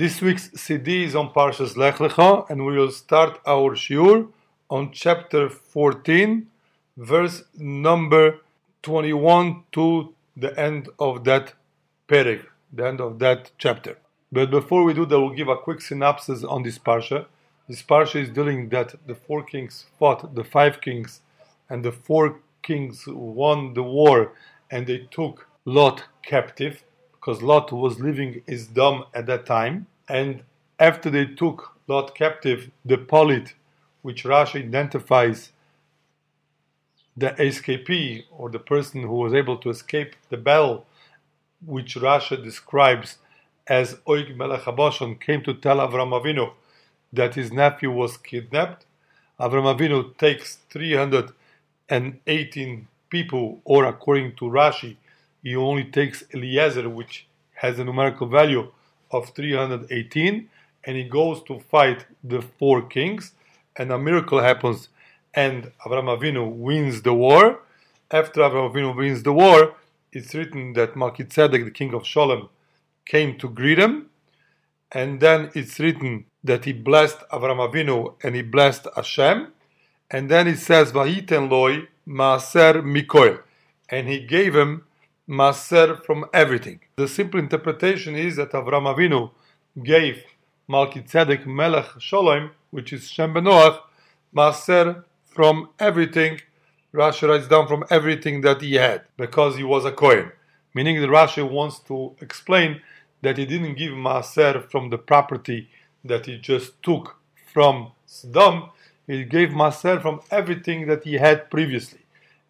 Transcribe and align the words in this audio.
This 0.00 0.22
week's 0.22 0.50
CD 0.52 1.04
is 1.04 1.14
on 1.14 1.28
Parshas 1.28 1.76
Lech 1.76 1.96
Lecha, 1.96 2.48
and 2.48 2.64
we 2.64 2.78
will 2.78 2.90
start 2.90 3.38
our 3.46 3.76
shiur 3.76 4.28
on 4.70 4.92
chapter 4.92 5.50
14, 5.50 6.46
verse 6.96 7.42
number 7.58 8.38
21 8.82 9.64
to 9.72 10.14
the 10.34 10.58
end 10.58 10.88
of 10.98 11.24
that 11.24 11.52
perek, 12.08 12.46
the 12.72 12.86
end 12.86 13.02
of 13.02 13.18
that 13.18 13.50
chapter. 13.58 13.98
But 14.32 14.50
before 14.50 14.84
we 14.84 14.94
do 14.94 15.04
that, 15.04 15.20
we'll 15.20 15.36
give 15.36 15.48
a 15.48 15.58
quick 15.58 15.82
synopsis 15.82 16.44
on 16.44 16.62
this 16.62 16.78
parsha. 16.78 17.26
This 17.68 17.82
parsha 17.82 18.22
is 18.22 18.30
dealing 18.30 18.70
that 18.70 18.94
the 19.06 19.14
four 19.14 19.42
kings 19.42 19.84
fought 19.98 20.34
the 20.34 20.44
five 20.44 20.80
kings, 20.80 21.20
and 21.68 21.84
the 21.84 21.92
four 21.92 22.38
kings 22.62 23.04
won 23.06 23.74
the 23.74 23.82
war, 23.82 24.32
and 24.70 24.86
they 24.86 25.06
took 25.10 25.46
Lot 25.66 26.04
captive 26.22 26.84
because 27.20 27.42
Lot 27.42 27.70
was 27.70 28.00
living 28.00 28.40
in 28.46 28.58
Sodom 28.58 29.04
at 29.12 29.26
that 29.26 29.44
time. 29.44 29.86
And 30.10 30.42
after 30.80 31.08
they 31.08 31.26
took 31.26 31.76
Lot 31.86 32.16
captive, 32.16 32.72
the 32.84 32.98
Polit, 32.98 33.54
which 34.02 34.24
Rashi 34.24 34.64
identifies 34.64 35.52
the 37.16 37.30
escapee 37.38 38.24
or 38.32 38.50
the 38.50 38.58
person 38.58 39.02
who 39.02 39.14
was 39.14 39.32
able 39.32 39.56
to 39.58 39.70
escape 39.70 40.16
the 40.28 40.36
battle, 40.36 40.84
which 41.64 41.94
Rashi 41.94 42.42
describes 42.42 43.18
as 43.68 43.98
Oig 44.08 44.36
Melech 44.36 44.62
Habashon, 44.62 45.20
came 45.20 45.44
to 45.44 45.54
tell 45.54 45.76
Avram 45.76 46.10
Avinu 46.20 46.54
that 47.12 47.36
his 47.36 47.52
nephew 47.52 47.92
was 47.92 48.16
kidnapped. 48.16 48.86
Avram 49.38 49.72
Avinu 49.72 50.16
takes 50.18 50.56
318 50.70 52.88
people, 53.10 53.60
or 53.64 53.84
according 53.84 54.34
to 54.36 54.46
Rashi, 54.46 54.96
he 55.44 55.54
only 55.54 55.84
takes 55.84 56.24
Eliezer, 56.34 56.88
which 56.88 57.28
has 57.54 57.78
a 57.78 57.84
numerical 57.84 58.26
value 58.26 58.72
of 59.10 59.30
318, 59.30 60.48
and 60.84 60.96
he 60.96 61.04
goes 61.04 61.42
to 61.44 61.60
fight 61.70 62.06
the 62.24 62.42
four 62.42 62.82
kings, 62.82 63.32
and 63.76 63.92
a 63.92 63.98
miracle 63.98 64.40
happens, 64.40 64.88
and 65.34 65.72
Avram 65.84 66.08
Avinu 66.16 66.50
wins 66.50 67.02
the 67.02 67.14
war. 67.14 67.60
After 68.10 68.40
Avram 68.40 68.72
Avinu 68.72 68.96
wins 68.96 69.22
the 69.22 69.32
war, 69.32 69.74
it's 70.12 70.34
written 70.34 70.72
that 70.72 70.96
Melchizedek, 70.96 71.64
the 71.64 71.70
king 71.70 71.94
of 71.94 72.06
Shalem, 72.06 72.48
came 73.06 73.38
to 73.38 73.48
greet 73.48 73.78
him, 73.78 74.06
and 74.92 75.20
then 75.20 75.50
it's 75.54 75.78
written 75.78 76.26
that 76.42 76.64
he 76.64 76.72
blessed 76.72 77.18
Avram 77.32 77.58
Avinu 77.68 78.14
and 78.22 78.34
he 78.34 78.42
blessed 78.42 78.86
Hashem, 78.96 79.52
and 80.10 80.28
then 80.28 80.48
it 80.48 80.58
says 80.58 80.92
Vahiten 80.92 81.48
loy 81.48 81.86
maaser 82.06 82.84
mikoil, 82.84 83.38
and 83.88 84.08
he 84.08 84.20
gave 84.20 84.54
him 84.54 84.84
maaser 85.30 86.04
from 86.04 86.26
everything. 86.34 86.80
The 86.96 87.06
simple 87.06 87.38
interpretation 87.38 88.16
is 88.16 88.34
that 88.36 88.50
Avram 88.50 88.92
Avinu 88.92 89.30
gave 89.80 90.24
Malkitzedek 90.68 91.46
Melech 91.46 91.86
Sholem, 92.00 92.50
which 92.70 92.92
is 92.92 93.08
Shem 93.08 93.34
Benoach, 93.34 93.78
Maser 94.34 95.04
from 95.24 95.70
everything. 95.78 96.40
Rashi 96.92 97.28
writes 97.28 97.46
down 97.46 97.68
from 97.68 97.84
everything 97.90 98.40
that 98.40 98.60
he 98.60 98.74
had 98.74 99.02
because 99.16 99.56
he 99.56 99.62
was 99.62 99.84
a 99.84 99.92
Kohen. 99.92 100.32
Meaning 100.74 101.00
that 101.00 101.08
Rashi 101.08 101.48
wants 101.48 101.78
to 101.80 102.16
explain 102.20 102.82
that 103.22 103.38
he 103.38 103.46
didn't 103.46 103.76
give 103.76 103.92
Maser 103.92 104.68
from 104.68 104.90
the 104.90 104.98
property 104.98 105.68
that 106.04 106.26
he 106.26 106.38
just 106.38 106.82
took 106.82 107.16
from 107.52 107.92
Sodom. 108.04 108.70
He 109.06 109.24
gave 109.24 109.50
Maser 109.50 110.02
from 110.02 110.20
everything 110.32 110.88
that 110.88 111.04
he 111.04 111.14
had 111.14 111.50
previously. 111.50 112.00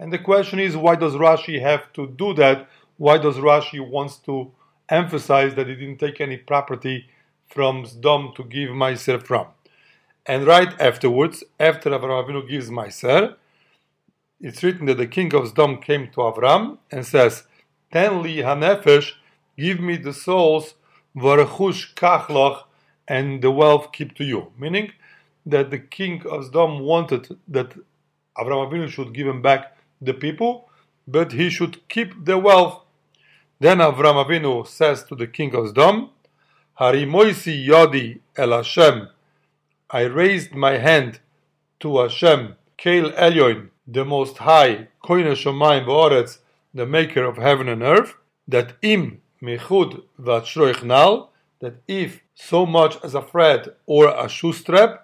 And 0.01 0.11
the 0.11 0.19
question 0.19 0.59
is, 0.59 0.79
why 0.79 0.97
does 0.97 1.13
Rashi 1.13 1.61
have 1.61 1.93
to 1.93 2.07
do 2.07 2.33
that? 2.35 2.67
Why 2.97 3.19
does 3.19 3.37
Rashi 3.37 3.87
wants 3.87 4.17
to 4.21 4.51
emphasize 4.89 5.55
that 5.57 5.69
he 5.69 5.75
didn't 5.75 5.99
take 5.99 6.23
any 6.23 6.39
property 6.39 7.07
from 7.47 7.85
Sdom 7.85 8.35
to 8.37 8.45
give 8.45 8.71
Meiser 8.71 9.23
from? 9.23 9.49
And 10.25 10.47
right 10.47 10.73
afterwards, 10.81 11.45
after 11.59 11.91
Avram 11.91 12.25
Avinu 12.25 12.49
gives 12.49 12.71
Meiser, 12.71 13.37
it's 14.41 14.63
written 14.63 14.87
that 14.87 14.97
the 14.97 15.07
king 15.07 15.35
of 15.35 15.53
Sdom 15.53 15.83
came 15.83 16.07
to 16.13 16.21
Avram 16.21 16.79
and 16.91 17.07
says, 17.07 17.45
Ten 17.93 18.23
li 18.23 18.39
hanefesh, 18.39 19.13
give 19.59 19.81
me 19.81 19.99
the 19.99 20.15
souls, 20.15 20.77
varechush 21.15 21.93
kachloch, 21.95 22.63
and 23.07 23.43
the 23.43 23.51
wealth 23.51 23.93
keep 23.93 24.15
to 24.15 24.25
you. 24.25 24.51
Meaning 24.59 24.93
that 25.45 25.71
the 25.71 25.79
king 25.79 26.23
of 26.27 26.51
Sdom 26.51 26.81
wanted 26.81 27.37
that 27.49 27.75
Avram 28.39 28.67
Avinu 28.67 28.89
should 28.89 29.13
give 29.13 29.27
him 29.27 29.43
back 29.43 29.77
the 30.01 30.15
people, 30.15 30.69
but 31.07 31.33
he 31.33 31.51
should 31.51 31.89
keep 31.89 32.25
the 32.25 32.39
wealth. 32.39 32.83
Then 33.59 33.79
Avram 33.79 34.25
Avinu 34.25 34.67
says 34.67 35.05
to 35.05 35.15
the 35.15 35.27
king 35.27 35.55
of 35.55 35.75
Sdom, 35.75 36.11
Harimoisi 36.79 37.67
Yodi 37.67 38.21
El 38.37 38.53
Hashem, 38.53 39.09
I 39.91 40.03
raised 40.03 40.55
my 40.55 40.79
hand 40.79 41.21
to 41.81 41.99
Hashem, 41.99 42.57
Keil 42.79 43.13
Elyon, 43.17 43.69
the 43.87 44.05
Most 44.05 44.39
High, 44.39 44.89
Koine 45.05 45.33
Shomayim 45.33 45.85
V'oretz, 45.85 46.39
the 46.73 46.87
Maker 46.87 47.25
of 47.25 47.37
heaven 47.37 47.69
and 47.69 47.83
earth, 47.83 48.15
that 48.47 48.75
im 48.83 49.21
michud 49.43 50.03
v'atzroichnal, 50.21 51.29
that 51.61 51.75
if 51.87 52.21
so 52.35 52.65
much 52.65 52.97
as 53.05 53.15
a 53.15 53.23
thread 53.23 53.75
or 53.87 54.09
a 54.09 54.25
shoestrap, 54.25 55.01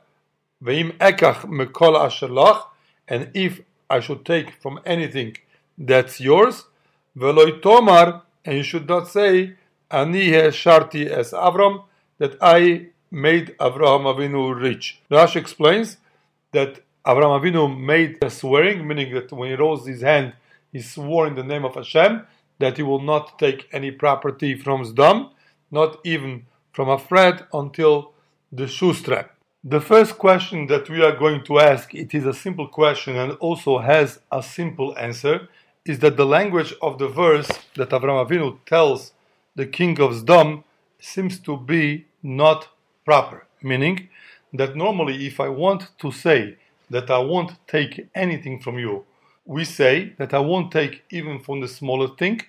ve'im 0.62 0.96
ekach 0.98 1.44
mekol 1.44 1.98
asher 1.98 2.30
and 3.08 3.30
if 3.34 3.60
I 3.88 4.00
should 4.00 4.24
take 4.24 4.60
from 4.62 4.80
anything 4.84 5.36
that's 5.78 6.20
yours, 6.20 6.64
veloy 7.16 7.62
tomar, 7.62 8.22
and 8.44 8.56
you 8.56 8.62
should 8.62 8.88
not 8.88 9.08
say, 9.08 9.54
ani 9.90 10.30
sharti 10.30 11.10
es 11.10 11.32
Avram, 11.32 11.84
that 12.18 12.36
I 12.40 12.86
made 13.10 13.56
Avraham 13.58 14.04
Avinu 14.04 14.58
rich. 14.60 15.00
Rashi 15.10 15.36
explains 15.36 15.98
that 16.52 16.80
Avraham 17.06 17.40
Avinu 17.40 17.78
made 17.78 18.18
a 18.22 18.30
swearing, 18.30 18.86
meaning 18.86 19.14
that 19.14 19.30
when 19.32 19.50
he 19.50 19.54
rose 19.54 19.86
his 19.86 20.00
hand, 20.00 20.32
he 20.72 20.80
swore 20.80 21.26
in 21.26 21.34
the 21.34 21.44
name 21.44 21.64
of 21.64 21.74
Hashem 21.74 22.26
that 22.58 22.76
he 22.76 22.82
will 22.82 23.02
not 23.02 23.38
take 23.38 23.68
any 23.72 23.90
property 23.90 24.56
from 24.56 24.84
Sdom, 24.84 25.30
not 25.70 25.98
even 26.04 26.46
from 26.72 26.88
a 26.88 26.98
thread 26.98 27.46
until 27.52 28.12
the 28.50 28.66
shoe 28.66 28.94
strap. 28.94 29.35
The 29.68 29.80
first 29.80 30.16
question 30.16 30.68
that 30.68 30.88
we 30.88 31.02
are 31.02 31.16
going 31.16 31.42
to 31.46 31.58
ask, 31.58 31.92
it 31.92 32.14
is 32.14 32.24
a 32.24 32.32
simple 32.32 32.68
question 32.68 33.16
and 33.16 33.32
also 33.38 33.78
has 33.78 34.20
a 34.30 34.40
simple 34.40 34.96
answer, 34.96 35.48
is 35.84 35.98
that 35.98 36.16
the 36.16 36.24
language 36.24 36.72
of 36.80 37.00
the 37.00 37.08
verse 37.08 37.50
that 37.74 37.90
Avram 37.90 38.24
Avinu 38.24 38.58
tells 38.64 39.12
the 39.56 39.66
king 39.66 39.98
of 40.00 40.12
Sdom 40.12 40.62
seems 41.00 41.40
to 41.40 41.56
be 41.56 42.06
not 42.22 42.68
proper. 43.04 43.44
Meaning 43.60 44.08
that 44.52 44.76
normally 44.76 45.26
if 45.26 45.40
I 45.40 45.48
want 45.48 45.90
to 45.98 46.12
say 46.12 46.58
that 46.88 47.10
I 47.10 47.18
won't 47.18 47.54
take 47.66 48.08
anything 48.14 48.60
from 48.60 48.78
you, 48.78 49.04
we 49.44 49.64
say 49.64 50.12
that 50.18 50.32
I 50.32 50.38
won't 50.38 50.70
take 50.70 51.02
even 51.10 51.40
from 51.40 51.60
the 51.60 51.66
smallest 51.66 52.18
thing 52.18 52.40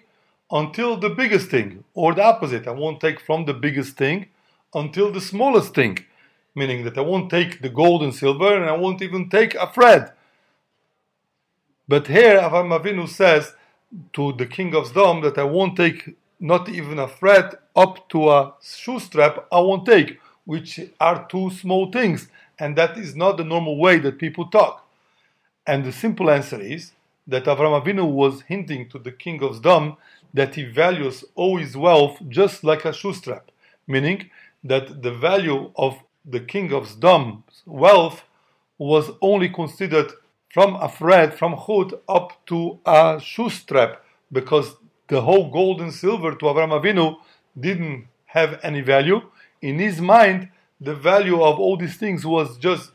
until 0.51 0.95
the 0.97 1.09
biggest 1.09 1.49
thing, 1.49 1.83
or 1.95 2.13
the 2.13 2.23
opposite, 2.23 2.67
I 2.67 2.75
won't 2.81 3.01
take 3.01 3.19
from 3.19 3.45
the 3.45 3.55
biggest 3.55 3.97
thing 3.97 4.27
until 4.75 5.11
the 5.11 5.21
smallest 5.21 5.73
thing, 5.73 5.97
meaning 6.57 6.83
that 6.83 6.97
I 6.97 7.01
won't 7.01 7.29
take 7.29 7.61
the 7.61 7.69
gold 7.69 8.01
and 8.01 8.13
silver 8.13 8.51
and 8.57 8.65
I 8.65 8.75
won't 8.75 9.03
even 9.03 9.29
take 9.29 9.53
a 9.53 9.71
thread. 9.71 10.11
But 11.87 12.07
here 12.07 12.39
Avram 12.39 12.71
Avinu 12.77 13.07
says 13.07 13.53
to 14.13 14.33
the 14.33 14.47
king 14.47 14.73
of 14.75 14.91
Sdom 14.91 15.21
that 15.21 15.37
I 15.37 15.43
won't 15.43 15.77
take 15.77 16.15
not 16.39 16.67
even 16.67 16.97
a 16.97 17.07
thread 17.07 17.47
up 17.75 18.09
to 18.09 18.29
a 18.29 18.53
shoe 18.61 18.99
strap, 18.99 19.45
I 19.51 19.59
won't 19.59 19.85
take, 19.85 20.19
which 20.45 20.79
are 20.99 21.27
two 21.29 21.51
small 21.51 21.91
things, 21.91 22.27
and 22.57 22.75
that 22.75 22.97
is 22.97 23.15
not 23.15 23.37
the 23.37 23.43
normal 23.43 23.77
way 23.77 23.99
that 23.99 24.17
people 24.17 24.47
talk. 24.47 24.83
And 25.67 25.85
the 25.85 25.91
simple 25.91 26.27
answer 26.31 26.59
is 26.59 26.93
that 27.27 27.45
Avram 27.45 27.79
Avinu 27.79 28.09
was 28.09 28.41
hinting 28.41 28.89
to 28.89 28.97
the 28.97 29.11
king 29.11 29.43
of 29.43 29.61
Sdom 29.61 29.97
that 30.33 30.55
he 30.55 30.63
values 30.63 31.23
all 31.35 31.57
his 31.57 31.77
wealth 31.77 32.17
just 32.29 32.63
like 32.63 32.83
a 32.83 32.93
shoe 32.93 33.13
strap, 33.13 33.51
meaning 33.85 34.31
that 34.63 35.03
the 35.03 35.13
value 35.13 35.71
of 35.75 35.93
the 36.29 36.41
king 36.41 36.73
of 36.73 36.87
Sdom's 36.87 37.63
wealth 37.65 38.23
was 38.77 39.11
only 39.21 39.49
considered 39.49 40.11
from 40.53 40.75
a 40.75 40.89
thread, 40.89 41.33
from 41.33 41.55
chut, 41.65 42.03
up 42.07 42.45
to 42.47 42.79
a 42.85 43.19
shoe 43.23 43.49
strap, 43.49 44.03
because 44.31 44.75
the 45.07 45.21
whole 45.21 45.49
gold 45.49 45.81
and 45.81 45.93
silver 45.93 46.31
to 46.35 46.45
Avram 46.45 46.71
Avinu 46.77 47.17
didn't 47.57 48.07
have 48.25 48.59
any 48.61 48.81
value. 48.81 49.21
In 49.61 49.79
his 49.79 50.01
mind, 50.01 50.49
the 50.81 50.93
value 50.93 51.41
of 51.41 51.59
all 51.59 51.77
these 51.77 51.97
things 51.97 52.25
was 52.25 52.57
just 52.57 52.91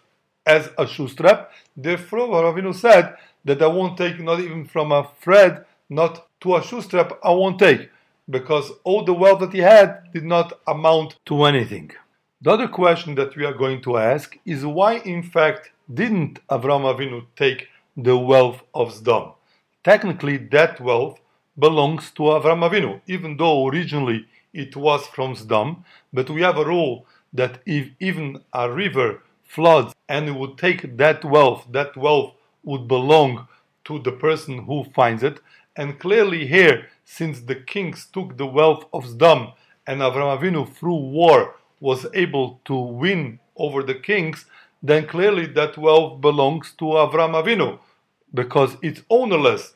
as 0.46 0.68
a 0.76 0.86
shoe 0.86 1.08
strap. 1.08 1.50
Therefore, 1.76 2.28
Avram 2.28 2.54
Avinu 2.54 2.74
said 2.74 3.14
that 3.44 3.62
I 3.62 3.66
won't 3.66 3.96
take 3.96 4.20
not 4.20 4.40
even 4.40 4.66
from 4.66 4.92
a 4.92 5.08
thread, 5.20 5.64
not 5.88 6.28
to 6.42 6.56
a 6.56 6.62
shoe 6.62 6.82
strap, 6.82 7.18
I 7.24 7.30
won't 7.30 7.58
take, 7.58 7.90
because 8.28 8.70
all 8.84 9.04
the 9.04 9.14
wealth 9.14 9.40
that 9.40 9.52
he 9.52 9.60
had 9.60 10.12
did 10.12 10.24
not 10.24 10.60
amount 10.66 11.16
to 11.26 11.44
anything. 11.44 11.92
The 12.42 12.50
other 12.50 12.66
question 12.66 13.14
that 13.14 13.36
we 13.36 13.44
are 13.44 13.54
going 13.54 13.82
to 13.82 13.98
ask 13.98 14.36
is 14.44 14.66
why, 14.66 14.94
in 14.94 15.22
fact, 15.22 15.70
didn't 15.94 16.44
Avram 16.48 16.82
Avinu 16.92 17.24
take 17.36 17.68
the 17.96 18.18
wealth 18.18 18.64
of 18.74 18.92
Sdom? 18.92 19.34
Technically, 19.84 20.38
that 20.38 20.80
wealth 20.80 21.20
belongs 21.56 22.10
to 22.16 22.22
Avram 22.22 22.68
Avinu, 22.68 23.00
even 23.06 23.36
though 23.36 23.68
originally 23.68 24.26
it 24.52 24.74
was 24.74 25.06
from 25.06 25.36
Sdom, 25.36 25.84
but 26.12 26.30
we 26.30 26.42
have 26.42 26.56
a 26.56 26.64
rule 26.64 27.06
that 27.32 27.60
if 27.64 27.90
even 28.00 28.42
a 28.52 28.68
river 28.68 29.22
floods 29.44 29.94
and 30.08 30.28
it 30.28 30.34
would 30.34 30.58
take 30.58 30.96
that 30.96 31.24
wealth, 31.24 31.68
that 31.70 31.96
wealth 31.96 32.34
would 32.64 32.88
belong 32.88 33.46
to 33.84 34.00
the 34.00 34.10
person 34.10 34.64
who 34.64 34.82
finds 34.96 35.22
it. 35.22 35.38
And 35.76 36.00
clearly 36.00 36.48
here, 36.48 36.88
since 37.04 37.38
the 37.38 37.54
kings 37.54 38.08
took 38.12 38.36
the 38.36 38.46
wealth 38.46 38.86
of 38.92 39.04
Sdom 39.04 39.54
and 39.86 40.00
Avram 40.00 40.36
Avinu 40.36 40.68
through 40.68 40.96
war 40.96 41.54
was 41.82 42.06
able 42.14 42.60
to 42.64 42.76
win 42.76 43.40
over 43.56 43.82
the 43.82 43.94
kings, 43.94 44.46
then 44.84 45.04
clearly 45.04 45.46
that 45.46 45.76
wealth 45.76 46.20
belongs 46.20 46.72
to 46.78 46.84
Avram 46.84 47.34
Avinu 47.40 47.80
because 48.32 48.76
it's 48.82 49.02
ownerless. 49.10 49.74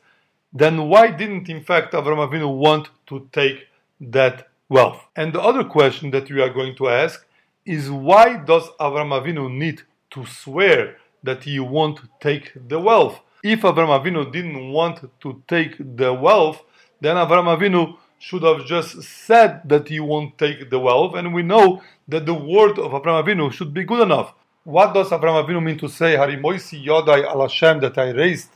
Then 0.53 0.87
why 0.87 1.11
didn't 1.11 1.49
in 1.49 1.61
fact 1.61 1.93
Avram 1.93 2.21
Avinu 2.25 2.49
want 2.57 2.87
to 3.07 3.27
take 3.33 3.67
that 3.99 4.47
wealth? 4.69 5.01
And 5.17 5.33
the 5.33 5.41
other 5.41 5.65
question 5.65 6.09
that 6.11 6.31
we 6.31 6.41
are 6.41 6.49
going 6.49 6.75
to 6.77 6.87
ask 6.87 7.25
is 7.65 7.91
why 7.91 8.37
does 8.37 8.69
Avram 8.79 9.11
Avinu 9.19 9.51
need 9.53 9.81
to 10.11 10.25
swear 10.25 10.95
that 11.23 11.43
he 11.43 11.59
won't 11.59 11.99
take 12.21 12.53
the 12.69 12.79
wealth? 12.79 13.19
If 13.43 13.61
Avram 13.63 13.91
Avinu 13.99 14.31
didn't 14.31 14.71
want 14.71 14.97
to 15.23 15.43
take 15.45 15.75
the 15.97 16.13
wealth, 16.13 16.63
then 17.01 17.17
Avram 17.17 17.47
Avinu 17.55 17.97
should 18.19 18.43
have 18.43 18.65
just 18.65 19.01
said 19.03 19.61
that 19.65 19.87
he 19.87 19.99
won't 19.99 20.37
take 20.37 20.69
the 20.69 20.79
wealth, 20.79 21.15
and 21.15 21.33
we 21.33 21.43
know 21.43 21.81
that 22.07 22.25
the 22.25 22.33
word 22.33 22.79
of 22.79 22.91
Avram 22.91 23.23
Avinu 23.23 23.51
should 23.51 23.73
be 23.73 23.83
good 23.83 24.01
enough. 24.01 24.33
What 24.63 24.93
does 24.93 25.09
Avram 25.09 25.45
Avinu 25.45 25.63
mean 25.63 25.77
to 25.79 25.87
say, 25.87 26.15
Harimoisi 26.15 26.83
Yodai 26.85 27.25
al 27.25 27.41
Hashem, 27.41 27.79
that 27.81 27.97
I 27.97 28.09
raised 28.09 28.49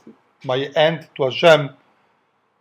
my 0.44 0.70
hand 0.74 1.08
to 1.16 1.24
Hashem, 1.24 1.70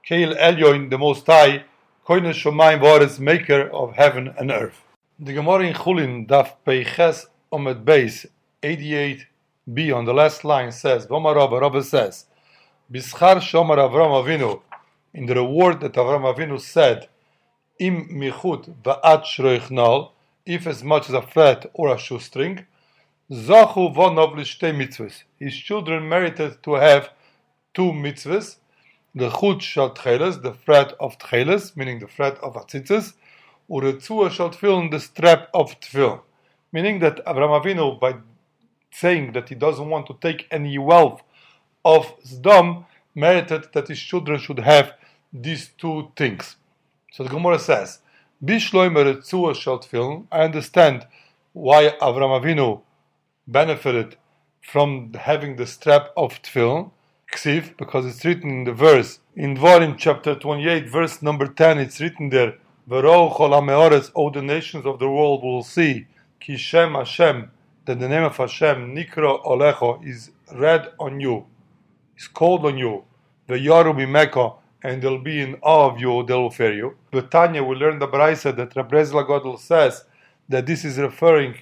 Keil 0.07 0.37
Elyon, 0.37 0.89
the 0.89 0.97
Most 0.97 1.25
High, 1.25 1.63
Koine 2.05 2.33
Shomayim 2.33 2.81
Vares, 2.81 3.19
maker 3.19 3.69
of 3.71 3.93
heaven 3.95 4.33
and 4.37 4.51
earth. 4.51 4.81
The 5.19 5.33
Gemara 5.33 5.67
in 5.67 5.73
Chulin, 5.73 6.27
Daf 6.27 6.53
Peiches 6.65 7.25
Omed 7.51 7.83
Beis, 7.83 8.25
88b, 8.63 9.95
on 9.95 10.05
the 10.05 10.13
last 10.13 10.43
line 10.43 10.71
says, 10.71 11.07
Vomar 11.07 11.35
Rabba, 11.35 11.59
Rabba 11.59 11.83
says, 11.83 12.25
Bischar 12.91 13.37
Shomar 13.37 13.77
Avram 13.77 14.23
Avinu, 14.23 14.61
in 15.13 15.25
the 15.25 15.35
reward 15.35 15.81
that 15.81 15.93
Avram 15.93 16.33
Avinu 16.33 16.59
said, 16.59 17.07
Im 17.79 18.07
michut 18.09 18.73
va'at 18.83 19.23
shroichnal, 19.23 20.11
if 20.45 20.65
as 20.67 20.83
much 20.83 21.09
as 21.09 21.15
a 21.15 21.21
thread 21.21 21.69
or 21.73 21.93
a 21.93 21.97
shoestring, 21.97 22.65
Zachu 23.31 23.93
vonov 23.95 24.35
l'shtei 24.35 24.73
mitzvahs. 24.75 25.23
His 25.39 25.55
children 25.55 26.07
merited 26.07 26.61
to 26.63 26.73
have 26.75 27.09
two 27.73 27.91
mitzvahs, 27.91 28.57
the 29.13 29.29
chut 29.29 29.61
shal 29.61 29.93
tcheles, 29.93 30.41
the 30.41 30.53
thread 30.53 30.93
of 30.99 31.17
tcheles, 31.17 31.75
meaning 31.75 31.99
the 31.99 32.07
thread 32.07 32.35
of 32.43 32.55
atzitzes, 32.55 33.13
or 33.67 33.81
the 33.81 33.93
tzua 33.93 34.29
shal 34.31 34.49
tefillin, 34.49 34.91
the 34.91 34.99
strap 34.99 35.49
of 35.53 35.79
tefillin. 35.79 36.21
Meaning 36.71 36.99
that 36.99 37.23
Avram 37.25 37.61
Avinu, 37.61 37.99
by 37.99 38.15
saying 38.91 39.33
that 39.33 39.49
he 39.49 39.55
doesn't 39.55 39.89
want 39.89 40.07
to 40.07 40.17
take 40.21 40.47
any 40.51 40.77
wealth 40.77 41.21
of 41.83 42.13
Zdom, 42.23 42.85
merited 43.15 43.67
that 43.73 43.87
his 43.87 43.99
children 43.99 44.39
should 44.39 44.59
have 44.59 44.93
these 45.33 45.69
two 45.77 46.11
things. 46.15 46.55
So 47.11 47.23
the 47.23 47.29
Gemara 47.29 47.59
says, 47.59 47.99
Bishloimer 48.43 49.17
tzua 49.17 49.55
shal 49.55 49.79
tefillin. 49.79 50.25
I 50.31 50.41
understand 50.41 51.05
why 51.53 51.95
Avram 52.01 52.41
Avinu 52.41 52.81
benefited 53.47 54.17
from 54.61 55.13
having 55.13 55.55
the 55.55 55.67
strap 55.67 56.09
of 56.17 56.41
tefillin, 56.41 56.91
ksiv, 57.33 57.77
because 57.77 58.05
it's 58.05 58.25
written 58.25 58.49
in 58.49 58.63
the 58.65 58.73
verse 58.73 59.19
in 59.35 59.55
Dvarim 59.55 59.97
chapter 59.97 60.35
28, 60.35 60.89
verse 60.89 61.21
number 61.21 61.47
10. 61.47 61.77
It's 61.79 62.01
written 62.01 62.29
there, 62.29 62.55
"V'ro 62.89 63.31
chol 63.33 63.51
hameores, 63.51 64.11
all 64.13 64.31
the 64.31 64.41
nations 64.41 64.85
of 64.85 64.99
the 64.99 65.09
world 65.09 65.43
will 65.43 65.63
see, 65.63 66.07
ki 66.39 66.57
Shem 66.57 66.95
Hashem, 66.95 67.51
that 67.85 67.99
the 67.99 68.09
name 68.09 68.23
of 68.23 68.35
Hashem, 68.37 68.93
Nikro 68.95 69.43
Olecho, 69.45 70.05
is 70.05 70.31
read 70.53 70.91
on 70.99 71.19
you, 71.19 71.45
is 72.17 72.27
called 72.27 72.65
on 72.65 72.77
you, 72.77 73.03
v'yaru 73.47 73.93
b'meko, 73.95 74.57
and 74.83 75.01
they'll 75.01 75.19
be 75.19 75.41
in 75.41 75.55
awe 75.61 75.91
of 75.91 75.99
you, 75.99 76.23
they'll 76.23 76.49
fear 76.49 76.73
you. 76.73 76.95
But 77.11 77.31
Tanya, 77.31 77.63
we 77.63 77.75
learned 77.75 78.01
the 78.01 78.07
Braisa 78.07 78.55
that 78.55 78.73
Rabrezla 78.73 79.27
Godel 79.27 79.59
says 79.59 80.05
that 80.49 80.65
this 80.65 80.83
is 80.83 80.97
referring 80.97 81.55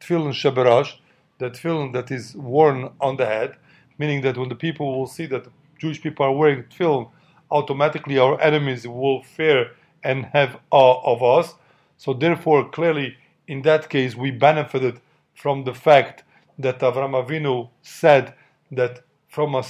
tefillin 0.00 0.32
sheberash, 0.32 0.94
that 1.38 1.54
tefillin 1.54 1.92
that 1.92 2.10
is 2.10 2.34
worn 2.34 2.90
on 3.00 3.16
the 3.16 3.26
head, 3.26 3.56
meaning 3.98 4.22
that 4.22 4.36
when 4.36 4.48
the 4.48 4.54
people 4.54 4.98
will 4.98 5.06
see 5.06 5.26
that 5.26 5.46
Jewish 5.78 6.02
people 6.02 6.24
are 6.24 6.32
wearing 6.32 6.64
tefillin, 6.64 7.10
automatically 7.50 8.18
our 8.18 8.40
enemies 8.40 8.86
will 8.86 9.22
fear 9.22 9.72
and 10.02 10.26
have 10.26 10.58
awe 10.70 11.00
of 11.04 11.22
us. 11.22 11.54
So 11.98 12.12
therefore, 12.14 12.68
clearly, 12.70 13.16
in 13.46 13.62
that 13.62 13.88
case, 13.88 14.14
we 14.14 14.30
benefited 14.30 15.00
from 15.34 15.64
the 15.64 15.74
fact 15.74 16.24
that 16.58 16.80
Avram 16.80 17.12
Avinu 17.12 17.68
said 17.82 18.34
that 18.72 19.02
from 19.28 19.54
a 19.54 19.62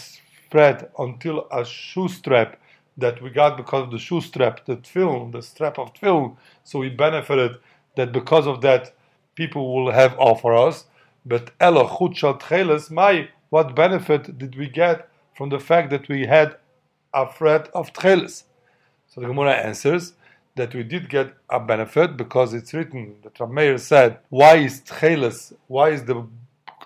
thread 0.51 0.89
until 0.99 1.47
a 1.51 1.65
shoe 1.65 2.09
strap 2.09 2.59
that 2.99 3.23
we 3.23 3.31
got 3.31 3.57
because 3.57 3.85
of 3.85 3.91
the 3.91 3.99
shoe 3.99 4.21
strap, 4.21 4.65
the 4.65 4.77
tefillin, 4.77 5.33
the 5.33 5.43
strap 5.43 5.79
of 5.79 5.93
tefillin. 5.95 6.37
So 6.65 6.79
we 6.81 6.89
benefited 6.89 7.59
that 7.97 8.13
because 8.13 8.47
of 8.47 8.61
that, 8.63 8.95
people 9.35 9.75
will 9.75 9.93
have 9.93 10.15
offer 10.19 10.55
us. 10.55 10.87
But 11.25 11.51
Elo 11.61 11.87
Chutshal 11.87 12.41
Tcheles, 12.41 12.91
my, 12.91 13.29
what 13.51 13.75
benefit 13.75 14.39
did 14.39 14.57
we 14.57 14.69
get 14.69 15.09
from 15.37 15.51
the 15.51 15.59
fact 15.59 15.91
that 15.91 16.09
we 16.09 16.27
had 16.27 16.57
a 17.13 17.31
thread 17.31 17.69
of 17.75 17.93
Tcheles? 17.93 18.45
So 19.09 19.21
the 19.21 19.27
Gemara 19.27 19.53
answers 19.55 20.15
that 20.55 20.75
we 20.75 20.83
did 20.83 21.09
get 21.09 21.35
a 21.51 21.61
benefit 21.61 22.17
because 22.17 22.55
it's 22.55 22.73
written, 22.73 23.17
the 23.23 23.31
Trameir 23.31 23.79
said, 23.79 24.19
why 24.31 24.57
is 24.57 24.81
Tcheles, 24.81 25.53
why 25.67 25.91
is 25.91 26.05
the 26.05 26.27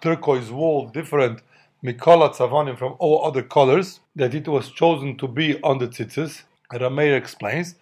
turquoise 0.00 0.50
wool 0.50 0.88
different 0.88 1.40
Mikola 1.82 2.34
Tzavonim 2.34 2.76
from 2.76 2.94
all 2.98 3.24
other 3.24 3.42
colors, 3.42 4.00
that 4.14 4.34
it 4.34 4.46
was 4.46 4.70
chosen 4.70 5.16
to 5.16 5.26
be 5.26 5.58
on 5.62 5.78
the 5.78 5.88
tzitzis. 5.88 6.42
Rameir 6.70 7.16
explains 7.16 7.74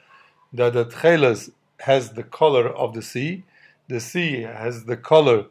that 0.53 0.73
the 0.73 0.85
Tcheles 0.85 1.51
has 1.81 2.13
the 2.13 2.23
color 2.23 2.69
of 2.69 2.95
the 2.95 3.03
sea, 3.03 3.43
the 3.89 3.99
sea 3.99 4.43
has 4.43 4.85
the 4.85 4.97
color 4.97 5.47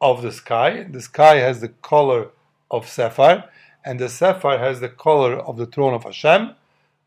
of 0.00 0.22
the 0.22 0.32
sky, 0.32 0.82
the 0.90 1.00
sky 1.00 1.36
has 1.36 1.60
the 1.60 1.68
color 1.68 2.30
of 2.72 2.88
sapphire, 2.88 3.44
and 3.84 4.00
the 4.00 4.08
sapphire 4.08 4.58
has 4.58 4.80
the 4.80 4.88
color 4.88 5.36
of 5.36 5.56
the 5.56 5.66
throne 5.66 5.94
of 5.94 6.02
Hashem, 6.02 6.56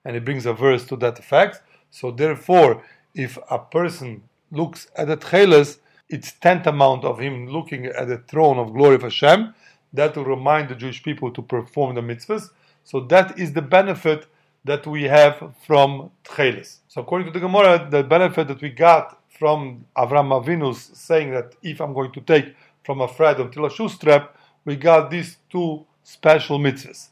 and 0.05 0.15
it 0.15 0.23
brings 0.23 0.45
a 0.45 0.53
verse 0.53 0.85
to 0.85 0.95
that 0.97 1.19
effect. 1.19 1.61
So 1.91 2.09
therefore, 2.11 2.83
if 3.13 3.37
a 3.51 3.59
person 3.59 4.23
looks 4.49 4.87
at 4.95 5.07
the 5.07 5.17
Tcheles, 5.17 5.79
it's 6.07 6.31
tantamount 6.31 7.03
of 7.03 7.19
him 7.19 7.47
looking 7.47 7.85
at 7.87 8.07
the 8.07 8.19
throne 8.19 8.57
of 8.57 8.73
glory 8.73 8.95
of 8.95 9.01
Hashem, 9.01 9.53
that 9.93 10.15
will 10.15 10.25
remind 10.25 10.69
the 10.69 10.75
Jewish 10.75 11.01
people 11.03 11.31
to 11.31 11.41
perform 11.41 11.95
the 11.95 12.01
mitzvahs. 12.01 12.49
So 12.83 13.01
that 13.01 13.37
is 13.39 13.53
the 13.53 13.61
benefit 13.61 14.27
that 14.65 14.85
we 14.85 15.03
have 15.03 15.53
from 15.65 16.11
Tcheles. 16.23 16.77
So 16.87 17.01
according 17.01 17.27
to 17.27 17.33
the 17.33 17.39
Gemara, 17.39 17.87
the 17.89 18.03
benefit 18.03 18.47
that 18.49 18.61
we 18.61 18.69
got 18.69 19.21
from 19.29 19.85
Avram 19.95 20.29
Avinu's 20.37 20.91
saying 20.93 21.31
that 21.31 21.55
if 21.63 21.79
I'm 21.79 21.93
going 21.93 22.11
to 22.11 22.21
take 22.21 22.55
from 22.83 23.01
a 23.01 23.07
thread 23.07 23.39
until 23.39 23.65
a 23.65 23.69
shoe 23.69 23.89
strap, 23.89 24.35
we 24.65 24.75
got 24.75 25.09
these 25.09 25.37
two 25.49 25.85
special 26.03 26.59
mitzvahs. 26.59 27.09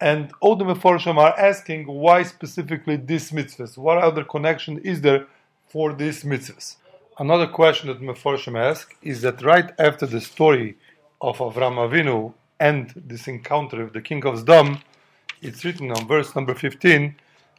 And 0.00 0.32
all 0.40 0.56
the 0.56 0.64
Meforshim 0.64 1.16
are 1.18 1.38
asking 1.38 1.86
why 1.86 2.22
specifically 2.22 2.96
these 2.96 3.30
mitzvahs? 3.30 3.76
What 3.76 3.98
other 3.98 4.24
connection 4.24 4.78
is 4.78 5.02
there 5.02 5.26
for 5.68 5.92
these 5.92 6.24
mitzvahs? 6.24 6.76
Another 7.18 7.46
question 7.46 7.88
that 7.88 8.00
Meforshim 8.00 8.58
ask 8.58 8.96
is 9.02 9.20
that 9.20 9.42
right 9.42 9.70
after 9.78 10.06
the 10.06 10.20
story 10.20 10.76
of 11.20 11.38
Avram 11.38 11.76
Avinu 11.76 12.32
and 12.58 12.92
this 12.96 13.28
encounter 13.28 13.84
with 13.84 13.92
the 13.92 14.00
king 14.00 14.24
of 14.24 14.34
Sdom, 14.34 14.80
it's 15.42 15.64
written 15.64 15.90
on 15.90 16.06
verse 16.06 16.34
number 16.34 16.54
15 16.54 17.14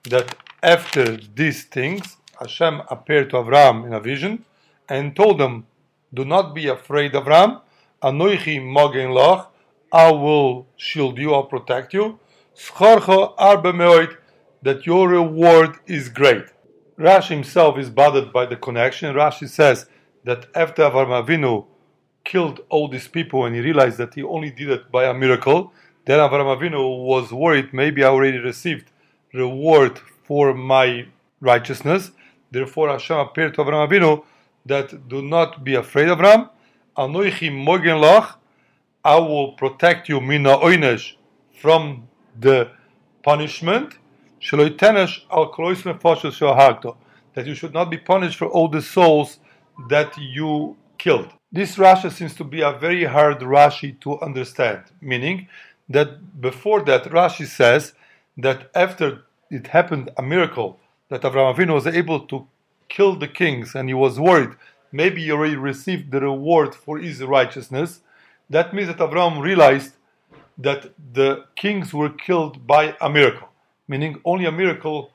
that 0.10 0.36
after 0.64 1.18
these 1.18 1.64
things, 1.66 2.18
Hashem 2.40 2.82
appeared 2.90 3.30
to 3.32 3.38
Avram 3.38 3.86
in 3.86 3.94
a 3.94 4.00
vision 4.00 4.46
and 4.90 5.16
told 5.16 5.40
him, 5.40 5.66
Do 6.14 6.26
not 6.26 6.54
be 6.56 6.68
afraid, 6.68 7.14
Avram. 7.14 7.62
Anoichi 8.04 8.60
mogen 8.60 9.14
loch. 9.14 9.54
I 9.92 10.10
will 10.12 10.68
shield 10.78 11.18
you, 11.18 11.34
I'll 11.34 11.44
protect 11.44 11.94
you. 11.94 12.20
Schorcho 12.56 13.34
arbe 13.38 13.74
meoit, 13.74 14.16
that 14.62 14.86
your 14.86 15.10
reward 15.10 15.78
is 15.86 16.10
great. 16.10 16.46
Rashi 16.98 17.30
himself 17.30 17.78
is 17.78 17.90
bothered 17.90 18.32
by 18.32 18.46
the 18.46 18.56
connection. 18.56 19.16
Rashi 19.16 19.50
says 19.50 19.88
that 20.24 20.48
after 20.56 20.84
Avram 20.84 21.26
Avinu 21.26 21.66
killed 22.24 22.62
all 22.70 22.88
these 22.88 23.08
people 23.08 23.46
and 23.46 23.56
he 23.56 23.62
realized 23.62 23.98
that 23.98 24.14
he 24.14 24.24
only 24.24 24.52
did 24.52 24.70
it 24.70 24.92
by 24.92 25.06
a 25.06 25.14
miracle, 25.14 25.74
then 26.06 26.20
Avram 26.20 26.58
Avinu 26.58 27.04
was 27.04 27.32
worried, 27.32 27.74
maybe 27.74 28.04
I 28.04 28.08
already 28.08 28.38
received 28.38 28.92
reward 29.34 30.00
for 30.24 30.54
my 30.54 31.06
righteousness. 31.40 32.12
Therefore 32.50 32.90
Hashem 32.90 33.18
appeared 33.18 33.54
to 33.56 33.64
Avram 33.64 33.88
Avinu 33.88 34.24
that 34.66 35.08
do 35.08 35.22
not 35.22 35.64
be 35.64 35.76
afraid, 35.76 36.08
Avram. 36.08 36.50
Anoichi 36.98 37.50
mogen 37.50 38.02
lach, 38.02 38.36
I 39.04 39.18
will 39.18 39.54
protect 39.54 40.10
you 40.10 40.22
mina 40.22 40.58
oinesh 40.58 41.14
from 41.60 42.08
the 42.40 42.70
punishment. 43.24 43.98
That 44.42 44.86
that 47.34 47.48
you 47.48 47.56
should 47.56 47.74
not 47.74 47.90
be 47.90 47.98
punished 47.98 48.38
for 48.38 48.48
all 48.48 48.68
the 48.68 48.82
souls 48.82 49.40
that 49.90 50.18
you 50.18 50.76
killed. 50.98 51.32
This 51.52 51.76
Rashi 51.76 52.12
seems 52.12 52.34
to 52.36 52.44
be 52.44 52.62
a 52.62 52.72
very 52.72 53.04
hard 53.04 53.40
Rashi 53.40 54.00
to 54.02 54.20
understand, 54.22 54.84
meaning 55.02 55.48
that 55.90 56.42
before 56.42 56.82
that, 56.84 57.04
Rashi 57.06 57.46
says 57.46 57.94
that 58.38 58.70
after 58.74 59.24
it 59.50 59.68
happened 59.68 60.12
a 60.18 60.22
miracle 60.22 60.80
that 61.10 61.22
Avraham 61.22 61.56
Avinu 61.56 61.74
was 61.74 61.88
able 61.88 62.22
to 62.28 62.48
kill 62.88 63.16
the 63.16 63.28
kings 63.28 63.76
and 63.76 63.90
he 63.90 63.94
was 63.94 64.20
worried 64.20 64.56
maybe 64.92 65.24
he 65.24 65.32
already 65.32 65.56
received 65.56 66.12
the 66.12 66.20
reward 66.20 66.76
for 66.76 66.98
his 66.98 67.24
righteousness. 67.24 68.02
That 68.50 68.74
means 68.74 68.88
that 68.88 68.98
Avraham 68.98 69.42
realized 69.42 69.94
that 70.58 70.92
the 71.14 71.46
kings 71.56 71.94
were 71.94 72.10
killed 72.10 72.68
by 72.68 72.96
a 73.00 73.10
miracle, 73.10 73.50
meaning 73.88 74.22
only 74.26 74.46
a 74.46 74.52
miracle 74.52 75.12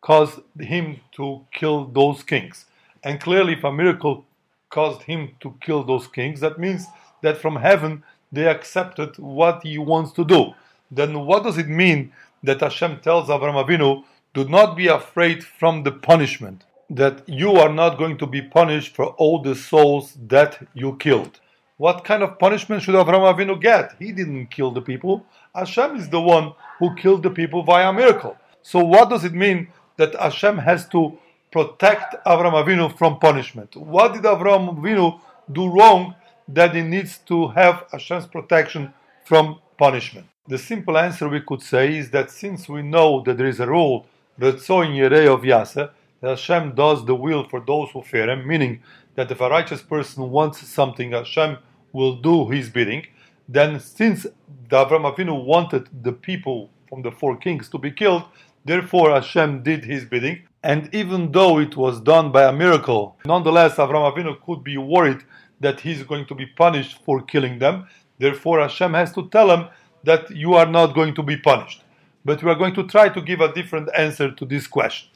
caused 0.00 0.40
him 0.58 1.00
to 1.12 1.44
kill 1.52 1.86
those 1.86 2.22
kings. 2.22 2.66
And 3.02 3.20
clearly, 3.20 3.54
if 3.54 3.64
a 3.64 3.72
miracle 3.72 4.26
caused 4.70 5.02
him 5.02 5.32
to 5.40 5.54
kill 5.60 5.84
those 5.84 6.06
kings, 6.06 6.40
that 6.40 6.58
means 6.58 6.86
that 7.22 7.36
from 7.36 7.56
heaven 7.56 8.02
they 8.32 8.46
accepted 8.46 9.18
what 9.18 9.62
he 9.62 9.76
wants 9.78 10.12
to 10.12 10.24
do. 10.24 10.54
Then 10.90 11.26
what 11.26 11.42
does 11.42 11.58
it 11.58 11.68
mean 11.68 12.12
that 12.42 12.60
Hashem 12.60 13.00
tells 13.00 13.28
Avraham 13.28 13.64
Avinu, 13.64 14.04
do 14.32 14.48
not 14.48 14.76
be 14.76 14.86
afraid 14.86 15.44
from 15.44 15.82
the 15.82 15.92
punishment, 15.92 16.64
that 16.88 17.28
you 17.28 17.52
are 17.52 17.72
not 17.72 17.98
going 17.98 18.16
to 18.18 18.26
be 18.26 18.40
punished 18.40 18.94
for 18.94 19.06
all 19.06 19.42
the 19.42 19.54
souls 19.54 20.16
that 20.28 20.66
you 20.74 20.96
killed. 20.96 21.40
What 21.76 22.04
kind 22.04 22.22
of 22.22 22.38
punishment 22.38 22.82
should 22.82 22.94
Avraham 22.94 23.34
Avinu 23.34 23.60
get? 23.60 23.96
He 23.98 24.12
didn't 24.12 24.46
kill 24.46 24.70
the 24.70 24.82
people. 24.82 25.26
Hashem 25.54 25.96
is 25.96 26.08
the 26.08 26.20
one 26.20 26.52
who 26.78 26.94
killed 26.94 27.22
the 27.22 27.30
people 27.30 27.62
via 27.62 27.92
miracle. 27.92 28.36
So 28.62 28.84
what 28.84 29.10
does 29.10 29.24
it 29.24 29.32
mean 29.32 29.68
that 29.96 30.14
Hashem 30.14 30.58
has 30.58 30.88
to 30.88 31.18
protect 31.50 32.14
Avraham 32.24 32.64
Avinu 32.64 32.96
from 32.96 33.18
punishment? 33.18 33.76
What 33.76 34.14
did 34.14 34.22
Avraham 34.22 34.76
Avinu 34.76 35.20
do 35.50 35.68
wrong 35.68 36.14
that 36.48 36.74
he 36.74 36.82
needs 36.82 37.18
to 37.18 37.48
have 37.48 37.84
Hashem's 37.92 38.26
protection 38.26 38.92
from 39.24 39.58
punishment? 39.78 40.26
The 40.48 40.58
simple 40.58 40.98
answer 40.98 41.28
we 41.28 41.40
could 41.40 41.62
say 41.62 41.96
is 41.96 42.10
that 42.10 42.30
since 42.30 42.68
we 42.68 42.82
know 42.82 43.22
that 43.24 43.36
there 43.36 43.46
is 43.46 43.60
a 43.60 43.66
rule, 43.66 44.06
that 44.38 44.60
so 44.60 44.80
in 44.80 44.92
Yerei 44.92 45.32
of 45.32 45.42
Yaseh, 45.42 45.90
that 46.20 46.28
Hashem 46.28 46.74
does 46.74 47.04
the 47.04 47.14
will 47.14 47.48
for 47.48 47.60
those 47.60 47.90
who 47.90 48.02
fear 48.02 48.28
Him, 48.28 48.46
meaning 48.46 48.82
that 49.14 49.30
if 49.30 49.40
a 49.40 49.48
righteous 49.48 49.82
person 49.82 50.30
wants 50.30 50.66
something, 50.66 51.12
Hashem 51.12 51.58
will 51.92 52.16
do 52.16 52.48
His 52.48 52.68
bidding. 52.68 53.06
Then, 53.48 53.80
since 53.80 54.26
Avram 54.68 55.12
Avinu 55.12 55.44
wanted 55.44 55.88
the 56.02 56.12
people 56.12 56.70
from 56.88 57.02
the 57.02 57.10
four 57.10 57.36
kings 57.36 57.68
to 57.70 57.78
be 57.78 57.90
killed, 57.90 58.24
therefore 58.64 59.10
Hashem 59.10 59.62
did 59.62 59.84
His 59.84 60.04
bidding. 60.04 60.42
And 60.62 60.94
even 60.94 61.32
though 61.32 61.58
it 61.58 61.76
was 61.76 62.00
done 62.00 62.32
by 62.32 62.44
a 62.44 62.52
miracle, 62.52 63.16
nonetheless 63.24 63.76
Avram 63.76 64.12
Avinu 64.12 64.40
could 64.44 64.62
be 64.62 64.76
worried 64.76 65.22
that 65.60 65.80
he's 65.80 66.02
going 66.02 66.26
to 66.26 66.34
be 66.34 66.46
punished 66.46 67.02
for 67.04 67.22
killing 67.22 67.58
them. 67.58 67.86
Therefore, 68.18 68.60
Hashem 68.60 68.92
has 68.94 69.12
to 69.12 69.28
tell 69.28 69.50
him 69.50 69.68
that 70.04 70.30
you 70.30 70.54
are 70.54 70.66
not 70.66 70.94
going 70.94 71.14
to 71.14 71.22
be 71.22 71.36
punished. 71.36 71.82
But 72.24 72.42
we 72.42 72.50
are 72.50 72.54
going 72.54 72.74
to 72.74 72.86
try 72.86 73.08
to 73.08 73.22
give 73.22 73.40
a 73.40 73.52
different 73.52 73.88
answer 73.96 74.30
to 74.30 74.44
this 74.44 74.66
question. 74.66 75.08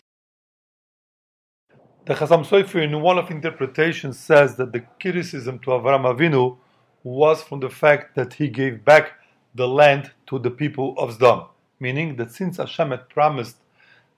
The 2.07 2.15
Chasam 2.15 2.47
Sofer, 2.47 2.83
in 2.83 3.01
one 3.01 3.19
of 3.19 3.31
interpretations, 3.31 4.19
says 4.19 4.57
that 4.57 4.73
the 4.73 4.81
criticism 5.01 5.59
to 5.61 5.71
Avram 5.71 6.05
Avinu 6.05 6.57
was 7.03 7.43
from 7.43 7.61
the 7.61 7.71
fact 7.71 8.15
that 8.15 8.35
he 8.35 8.49
gave 8.49 8.85
back 8.85 9.13
the 9.55 9.69
land 9.69 10.11
to 10.27 10.39
the 10.39 10.51
people 10.51 10.95
of 10.99 11.19
Sdom, 11.19 11.49
meaning 11.81 12.17
that 12.17 12.33
since 12.33 12.57
Hashem 12.57 12.91
had 12.91 13.09
promised 13.09 13.57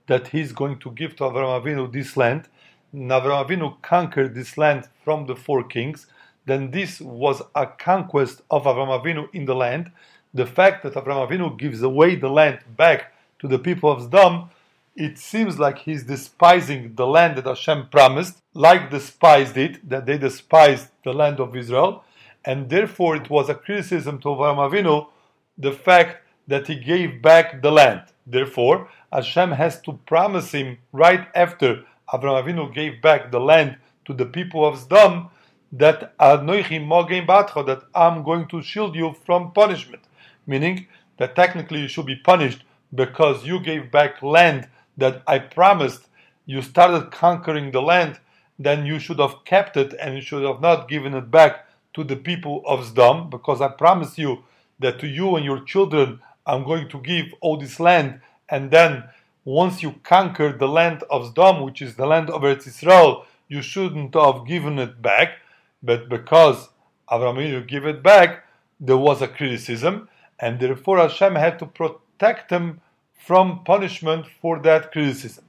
that 0.06 0.28
he's 0.28 0.52
going 0.52 0.78
to 0.78 0.90
give 0.92 1.16
to 1.16 1.24
Avram 1.24 1.62
Avinu 1.62 1.92
this 1.92 2.16
land, 2.16 2.48
and 2.92 3.10
Avram 3.10 3.46
Avinu 3.46 3.80
conquered 3.82 4.34
this 4.34 4.56
land 4.56 4.88
from 5.04 5.26
the 5.26 5.36
four 5.36 5.64
kings, 5.64 6.06
then 6.46 6.70
this 6.70 7.00
was 7.00 7.42
a 7.54 7.66
conquest 7.66 8.42
of 8.50 8.64
Avram 8.64 9.02
Avinu 9.02 9.28
in 9.34 9.44
the 9.44 9.54
land. 9.54 9.90
The 10.32 10.46
fact 10.46 10.82
that 10.84 10.94
Avram 10.94 11.28
Avinu 11.28 11.58
gives 11.58 11.82
away 11.82 12.14
the 12.14 12.28
land 12.28 12.60
back 12.76 13.12
to 13.40 13.48
the 13.48 13.58
people 13.58 13.90
of 13.90 14.10
Sdom 14.10 14.48
it 14.96 15.18
seems 15.18 15.58
like 15.58 15.78
he's 15.78 16.04
despising 16.04 16.94
the 16.94 17.06
land 17.06 17.36
that 17.36 17.44
Hashem 17.44 17.88
promised, 17.90 18.38
like 18.54 18.90
the 18.90 18.98
spies 18.98 19.52
did, 19.52 19.80
that 19.88 20.06
they 20.06 20.16
despised 20.16 20.88
the 21.04 21.12
land 21.12 21.38
of 21.38 21.54
Israel, 21.54 22.02
and 22.44 22.70
therefore 22.70 23.14
it 23.16 23.28
was 23.28 23.50
a 23.50 23.54
criticism 23.54 24.18
to 24.20 24.28
Avraham 24.28 24.70
Avinu 24.70 25.08
the 25.58 25.72
fact 25.72 26.22
that 26.46 26.66
he 26.66 26.76
gave 26.76 27.22
back 27.22 27.62
the 27.62 27.70
land. 27.70 28.02
Therefore, 28.26 28.88
Hashem 29.12 29.52
has 29.52 29.80
to 29.82 29.92
promise 30.06 30.52
him 30.52 30.78
right 30.92 31.26
after 31.34 31.84
Avraham 32.12 32.44
Avinu 32.44 32.74
gave 32.74 33.02
back 33.02 33.30
the 33.30 33.40
land 33.40 33.76
to 34.04 34.12
the 34.12 34.26
people 34.26 34.64
of 34.64 34.78
Sdom 34.78 35.30
that 35.72 36.12
that 36.18 37.82
I'm 37.94 38.22
going 38.22 38.46
to 38.48 38.62
shield 38.62 38.94
you 38.94 39.14
from 39.24 39.52
punishment, 39.52 40.02
meaning 40.46 40.86
that 41.18 41.34
technically 41.34 41.80
you 41.80 41.88
should 41.88 42.06
be 42.06 42.16
punished 42.16 42.62
because 42.94 43.44
you 43.44 43.58
gave 43.60 43.90
back 43.90 44.22
land 44.22 44.68
that 44.96 45.22
I 45.26 45.38
promised 45.40 46.08
you 46.46 46.62
started 46.62 47.10
conquering 47.10 47.72
the 47.72 47.82
land, 47.82 48.20
then 48.58 48.86
you 48.86 48.98
should 48.98 49.18
have 49.18 49.44
kept 49.44 49.76
it 49.76 49.94
and 50.00 50.14
you 50.14 50.20
should 50.20 50.44
have 50.44 50.60
not 50.60 50.88
given 50.88 51.12
it 51.14 51.30
back 51.30 51.66
to 51.94 52.04
the 52.04 52.16
people 52.16 52.62
of 52.66 52.80
Sdom, 52.80 53.28
because 53.30 53.60
I 53.60 53.68
promise 53.68 54.16
you 54.16 54.44
that 54.78 55.00
to 55.00 55.06
you 55.06 55.36
and 55.36 55.44
your 55.44 55.60
children 55.64 56.20
I'm 56.46 56.64
going 56.64 56.88
to 56.90 57.00
give 57.00 57.34
all 57.40 57.56
this 57.56 57.80
land, 57.80 58.20
and 58.48 58.70
then 58.70 59.04
once 59.44 59.82
you 59.82 59.94
conquer 60.02 60.52
the 60.52 60.68
land 60.68 61.02
of 61.10 61.34
Sdom, 61.34 61.64
which 61.64 61.82
is 61.82 61.96
the 61.96 62.06
land 62.06 62.30
of 62.30 62.42
Eretz 62.42 62.66
Israel, 62.66 63.26
you 63.48 63.62
shouldn't 63.62 64.14
have 64.14 64.46
given 64.46 64.78
it 64.78 65.00
back, 65.02 65.38
but 65.82 66.08
because 66.08 66.68
Avraham 67.10 67.66
gave 67.66 67.84
it 67.84 68.02
back, 68.02 68.44
there 68.80 68.96
was 68.96 69.22
a 69.22 69.28
criticism, 69.28 70.08
and 70.38 70.60
therefore 70.60 70.98
Hashem 70.98 71.34
had 71.34 71.58
to 71.60 71.66
protect 71.66 72.50
them 72.50 72.80
from 73.14 73.64
punishment 73.64 74.26
for 74.40 74.58
that 74.60 74.92
criticism. 74.92 75.44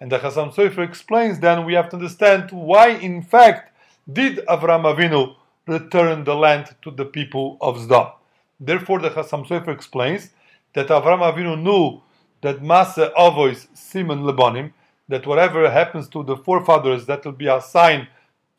And 0.00 0.12
the 0.12 0.18
Chasam 0.18 0.54
Sofer 0.54 0.84
explains 0.86 1.40
then 1.40 1.64
we 1.64 1.74
have 1.74 1.88
to 1.90 1.96
understand 1.96 2.50
why, 2.52 2.90
in 2.90 3.22
fact, 3.22 3.72
did 4.12 4.38
Avram 4.46 4.84
Avinu 4.84 5.34
return 5.66 6.24
the 6.24 6.34
land 6.34 6.74
to 6.82 6.90
the 6.90 7.04
people 7.04 7.58
of 7.60 7.76
Sdom. 7.76 8.12
Therefore, 8.60 9.00
the 9.00 9.10
Chasam 9.10 9.46
Sofer 9.46 9.68
explains 9.68 10.30
that 10.74 10.88
Avram 10.88 11.20
Avinu 11.20 11.60
knew 11.60 12.02
that 12.42 12.60
Masa 12.60 13.12
Avois 13.14 13.66
Simon 13.74 14.22
Lebanim, 14.22 14.72
that 15.08 15.26
whatever 15.26 15.70
happens 15.70 16.08
to 16.08 16.22
the 16.22 16.36
forefathers, 16.36 17.06
that 17.06 17.24
will 17.24 17.32
be 17.32 17.46
a 17.46 17.60
sign 17.60 18.08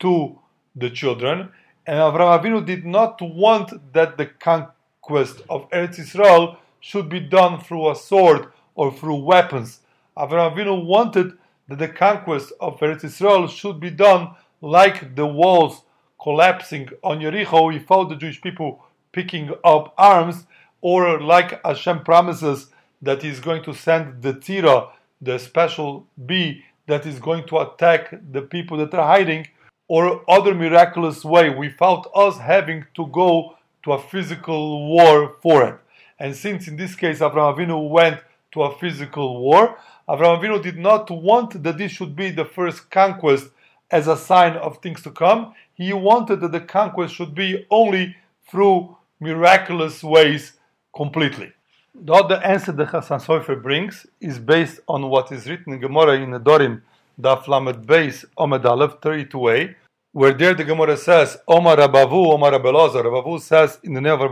to 0.00 0.38
the 0.74 0.90
children. 0.90 1.50
And 1.86 1.98
Avram 1.98 2.40
Avinu 2.40 2.64
did 2.64 2.84
not 2.84 3.20
want 3.20 3.92
that 3.92 4.16
the 4.16 4.26
conquest 4.26 5.42
of 5.48 5.68
Eretz 5.70 5.98
Israel 5.98 6.56
should 6.80 7.08
be 7.08 7.20
done 7.20 7.60
through 7.60 7.90
a 7.90 7.94
sword 7.94 8.46
or 8.74 8.92
through 8.92 9.16
weapons. 9.16 9.80
Avraham 10.16 10.54
Avinu 10.54 10.84
wanted 10.84 11.32
that 11.68 11.78
the 11.78 11.88
conquest 11.88 12.52
of 12.60 12.80
Eretz 12.80 13.04
Israel 13.04 13.46
should 13.46 13.78
be 13.78 13.90
done 13.90 14.30
like 14.60 15.14
the 15.14 15.26
walls 15.26 15.82
collapsing 16.20 16.88
on 17.02 17.20
Yericho. 17.20 17.72
He 17.72 17.78
fought 17.78 18.08
the 18.08 18.16
Jewish 18.16 18.40
people 18.40 18.84
picking 19.12 19.50
up 19.64 19.94
arms, 19.98 20.46
or 20.80 21.20
like 21.20 21.64
Hashem 21.64 22.04
promises 22.04 22.68
that 23.02 23.22
He's 23.22 23.40
going 23.40 23.62
to 23.64 23.74
send 23.74 24.22
the 24.22 24.34
Tzirah, 24.34 24.90
the 25.20 25.38
special 25.38 26.06
bee 26.26 26.64
that 26.86 27.06
is 27.06 27.18
going 27.18 27.46
to 27.48 27.58
attack 27.58 28.14
the 28.32 28.42
people 28.42 28.76
that 28.78 28.94
are 28.94 29.06
hiding, 29.06 29.46
or 29.88 30.22
other 30.28 30.54
miraculous 30.54 31.24
way 31.24 31.50
without 31.50 32.10
us 32.14 32.38
having 32.38 32.86
to 32.94 33.06
go 33.08 33.56
to 33.82 33.92
a 33.92 34.00
physical 34.00 34.88
war 34.88 35.36
for 35.42 35.66
it. 35.66 35.74
And 36.18 36.36
since 36.36 36.68
in 36.68 36.76
this 36.76 36.94
case 36.94 37.20
Avraham 37.20 37.56
Avinu 37.56 37.88
went 37.88 38.20
to 38.52 38.62
a 38.62 38.78
physical 38.78 39.40
war, 39.40 39.78
Avraham 40.08 40.40
Avinu 40.40 40.62
did 40.62 40.78
not 40.78 41.10
want 41.10 41.62
that 41.62 41.78
this 41.78 41.92
should 41.92 42.14
be 42.14 42.30
the 42.30 42.44
first 42.44 42.90
conquest 42.90 43.48
as 43.90 44.06
a 44.06 44.16
sign 44.16 44.56
of 44.56 44.78
things 44.78 45.02
to 45.02 45.10
come. 45.10 45.54
He 45.74 45.92
wanted 45.92 46.40
that 46.40 46.52
the 46.52 46.60
conquest 46.60 47.14
should 47.14 47.34
be 47.34 47.66
only 47.70 48.16
through 48.48 48.96
miraculous 49.20 50.02
ways 50.02 50.54
completely. 50.94 51.52
The 51.94 52.12
other 52.12 52.36
answer 52.36 52.72
that 52.72 52.88
Chasam 52.88 53.20
Sofer 53.24 53.62
brings 53.62 54.06
is 54.20 54.38
based 54.38 54.80
on 54.88 55.08
what 55.08 55.30
is 55.30 55.48
written 55.48 55.74
in 55.74 55.80
Gemara 55.80 56.14
in 56.14 56.30
Nedarim, 56.30 56.82
Daf 57.20 57.46
Lamed 57.46 57.86
Beis, 57.86 58.24
Omed 58.38 58.64
Aleph 58.64 59.00
32a, 59.00 59.74
where 60.12 60.32
there 60.32 60.54
the 60.54 60.64
Gemara 60.64 60.96
says, 60.96 61.36
Omar 61.46 61.76
Rabavu, 61.76 62.32
Omar 62.32 62.52
Abelazar. 62.52 63.04
Rabavu 63.04 63.40
says 63.40 63.78
in 63.82 63.94
the 63.94 64.00
name 64.00 64.20
of 64.20 64.30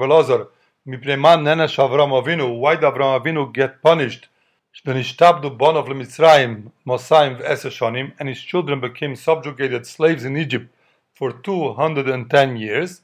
Mipreman 0.89 1.43
nenesh 1.43 1.77
Avram 1.77 2.11
Avinu, 2.23 2.59
why 2.59 2.75
did 2.75 2.85
Avram 2.85 3.21
Avinu 3.21 3.53
get 3.53 3.83
punished? 3.83 4.29
Venishtabdu 4.87 5.59
bon 5.59 5.77
of 5.77 5.87
Mitzrayim, 5.87 6.71
v'Eseshonim, 6.87 8.13
and 8.19 8.29
his 8.29 8.41
children 8.41 8.81
became 8.81 9.15
subjugated 9.15 9.87
slaves 9.87 10.25
in 10.25 10.37
Egypt 10.37 10.73
for 11.15 11.33
210 11.33 12.57
years. 12.57 13.03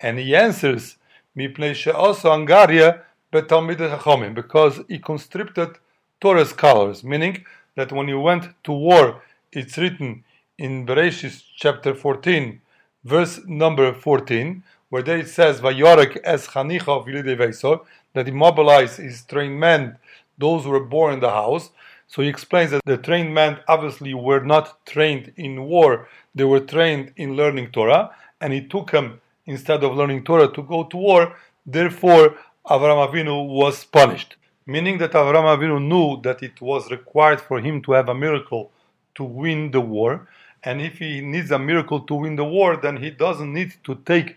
And 0.00 0.18
he 0.18 0.34
answers, 0.34 0.96
Mipnei 1.36 1.74
she'osu 1.74 2.28
angaria 2.30 3.02
betalmidei 3.32 3.96
hachomim, 3.96 4.34
because 4.34 4.80
he 4.88 4.98
conscripted 4.98 5.76
Torah 6.20 6.46
scholars, 6.46 7.04
meaning 7.04 7.44
that 7.74 7.92
when 7.92 8.08
he 8.08 8.14
went 8.14 8.48
to 8.64 8.72
war, 8.72 9.22
it's 9.52 9.76
written 9.76 10.24
in 10.58 10.86
Bereshit 10.86 11.42
chapter 11.56 11.94
14, 11.94 12.60
verse 13.04 13.40
number 13.46 13.92
14, 13.92 14.62
where 14.88 15.02
there 15.02 15.18
it 15.18 15.28
says, 15.28 15.60
Vayorek 15.60 16.18
es 16.24 16.48
chanicha 16.48 17.04
v'lidei 17.04 17.80
that 18.14 18.26
he 18.26 18.32
mobilized 18.32 18.96
his 18.96 19.22
trained 19.24 19.60
men, 19.60 19.98
those 20.38 20.64
who 20.64 20.70
were 20.70 20.80
born 20.80 21.14
in 21.14 21.20
the 21.20 21.30
house, 21.30 21.70
so 22.08 22.22
he 22.22 22.28
explains 22.28 22.70
that 22.70 22.80
the 22.86 22.96
trained 22.96 23.34
men 23.34 23.58
obviously 23.68 24.14
were 24.14 24.40
not 24.40 24.84
trained 24.86 25.32
in 25.36 25.64
war, 25.64 26.08
they 26.34 26.44
were 26.44 26.60
trained 26.60 27.12
in 27.16 27.36
learning 27.36 27.70
Torah, 27.72 28.10
and 28.40 28.52
he 28.52 28.62
took 28.62 28.90
them 28.90 29.20
instead 29.46 29.82
of 29.84 29.96
learning 29.96 30.24
Torah 30.24 30.52
to 30.52 30.62
go 30.62 30.84
to 30.84 30.96
war. 30.96 31.36
Therefore, 31.64 32.36
Avram 32.66 33.08
Avinu 33.08 33.48
was 33.48 33.84
punished. 33.84 34.36
Meaning 34.66 34.98
that 34.98 35.12
Avram 35.12 35.44
Avinu 35.44 35.80
knew 35.80 36.20
that 36.22 36.42
it 36.42 36.60
was 36.60 36.90
required 36.90 37.40
for 37.40 37.60
him 37.60 37.80
to 37.82 37.92
have 37.92 38.08
a 38.08 38.14
miracle 38.14 38.72
to 39.14 39.24
win 39.24 39.70
the 39.70 39.80
war. 39.80 40.28
And 40.64 40.80
if 40.80 40.98
he 40.98 41.20
needs 41.20 41.52
a 41.52 41.58
miracle 41.58 42.00
to 42.00 42.14
win 42.14 42.34
the 42.36 42.44
war, 42.44 42.76
then 42.76 42.96
he 42.96 43.10
doesn't 43.10 43.52
need 43.52 43.74
to 43.84 43.94
take 44.04 44.36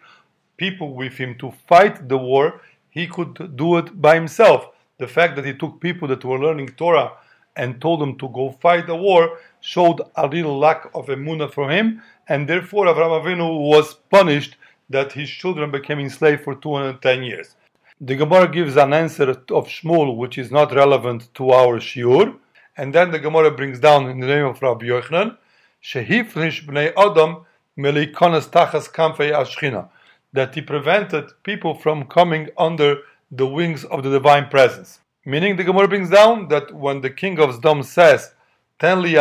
people 0.57 0.93
with 0.93 1.13
him 1.13 1.35
to 1.39 1.51
fight 1.67 2.07
the 2.07 2.17
war. 2.17 2.61
He 2.91 3.07
could 3.07 3.55
do 3.55 3.77
it 3.77 3.99
by 3.99 4.15
himself. 4.15 4.67
The 4.99 5.07
fact 5.07 5.35
that 5.37 5.45
he 5.45 5.53
took 5.53 5.79
people 5.79 6.07
that 6.09 6.23
were 6.23 6.37
learning 6.37 6.69
Torah 6.77 7.13
and 7.55 7.81
told 7.81 8.01
them 8.01 8.17
to 8.19 8.29
go 8.29 8.51
fight 8.61 8.85
the 8.87 8.95
war 8.95 9.39
showed 9.61 10.01
a 10.15 10.27
little 10.27 10.57
lack 10.57 10.85
of 10.93 11.07
emunah 11.07 11.51
from 11.51 11.69
him, 11.69 12.01
and 12.27 12.47
therefore 12.47 12.85
Avraham 12.85 13.23
Avinu 13.23 13.59
was 13.59 13.95
punished 14.09 14.55
that 14.89 15.13
his 15.13 15.29
children 15.29 15.71
became 15.71 15.99
enslaved 15.99 16.43
for 16.43 16.55
210 16.55 17.23
years. 17.23 17.55
The 18.01 18.15
Gemara 18.15 18.47
gives 18.47 18.77
an 18.77 18.93
answer 18.93 19.29
of 19.29 19.67
Shmuel 19.67 20.15
which 20.15 20.37
is 20.37 20.51
not 20.51 20.73
relevant 20.73 21.33
to 21.35 21.51
our 21.51 21.79
shiur, 21.79 22.35
and 22.77 22.95
then 22.95 23.11
the 23.11 23.19
Gemara 23.19 23.51
brings 23.51 23.79
down 23.79 24.09
in 24.09 24.19
the 24.19 24.27
name 24.27 24.45
of 24.45 24.61
Rabbi 24.61 24.85
Yochanan, 24.85 25.37
Shehifrish 25.83 26.65
bnei 26.65 26.93
Adam 26.97 27.45
melikonas 27.77 28.47
tachas 28.49 28.89
kamfei 28.89 29.31
ashchina, 29.31 29.89
that 30.31 30.55
he 30.55 30.61
prevented 30.61 31.25
people 31.43 31.75
from 31.75 32.05
coming 32.05 32.49
under 32.57 32.99
the 33.31 33.45
wings 33.45 33.83
of 33.85 34.03
the 34.03 34.09
divine 34.09 34.47
presence. 34.47 34.99
Meaning, 35.25 35.57
the 35.57 35.63
Gemara 35.63 35.87
brings 35.87 36.09
down 36.09 36.47
that 36.47 36.73
when 36.73 37.01
the 37.01 37.09
king 37.09 37.37
of 37.39 37.59
Zdom 37.59 37.83
says, 37.83 38.33
Ten 38.79 39.01
li 39.01 39.13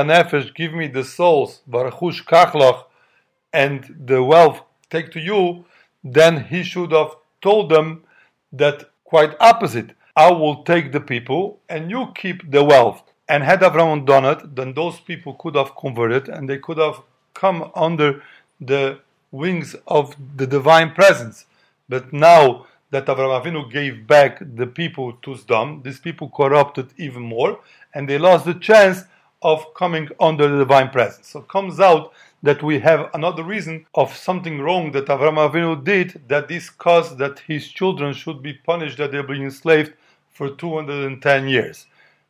give 0.55 0.73
me 0.73 0.87
the 0.87 1.03
souls, 1.03 1.63
barachush 1.69 2.25
kachlach, 2.25 2.85
and 3.53 3.97
the 4.07 4.23
wealth 4.23 4.63
take 4.91 5.11
to 5.13 5.21
you, 5.21 5.65
then 6.05 6.45
he 6.45 6.63
should 6.63 6.93
have 6.93 7.17
told 7.43 7.71
them 7.71 8.05
that 8.53 8.91
quite 9.05 9.35
opposite. 9.41 9.91
I 10.17 10.31
will 10.33 10.65
take 10.65 10.93
the 10.93 11.01
people 11.01 11.61
and 11.69 11.91
you 11.91 12.09
keep 12.15 12.51
the 12.51 12.65
wealth. 12.65 13.03
And 13.29 13.45
had 13.45 13.63
Abraham 13.63 14.05
done 14.05 14.25
it, 14.25 14.57
then 14.57 14.73
those 14.73 15.01
people 15.01 15.35
could 15.35 15.55
have 15.55 15.77
converted 15.77 16.29
and 16.29 16.49
they 16.49 16.59
could 16.59 16.79
have 16.79 17.03
come 17.35 17.71
under 17.75 18.23
the 18.61 19.01
wings 19.31 19.77
of 19.87 20.17
the 20.37 20.47
divine 20.47 20.93
presence. 20.93 21.45
But 21.89 22.13
now 22.13 22.67
that 22.91 23.07
Avraham 23.07 23.43
Avinu 23.43 23.71
gave 23.71 24.07
back 24.07 24.39
the 24.57 24.67
people 24.67 25.13
to 25.23 25.35
Sdom, 25.35 25.83
these 25.83 26.01
people 26.01 26.31
corrupted 26.31 26.89
even 26.97 27.23
more, 27.23 27.61
and 27.95 28.09
they 28.09 28.19
lost 28.19 28.47
the 28.47 28.55
chance 28.55 29.05
of 29.43 29.75
coming 29.75 30.09
under 30.19 30.49
the 30.49 30.59
divine 30.59 30.91
presence. 30.91 31.29
So 31.29 31.41
it 31.41 31.49
comes 31.49 31.81
out 31.81 32.13
that 32.43 32.63
we 32.63 32.79
have 32.79 33.11
another 33.15 33.43
reason 33.43 33.85
of 33.95 34.15
something 34.15 34.61
wrong 34.61 34.93
that 34.93 35.07
Avraham 35.07 35.51
Avinu 35.51 35.83
did, 35.83 36.23
that 36.29 36.49
this 36.49 36.71
caused 36.71 37.19
that 37.19 37.41
his 37.41 37.69
children 37.69 38.15
should 38.15 38.43
be 38.43 38.55
punished 38.55 38.99
that 38.99 39.11
they're 39.11 39.23
being 39.23 39.45
enslaved 39.45 39.93
for 40.31 40.51
210 40.51 41.49
years. 41.49 41.87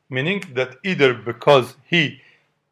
Meaning 0.08 0.42
that 0.54 0.76
either 0.84 1.12
because 1.12 1.76
he 1.84 2.20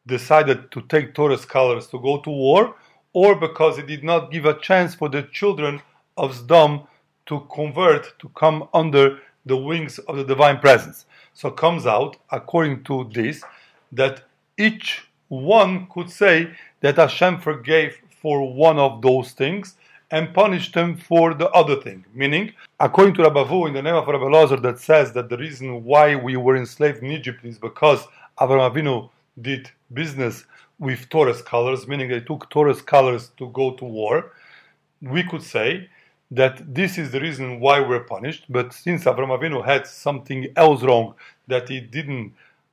decided 0.07 0.71
to 0.71 0.81
take 0.83 1.15
Torah 1.15 1.37
scholars 1.37 1.87
to 1.89 2.01
go 2.01 2.21
to 2.21 2.31
war, 2.31 2.75
or 3.13 3.35
because 3.35 3.77
he 3.77 3.83
did 3.83 4.05
not 4.05 4.31
give 4.31 4.47
a 4.47 4.59
chance 4.61 4.95
for 4.95 5.09
the 5.09 5.23
children 5.25 5.83
of 6.17 6.35
Sdom 6.35 6.87
to 7.27 7.41
convert, 7.53 8.19
to 8.19 8.29
come 8.31 8.69
under 8.73 9.19
the 9.45 9.57
wings 9.57 9.99
of 10.01 10.17
the 10.17 10.25
divine 10.25 10.59
presence. 10.59 11.07
So 11.35 11.51
comes 11.51 11.87
out, 11.87 12.17
according 12.31 12.85
to 12.85 13.11
this, 13.13 13.43
that 13.93 14.23
each 14.57 15.03
one 15.29 15.87
could 15.89 16.11
say 16.11 16.51
that 16.87 16.97
Hashem 16.99 17.41
forgave 17.41 17.99
for 18.23 18.55
one 18.55 18.79
of 18.79 19.03
those 19.03 19.33
things 19.33 19.75
and 20.13 20.33
punished 20.33 20.73
them 20.73 20.97
for 20.97 21.35
the 21.35 21.51
other 21.51 21.75
thing. 21.81 22.05
Meaning, 22.15 22.53
according 22.79 23.15
to 23.15 23.23
Rabbavu, 23.23 23.67
in 23.67 23.75
the 23.75 23.83
name 23.83 23.97
of 23.97 24.07
Rabbi 24.07 24.27
Lazar, 24.27 24.59
that 24.59 24.79
says 24.79 25.13
that 25.15 25.29
the 25.29 25.37
reason 25.37 25.83
why 25.83 26.15
we 26.15 26.37
were 26.37 26.57
enslaved 26.57 27.03
in 27.03 27.11
Egypt 27.11 27.45
is 27.45 27.59
because 27.59 28.07
Abraham 28.41 28.71
Avinu 28.71 29.11
did 29.43 29.69
business 29.93 30.45
with 30.79 31.09
Torah 31.09 31.35
scholars, 31.35 31.89
meaning 31.89 32.09
they 32.09 32.21
took 32.21 32.49
Torah 32.51 32.75
scholars 32.75 33.33
to 33.39 33.49
go 33.49 33.73
to 33.73 33.85
war, 33.85 34.33
we 35.03 35.25
could 35.25 35.43
say 35.43 35.89
that 36.31 36.73
this 36.73 36.99
is 36.99 37.11
the 37.11 37.21
reason 37.21 37.59
why 37.59 37.81
we're 37.81 38.05
punished. 38.05 38.45
But 38.49 38.73
since 38.73 39.05
Avram 39.05 39.37
Avinu 39.37 39.65
had 39.65 39.89
something 39.89 40.47
else 40.55 40.85
wrong, 40.85 41.15
that 41.49 41.69
he 41.69 41.81
didn't 41.81 42.33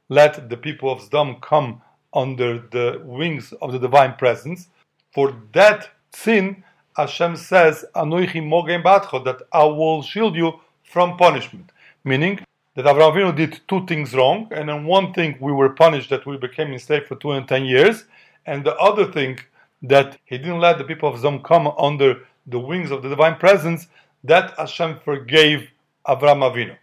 let 0.09 0.49
the 0.49 0.57
people 0.57 0.91
of 0.91 0.99
Sdom 0.99 1.41
come 1.41 1.81
under 2.13 2.59
the 2.71 3.01
wings 3.03 3.53
of 3.61 3.71
the 3.71 3.79
divine 3.79 4.13
presence, 4.15 4.67
for 5.13 5.35
that 5.53 5.89
sin, 6.11 6.63
Hashem 6.95 7.35
says, 7.35 7.85
that 7.93 9.41
I 9.51 9.63
will 9.63 10.01
shield 10.01 10.35
you 10.35 10.59
from 10.83 11.17
punishment. 11.17 11.71
Meaning, 12.03 12.39
that 12.75 12.85
Avraham 12.85 13.13
Avinu 13.13 13.35
did 13.35 13.61
two 13.67 13.85
things 13.85 14.13
wrong, 14.13 14.47
and 14.51 14.69
in 14.69 14.85
one 14.85 15.13
thing 15.13 15.37
we 15.39 15.51
were 15.51 15.69
punished 15.69 16.09
that 16.09 16.25
we 16.25 16.37
became 16.37 16.71
enslaved 16.73 17.07
for 17.07 17.15
210 17.15 17.65
years, 17.65 18.05
and 18.45 18.63
the 18.63 18.75
other 18.77 19.11
thing 19.11 19.39
that 19.81 20.17
he 20.25 20.37
didn't 20.37 20.59
let 20.59 20.77
the 20.77 20.83
people 20.83 21.09
of 21.09 21.19
Zom 21.19 21.41
come 21.43 21.67
under 21.77 22.25
the 22.47 22.59
wings 22.59 22.91
of 22.91 23.03
the 23.03 23.09
divine 23.09 23.35
presence, 23.35 23.87
that 24.23 24.53
Hashem 24.57 24.99
forgave 25.03 25.69
Avraham 26.07 26.41
Avinu. 26.49 26.75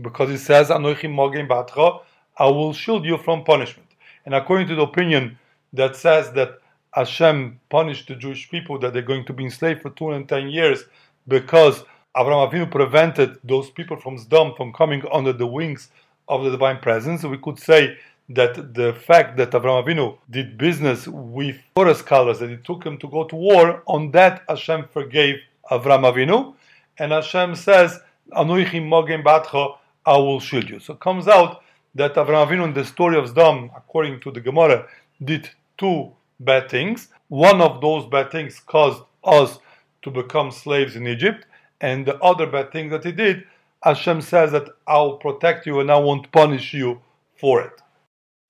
Because 0.00 0.28
he 0.30 0.36
says, 0.36 0.68
Anoichi 0.68 1.08
Mogim 1.08 1.48
Batcha, 1.48 2.02
I 2.36 2.46
will 2.46 2.72
shield 2.72 3.04
you 3.04 3.18
from 3.18 3.44
punishment. 3.44 3.88
And 4.30 4.36
according 4.36 4.68
to 4.68 4.76
the 4.76 4.82
opinion 4.82 5.36
that 5.72 5.96
says 5.96 6.30
that 6.34 6.60
Hashem 6.92 7.58
punished 7.68 8.06
the 8.06 8.14
Jewish 8.14 8.48
people 8.48 8.78
that 8.78 8.92
they're 8.92 9.02
going 9.02 9.24
to 9.24 9.32
be 9.32 9.42
enslaved 9.42 9.82
for 9.82 9.90
210 9.90 10.50
years 10.50 10.84
because 11.26 11.82
Abraham 12.16 12.48
Avinu 12.48 12.70
prevented 12.70 13.38
those 13.42 13.70
people 13.70 13.96
from 13.96 14.18
Sdom 14.18 14.56
from 14.56 14.72
coming 14.72 15.02
under 15.12 15.32
the 15.32 15.48
wings 15.48 15.88
of 16.28 16.44
the 16.44 16.50
divine 16.52 16.78
presence. 16.78 17.24
We 17.24 17.38
could 17.38 17.58
say 17.58 17.96
that 18.28 18.72
the 18.72 18.92
fact 18.92 19.36
that 19.38 19.52
Abraham 19.52 19.84
Avinu 19.84 20.16
did 20.30 20.56
business 20.56 21.08
with 21.08 21.56
Torah 21.74 21.96
scholars, 21.96 22.38
that 22.38 22.50
it 22.50 22.64
took 22.64 22.84
him 22.84 22.98
to 22.98 23.08
go 23.08 23.24
to 23.24 23.34
war, 23.34 23.82
on 23.86 24.12
that 24.12 24.44
Hashem 24.48 24.84
forgave 24.92 25.40
Abraham 25.72 26.02
Avinu, 26.02 26.54
and 26.98 27.10
Hashem 27.10 27.56
says, 27.56 27.98
"Anuichim 28.30 28.86
mogem 28.86 29.24
batcha, 29.24 29.76
I 30.06 30.16
will 30.18 30.38
shield 30.38 30.70
you." 30.70 30.78
So 30.78 30.94
it 30.94 31.00
comes 31.00 31.26
out 31.26 31.64
that 31.94 32.16
Abraham 32.16 32.48
Avinu 32.48 32.64
in 32.64 32.74
the 32.74 32.84
story 32.84 33.18
of 33.18 33.32
Sdom, 33.32 33.70
according 33.76 34.20
to 34.20 34.30
the 34.30 34.40
Gemara, 34.40 34.86
did 35.22 35.50
two 35.76 36.12
bad 36.38 36.70
things. 36.70 37.08
One 37.28 37.60
of 37.60 37.80
those 37.80 38.06
bad 38.06 38.30
things 38.30 38.60
caused 38.60 39.02
us 39.24 39.58
to 40.02 40.10
become 40.10 40.50
slaves 40.50 40.96
in 40.96 41.06
Egypt, 41.06 41.46
and 41.80 42.06
the 42.06 42.18
other 42.18 42.46
bad 42.46 42.72
thing 42.72 42.88
that 42.90 43.04
he 43.04 43.12
did, 43.12 43.44
Hashem 43.82 44.20
says 44.20 44.52
that 44.52 44.68
I'll 44.86 45.16
protect 45.16 45.66
you 45.66 45.80
and 45.80 45.90
I 45.90 45.98
won't 45.98 46.30
punish 46.32 46.74
you 46.74 47.00
for 47.38 47.62
it. 47.62 47.80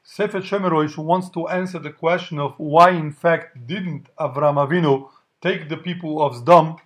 Sefer 0.03 0.41
Shemeroish 0.41 0.99
wants 0.99 1.31
to 1.31 1.47
answer 1.49 1.79
the 1.79 1.93
question 1.93 2.39
of 2.41 2.55
why, 2.59 2.91
in 2.91 3.13
fact, 3.13 3.67
didn't 3.67 4.09
Avram 4.19 4.57
Avinu 4.57 5.09
take 5.41 5.69
the 5.69 5.77
people 5.77 6.21
of 6.21 6.35
Sdom 6.35 6.79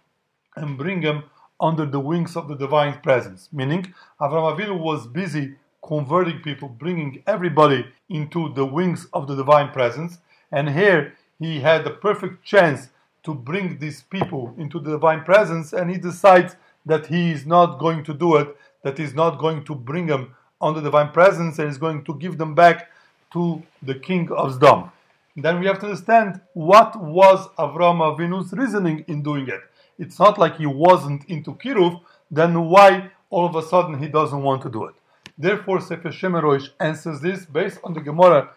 and 0.57 0.77
bring 0.77 1.01
them 1.01 1.25
under 1.59 1.87
the 1.87 2.01
wings 2.01 2.37
of 2.37 2.49
the 2.49 2.55
divine 2.55 3.01
presence? 3.01 3.49
Meaning, 3.51 3.95
Avram 4.21 4.55
Avinu 4.55 4.79
was 4.79 5.07
busy 5.07 5.57
converting 5.87 6.41
people, 6.41 6.69
bringing 6.69 7.23
everybody 7.27 7.87
into 8.09 8.53
the 8.55 8.65
wings 8.65 9.07
of 9.13 9.27
the 9.27 9.37
divine 9.37 9.71
presence, 9.71 10.19
and 10.51 10.71
here 10.71 11.15
he 11.39 11.61
had 11.61 11.85
the 11.85 11.91
perfect 11.91 12.43
chance 12.45 12.89
to 13.23 13.35
bring 13.35 13.79
these 13.79 14.03
people 14.03 14.55
into 14.59 14.81
the 14.81 14.91
divine 14.93 15.23
presence, 15.25 15.73
and 15.73 15.91
he 15.91 15.99
decides 15.99 16.57
that 16.87 17.07
he 17.07 17.31
is 17.31 17.47
not 17.47 17.79
going 17.79 18.05
to 18.05 18.15
do 18.15 18.37
it, 18.37 18.57
that 18.83 18.99
he's 18.99 19.15
not 19.15 19.39
going 19.39 19.65
to 19.65 19.75
bring 19.75 20.07
them 20.07 20.35
on 20.61 20.75
the 20.75 20.81
divine 20.81 21.11
presence, 21.11 21.59
and 21.59 21.69
is 21.69 21.79
going 21.79 22.05
to 22.05 22.15
give 22.15 22.39
them 22.39 22.55
back 22.55 22.91
to 23.33 23.63
the 23.83 23.95
king 23.95 24.31
of 24.33 24.59
Sdom. 24.59 24.91
Then 25.37 25.59
we 25.59 25.67
have 25.67 25.81
to 25.81 25.87
understand 25.87 26.41
what 26.53 26.95
was 27.01 27.49
Avram 27.59 27.99
Avinu's 28.01 28.53
reasoning 28.53 29.05
in 29.09 29.23
doing 29.23 29.49
it. 29.49 29.61
It's 29.99 30.19
not 30.19 30.39
like 30.39 30.57
he 30.57 30.67
wasn't 30.67 31.25
into 31.27 31.55
Kiruv, 31.55 32.01
then 32.31 32.67
why 32.67 33.11
all 33.31 33.47
of 33.47 33.57
a 33.57 33.63
sudden 33.63 33.99
he 33.99 34.09
doesn't 34.09 34.43
want 34.43 34.63
to 34.63 34.71
do 34.71 34.85
it? 34.85 34.95
Therefore, 35.37 35.81
Sefer 35.81 36.11
Shemeroish 36.11 36.71
answers 36.79 37.21
this 37.21 37.45
based 37.45 37.81
on 37.83 37.95
the 37.95 38.01
Gemara 38.01 38.51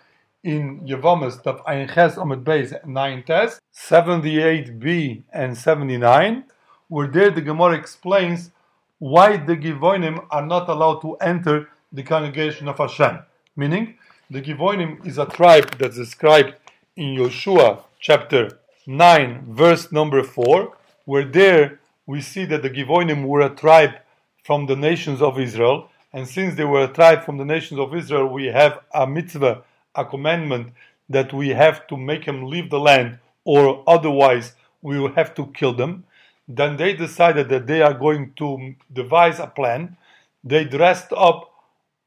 in 0.43 0.81
Yevamis 0.81 1.41
Tav 1.41 1.63
Ayin 1.65 1.93
Ches 1.93 2.17
Amid 2.17 2.43
Beis 2.43 2.85
9 2.85 3.23
Tes 3.23 3.59
78b 3.75 5.23
and 5.33 5.57
79, 5.57 6.43
where 6.87 7.07
there 7.07 7.31
the 7.31 7.41
Gemara 7.41 7.75
explains 7.75 8.51
why 8.99 9.37
the 9.37 9.55
Givonim 9.55 10.25
are 10.31 10.45
not 10.45 10.69
allowed 10.69 11.01
to 11.01 11.15
enter 11.15 11.69
the 11.91 12.03
congregation 12.03 12.67
of 12.67 12.77
Hashem. 12.77 13.19
Meaning, 13.55 13.95
the 14.29 14.41
Givonim 14.41 15.05
is 15.05 15.17
a 15.17 15.25
tribe 15.25 15.77
that's 15.77 15.95
described 15.95 16.53
in 16.95 17.15
Joshua 17.15 17.83
chapter 17.99 18.59
9, 18.85 19.45
verse 19.49 19.91
number 19.91 20.23
4, 20.23 20.75
where 21.05 21.25
there 21.25 21.79
we 22.05 22.21
see 22.21 22.45
that 22.45 22.61
the 22.61 22.69
Givonim 22.69 23.25
were 23.25 23.41
a 23.41 23.49
tribe 23.49 23.95
from 24.43 24.65
the 24.65 24.75
nations 24.75 25.21
of 25.21 25.39
Israel. 25.39 25.89
And 26.13 26.27
since 26.27 26.55
they 26.55 26.63
were 26.63 26.83
a 26.83 26.93
tribe 26.93 27.23
from 27.25 27.37
the 27.37 27.45
nations 27.45 27.79
of 27.79 27.93
Israel, 27.93 28.27
we 28.27 28.45
have 28.47 28.79
a 28.93 29.05
mitzvah, 29.05 29.63
a 29.93 30.05
commandment 30.05 30.73
that 31.09 31.33
we 31.33 31.49
have 31.49 31.87
to 31.87 31.97
make 31.97 32.25
them 32.25 32.45
leave 32.45 32.69
the 32.69 32.79
land, 32.79 33.19
or 33.43 33.83
otherwise 33.87 34.53
we 34.81 34.99
will 34.99 35.13
have 35.13 35.33
to 35.35 35.47
kill 35.47 35.73
them. 35.73 36.03
Then 36.47 36.77
they 36.77 36.93
decided 36.93 37.49
that 37.49 37.67
they 37.67 37.81
are 37.81 37.93
going 37.93 38.33
to 38.35 38.75
devise 38.91 39.39
a 39.39 39.47
plan. 39.47 39.97
They 40.43 40.63
dressed 40.63 41.11
up 41.11 41.51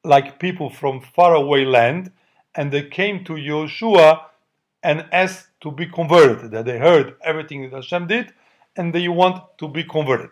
like 0.02 0.38
people 0.38 0.70
from 0.70 1.02
faraway 1.02 1.64
land, 1.64 2.10
and 2.54 2.72
they 2.72 2.84
came 2.84 3.22
to 3.24 3.38
Joshua 3.38 4.26
and 4.82 5.04
asked 5.12 5.48
to 5.60 5.70
be 5.70 5.86
converted. 5.86 6.50
That 6.52 6.64
they 6.64 6.78
heard 6.78 7.16
everything 7.22 7.68
that 7.68 7.76
Hashem 7.76 8.06
did, 8.06 8.32
and 8.76 8.94
they 8.94 9.08
want 9.08 9.58
to 9.58 9.68
be 9.68 9.84
converted. 9.84 10.30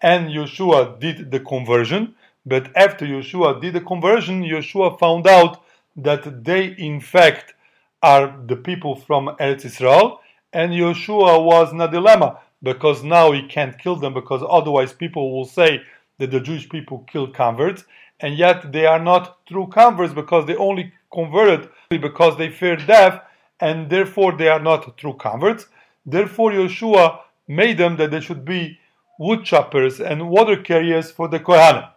And 0.00 0.32
Joshua 0.32 0.96
did 0.98 1.30
the 1.30 1.40
conversion, 1.40 2.16
but 2.46 2.70
after 2.76 3.04
Yehoshua 3.04 3.60
did 3.60 3.74
the 3.74 3.80
conversion, 3.80 4.42
Yehoshua 4.42 4.98
found 4.98 5.26
out 5.26 5.64
that 5.96 6.44
they 6.44 6.66
in 6.78 7.00
fact 7.00 7.54
are 8.02 8.38
the 8.46 8.56
people 8.56 8.94
from 8.94 9.34
Eretz 9.40 9.64
Israel, 9.64 10.20
and 10.52 10.72
Yehoshua 10.72 11.44
was 11.44 11.72
in 11.72 11.80
a 11.80 11.90
dilemma 11.90 12.38
because 12.62 13.02
now 13.02 13.32
he 13.32 13.42
can't 13.48 13.78
kill 13.78 13.96
them 13.96 14.14
because 14.14 14.42
otherwise 14.48 14.92
people 14.92 15.36
will 15.36 15.44
say 15.44 15.82
that 16.18 16.30
the 16.30 16.40
Jewish 16.40 16.68
people 16.68 17.04
kill 17.10 17.26
converts, 17.26 17.84
and 18.20 18.36
yet 18.36 18.72
they 18.72 18.86
are 18.86 19.02
not 19.02 19.44
true 19.46 19.66
converts 19.66 20.14
because 20.14 20.46
they 20.46 20.56
only 20.56 20.92
converted 21.12 21.68
because 21.90 22.38
they 22.38 22.48
fear 22.48 22.76
death, 22.76 23.20
and 23.60 23.90
therefore 23.90 24.32
they 24.36 24.48
are 24.48 24.60
not 24.60 24.96
true 24.96 25.14
converts. 25.14 25.66
Therefore, 26.04 26.52
Yehoshua 26.52 27.20
made 27.48 27.78
them 27.78 27.96
that 27.96 28.10
they 28.12 28.20
should 28.20 28.44
be 28.44 28.78
wood 29.18 29.44
choppers 29.44 30.00
and 30.00 30.28
water 30.28 30.56
carriers 30.62 31.10
for 31.10 31.28
the 31.28 31.40
Kohanim. 31.40 31.90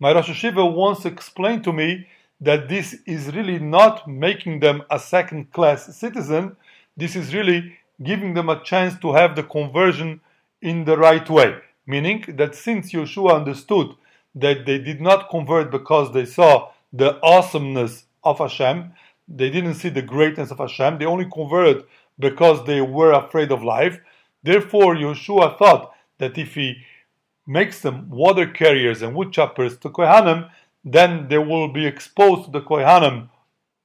My 0.00 0.12
Rosh 0.12 0.30
Hashiva 0.30 0.72
once 0.72 1.04
explained 1.04 1.64
to 1.64 1.72
me 1.72 2.06
that 2.40 2.68
this 2.68 2.96
is 3.04 3.34
really 3.34 3.58
not 3.58 4.06
making 4.06 4.60
them 4.60 4.82
a 4.90 4.98
second 4.98 5.52
class 5.52 5.96
citizen, 5.96 6.56
this 6.96 7.16
is 7.16 7.34
really 7.34 7.76
giving 8.00 8.34
them 8.34 8.48
a 8.48 8.62
chance 8.62 8.96
to 9.00 9.12
have 9.12 9.34
the 9.34 9.42
conversion 9.42 10.20
in 10.62 10.84
the 10.84 10.96
right 10.96 11.28
way. 11.28 11.56
Meaning 11.84 12.24
that 12.36 12.54
since 12.54 12.92
Yehoshua 12.92 13.34
understood 13.34 13.88
that 14.36 14.66
they 14.66 14.78
did 14.78 15.00
not 15.00 15.30
convert 15.30 15.72
because 15.72 16.12
they 16.12 16.26
saw 16.26 16.70
the 16.92 17.20
awesomeness 17.22 18.04
of 18.22 18.38
Hashem, 18.38 18.92
they 19.26 19.50
didn't 19.50 19.74
see 19.74 19.88
the 19.88 20.02
greatness 20.02 20.52
of 20.52 20.58
Hashem, 20.58 20.98
they 20.98 21.06
only 21.06 21.28
converted 21.32 21.84
because 22.20 22.64
they 22.66 22.80
were 22.80 23.12
afraid 23.12 23.50
of 23.50 23.64
life. 23.64 23.98
Therefore, 24.44 24.94
Yehoshua 24.94 25.58
thought 25.58 25.92
that 26.18 26.38
if 26.38 26.54
he 26.54 26.76
makes 27.48 27.80
them 27.80 28.08
water 28.10 28.46
carriers 28.46 29.00
and 29.02 29.16
wood 29.16 29.32
choppers 29.32 29.78
to 29.78 29.88
Kohanim, 29.88 30.50
then 30.84 31.28
they 31.28 31.38
will 31.38 31.68
be 31.72 31.86
exposed 31.86 32.44
to 32.44 32.50
the 32.50 32.60
Kohanim 32.60 33.28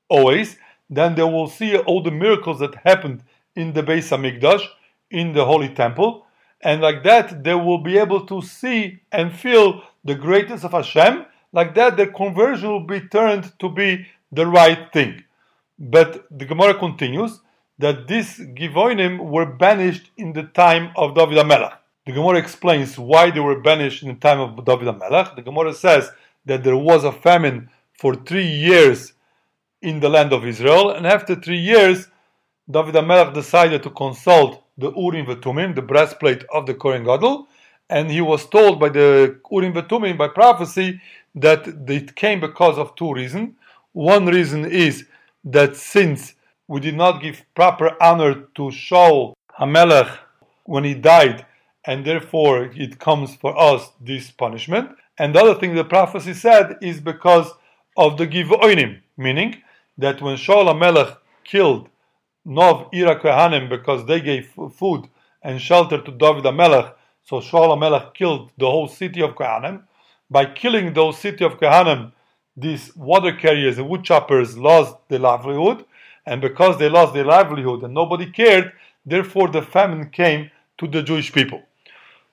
always. 0.09 0.57
Then 0.89 1.15
they 1.15 1.23
will 1.23 1.47
see 1.47 1.75
all 1.77 2.03
the 2.03 2.11
miracles 2.11 2.59
that 2.59 2.75
happened 2.75 3.23
in 3.55 3.73
the 3.73 3.81
Beis 3.81 4.09
Hamikdash, 4.11 4.65
in 5.09 5.33
the 5.33 5.45
Holy 5.45 5.69
Temple, 5.69 6.25
and 6.61 6.81
like 6.81 7.03
that 7.03 7.43
they 7.43 7.55
will 7.55 7.77
be 7.79 7.97
able 7.97 8.25
to 8.25 8.41
see 8.41 8.99
and 9.11 9.33
feel 9.33 9.81
the 10.03 10.15
greatness 10.15 10.63
of 10.63 10.71
Hashem. 10.71 11.25
Like 11.51 11.75
that, 11.75 11.97
their 11.97 12.11
conversion 12.11 12.69
will 12.69 12.87
be 12.87 13.01
turned 13.01 13.57
to 13.59 13.69
be 13.69 14.07
the 14.31 14.45
right 14.45 14.91
thing. 14.91 15.23
But 15.79 16.25
the 16.31 16.45
Gemara 16.45 16.73
continues 16.73 17.39
that 17.79 18.07
these 18.07 18.39
Givonim 18.39 19.19
were 19.29 19.45
banished 19.45 20.09
in 20.17 20.33
the 20.33 20.43
time 20.43 20.91
of 20.95 21.15
David 21.15 21.37
HaMelech. 21.37 21.77
The 22.05 22.11
Gemara 22.11 22.37
explains 22.37 22.99
why 22.99 23.31
they 23.31 23.39
were 23.39 23.61
banished 23.61 24.03
in 24.03 24.09
the 24.09 24.15
time 24.15 24.41
of 24.41 24.65
David 24.65 24.87
HaMelech. 24.87 25.37
The 25.37 25.41
Gemara 25.41 25.73
says 25.73 26.09
that 26.45 26.61
there 26.61 26.75
was 26.75 27.05
a 27.05 27.13
famine 27.13 27.69
for 27.97 28.13
three 28.13 28.45
years 28.45 29.13
in 29.81 30.01
the 30.01 30.09
land 30.09 30.33
of 30.33 30.45
Israel, 30.45 30.89
and 30.89 31.07
after 31.07 31.33
three 31.33 31.59
years, 31.59 32.09
David 32.69 32.95
HaMelech 32.95 33.33
decided 33.33 33.83
to 33.83 33.89
consult 33.89 34.65
the 34.77 34.91
Urim 34.91 35.27
Vetumim, 35.27 35.75
the 35.75 35.81
breastplate 35.81 36.43
of 36.53 36.65
the 36.65 36.73
Kohen 36.73 37.05
Gadol, 37.05 37.47
and 37.89 38.11
he 38.11 38.19
was 38.19 38.47
told 38.47 38.81
by 38.81 38.89
the 38.89 39.39
Urim 39.49 39.71
Vetumim, 39.73 40.17
by 40.17 40.27
prophecy, 40.27 40.99
that 41.35 41.65
it 41.87 42.15
came 42.17 42.41
because 42.41 42.77
of 42.77 42.95
two 42.95 43.13
reasons. 43.13 43.55
One 43.93 44.25
reason 44.25 44.65
is 44.65 45.05
that 45.45 45.77
since 45.77 46.33
we 46.67 46.81
did 46.81 46.95
not 46.95 47.21
give 47.21 47.45
proper 47.55 47.95
honor 48.01 48.33
to 48.55 48.63
Shaul 48.63 49.35
HaMelech 49.57 50.17
when 50.65 50.83
he 50.83 50.95
died, 50.95 51.45
and 51.85 52.05
therefore 52.05 52.71
it 52.75 52.99
comes 52.99 53.35
for 53.35 53.57
us 53.59 53.91
this 53.99 54.31
punishment. 54.31 54.89
And 55.17 55.35
the 55.35 55.41
other 55.41 55.55
thing 55.59 55.75
the 55.75 55.83
prophecy 55.83 56.33
said 56.33 56.77
is 56.81 56.99
because 56.99 57.51
of 57.97 58.17
the 58.17 58.27
Givoinim, 58.27 59.01
meaning 59.17 59.61
that 59.97 60.21
when 60.21 60.37
Shaul 60.37 60.65
HaMelech 60.65 61.17
killed 61.43 61.89
Nov 62.45 62.89
Ir 62.93 63.15
HaKohanim 63.15 63.69
because 63.69 64.05
they 64.05 64.19
gave 64.19 64.51
food 64.75 65.07
and 65.41 65.61
shelter 65.61 66.01
to 66.01 66.11
David 66.11 66.43
HaMelech, 66.43 66.93
so 67.23 67.39
Shaul 67.39 67.77
HaMelech 67.77 68.13
killed 68.13 68.51
the 68.57 68.69
whole 68.69 68.87
city 68.87 69.21
of 69.21 69.35
Kohanim. 69.35 69.83
By 70.29 70.45
killing 70.45 70.93
those 70.93 71.19
city 71.19 71.45
of 71.45 71.59
Kohanim, 71.59 72.11
these 72.55 72.95
water 72.95 73.33
carriers 73.33 73.77
and 73.77 73.89
wood 73.89 74.03
choppers 74.03 74.57
lost 74.57 74.95
their 75.09 75.19
livelihood, 75.19 75.85
and 76.25 76.41
because 76.41 76.79
they 76.79 76.89
lost 76.89 77.13
their 77.13 77.25
livelihood 77.25 77.83
and 77.83 77.93
nobody 77.93 78.31
cared, 78.31 78.71
therefore 79.05 79.49
the 79.49 79.61
famine 79.61 80.09
came 80.09 80.49
to 80.77 80.87
the 80.87 81.03
Jewish 81.03 81.31
people. 81.31 81.61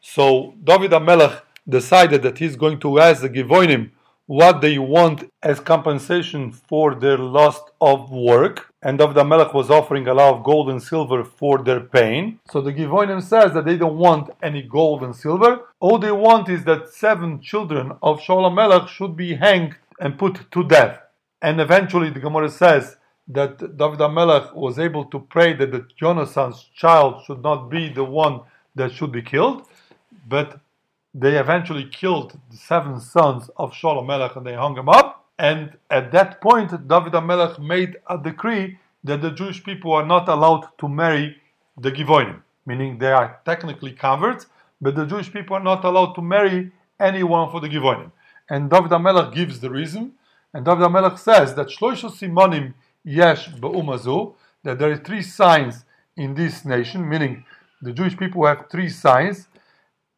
So 0.00 0.54
David 0.64 0.92
HaMelech 0.92 1.42
decided 1.68 2.22
that 2.22 2.38
he's 2.38 2.56
going 2.56 2.80
to 2.80 2.98
ask 2.98 3.20
the 3.20 3.28
Givonim 3.28 3.90
what 4.26 4.60
they 4.60 4.78
want 4.78 5.30
as 5.42 5.60
compensation 5.60 6.50
for 6.52 6.94
their 6.94 7.18
loss 7.18 7.60
of 7.80 8.10
work. 8.10 8.72
And 8.82 8.98
David 8.98 9.16
HaMelech 9.16 9.52
was 9.52 9.70
offering 9.70 10.08
a 10.08 10.14
lot 10.14 10.34
of 10.34 10.42
gold 10.42 10.70
and 10.70 10.82
silver 10.82 11.22
for 11.22 11.58
their 11.58 11.80
pain. 11.80 12.40
So 12.50 12.62
the 12.62 12.72
Givonim 12.72 13.22
says 13.22 13.52
that 13.52 13.66
they 13.66 13.76
don't 13.76 13.98
want 13.98 14.30
any 14.42 14.62
gold 14.62 15.02
and 15.02 15.14
silver. 15.14 15.68
All 15.80 15.98
they 15.98 16.12
want 16.12 16.48
is 16.48 16.64
that 16.64 16.88
seven 16.88 17.40
children 17.40 17.92
of 18.02 18.20
Shaul 18.20 18.50
HaMelech 18.50 18.88
should 18.88 19.16
be 19.16 19.34
hanged 19.34 19.76
and 20.00 20.18
put 20.18 20.50
to 20.50 20.64
death. 20.64 20.98
And 21.42 21.60
eventually 21.60 22.08
the 22.08 22.20
Gemara 22.20 22.48
says 22.48 22.96
that 23.28 23.58
David 23.58 23.98
HaMelech 23.98 24.54
was 24.54 24.78
able 24.78 25.04
to 25.06 25.20
pray 25.20 25.52
that 25.54 25.72
the 25.72 25.86
Jonathan's 25.94 26.70
child 26.74 27.22
should 27.26 27.42
not 27.42 27.68
be 27.68 27.92
the 27.92 28.04
one 28.04 28.40
that 28.76 28.92
should 28.92 29.12
be 29.12 29.22
killed 29.22 29.66
but 30.30 30.60
they 31.12 31.36
eventually 31.38 31.86
killed 32.00 32.38
the 32.50 32.56
seven 32.56 33.00
sons 33.00 33.50
of 33.56 33.72
Shaul 33.72 33.96
HaMelech 34.00 34.36
and 34.36 34.46
they 34.46 34.54
hung 34.54 34.76
him 34.78 34.88
up. 34.88 35.26
And 35.38 35.76
at 35.90 36.12
that 36.12 36.40
point, 36.40 36.70
David 36.70 37.12
HaMelech 37.12 37.58
made 37.58 37.96
a 38.08 38.16
decree 38.16 38.78
that 39.04 39.20
the 39.20 39.30
Jewish 39.30 39.62
people 39.64 39.92
are 39.92 40.06
not 40.06 40.28
allowed 40.28 40.68
to 40.78 40.88
marry 40.88 41.36
the 41.76 41.90
Givonim, 41.90 42.42
meaning 42.64 42.98
they 42.98 43.12
are 43.12 43.40
technically 43.44 43.92
converts, 43.92 44.46
but 44.80 44.94
the 44.94 45.06
Jewish 45.06 45.32
people 45.32 45.56
are 45.56 45.68
not 45.72 45.84
allowed 45.84 46.12
to 46.14 46.22
marry 46.22 46.70
anyone 47.00 47.50
for 47.50 47.60
the 47.60 47.68
Givonim. 47.68 48.12
And 48.48 48.70
David 48.70 48.90
HaMelech 48.90 49.34
gives 49.34 49.60
the 49.60 49.70
reason, 49.70 50.12
and 50.54 50.64
David 50.64 50.84
HaMelech 50.84 51.18
says 51.18 51.54
that 51.54 51.68
Shloisha 51.68 52.10
Simonim 52.10 52.74
Yesh 53.02 53.48
Be'umazu, 53.48 54.34
that 54.62 54.78
there 54.78 54.92
are 54.92 54.96
three 54.96 55.22
signs 55.22 55.84
in 56.16 56.34
this 56.34 56.64
nation, 56.64 57.08
meaning 57.08 57.44
the 57.80 57.92
Jewish 57.92 58.16
people 58.16 58.44
have 58.44 58.66
three 58.70 58.90
signs, 58.90 59.48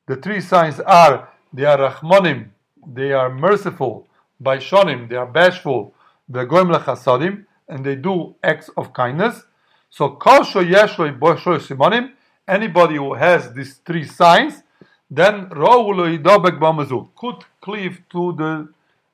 the 0.06 0.16
three 0.16 0.40
signs 0.40 0.80
are 0.80 1.28
they 1.52 1.64
are 1.64 1.78
Rahmanim, 1.78 2.48
they 2.86 3.12
are 3.12 3.30
merciful, 3.30 4.08
by 4.40 4.58
Shonim, 4.58 5.08
they 5.08 5.16
are 5.16 5.26
bashful, 5.26 5.94
the 6.28 6.44
Goim 6.44 6.68
Lechasadim, 6.68 7.44
and 7.68 7.84
they 7.84 7.94
do 7.94 8.34
acts 8.42 8.70
of 8.76 8.92
kindness. 8.92 9.44
So 9.90 10.10
Kosho 10.10 10.68
Yeshlo 10.68 11.16
Simonim, 11.18 12.12
anybody 12.48 12.96
who 12.96 13.14
has 13.14 13.52
these 13.52 13.74
three 13.84 14.04
signs, 14.04 14.62
then 15.10 15.48
could 15.50 17.44
cleave 17.60 18.02
to 18.10 18.32
the 18.32 18.68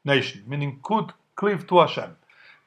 nation, 0.05 0.45
meaning 0.47 0.81
could 0.83 1.13
cleave 1.35 1.67
to 1.67 1.81
Hashem. 1.81 2.17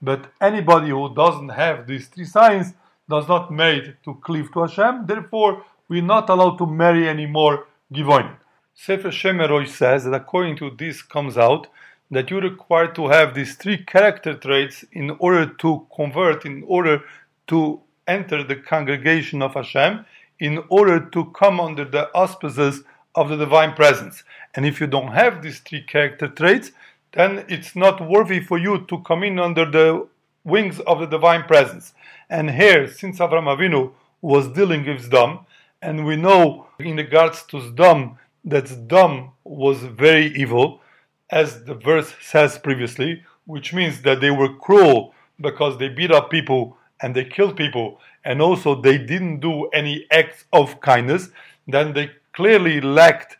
But 0.01 0.31
anybody 0.39 0.89
who 0.89 1.13
doesn't 1.15 1.49
have 1.49 1.87
these 1.87 2.07
three 2.07 2.25
signs 2.25 2.73
does 3.09 3.27
not 3.27 3.51
made 3.51 3.95
to 4.03 4.15
cleave 4.15 4.51
to 4.53 4.61
Hashem. 4.61 5.05
Therefore, 5.05 5.63
we're 5.87 6.01
not 6.01 6.29
allowed 6.29 6.57
to 6.57 6.65
marry 6.65 7.07
anymore 7.07 7.67
Givoin. 7.91 8.37
Sefer 8.73 9.09
Shemeroi 9.09 9.67
says 9.67 10.05
that 10.05 10.13
according 10.13 10.55
to 10.57 10.69
this 10.69 11.01
comes 11.01 11.37
out 11.37 11.67
that 12.09 12.31
you 12.31 12.39
require 12.39 12.87
to 12.93 13.09
have 13.09 13.33
these 13.33 13.55
three 13.55 13.77
character 13.77 14.33
traits 14.33 14.85
in 14.93 15.11
order 15.19 15.45
to 15.45 15.87
convert, 15.95 16.45
in 16.45 16.63
order 16.67 17.03
to 17.47 17.81
enter 18.07 18.43
the 18.43 18.55
congregation 18.55 19.41
of 19.41 19.53
Hashem, 19.55 20.05
in 20.39 20.63
order 20.69 20.99
to 20.99 21.25
come 21.25 21.59
under 21.59 21.85
the 21.85 22.09
auspices 22.15 22.83
of 23.15 23.29
the 23.29 23.37
divine 23.37 23.73
presence. 23.73 24.23
And 24.55 24.65
if 24.65 24.79
you 24.79 24.87
don't 24.87 25.11
have 25.11 25.41
these 25.41 25.59
three 25.59 25.83
character 25.83 26.27
traits, 26.27 26.71
then 27.13 27.45
it's 27.49 27.75
not 27.75 28.07
worthy 28.09 28.39
for 28.39 28.57
you 28.57 28.85
to 28.87 28.99
come 28.99 29.23
in 29.23 29.37
under 29.37 29.69
the 29.69 30.07
wings 30.43 30.79
of 30.81 30.99
the 30.99 31.05
divine 31.07 31.43
presence. 31.43 31.93
And 32.29 32.51
here, 32.51 32.87
since 32.87 33.19
Avram 33.19 33.47
Avinu 33.53 33.91
was 34.21 34.47
dealing 34.47 34.85
with 34.85 35.09
Sdom, 35.09 35.45
and 35.81 36.05
we 36.05 36.15
know 36.15 36.67
in 36.79 36.97
regards 36.97 37.43
to 37.43 37.57
Sdom 37.57 38.17
that 38.45 38.65
Sdom 38.65 39.31
was 39.43 39.83
very 39.83 40.27
evil, 40.35 40.81
as 41.29 41.63
the 41.63 41.75
verse 41.75 42.13
says 42.21 42.57
previously, 42.57 43.23
which 43.45 43.73
means 43.73 44.01
that 44.01 44.21
they 44.21 44.31
were 44.31 44.53
cruel 44.55 45.13
because 45.39 45.77
they 45.77 45.89
beat 45.89 46.11
up 46.11 46.29
people 46.29 46.77
and 47.01 47.15
they 47.15 47.25
killed 47.25 47.55
people, 47.57 47.99
and 48.25 48.41
also 48.41 48.79
they 48.79 48.97
didn't 48.97 49.39
do 49.39 49.65
any 49.69 50.05
acts 50.11 50.45
of 50.53 50.79
kindness, 50.81 51.29
then 51.67 51.93
they 51.93 52.11
clearly 52.33 52.79
lacked 52.79 53.37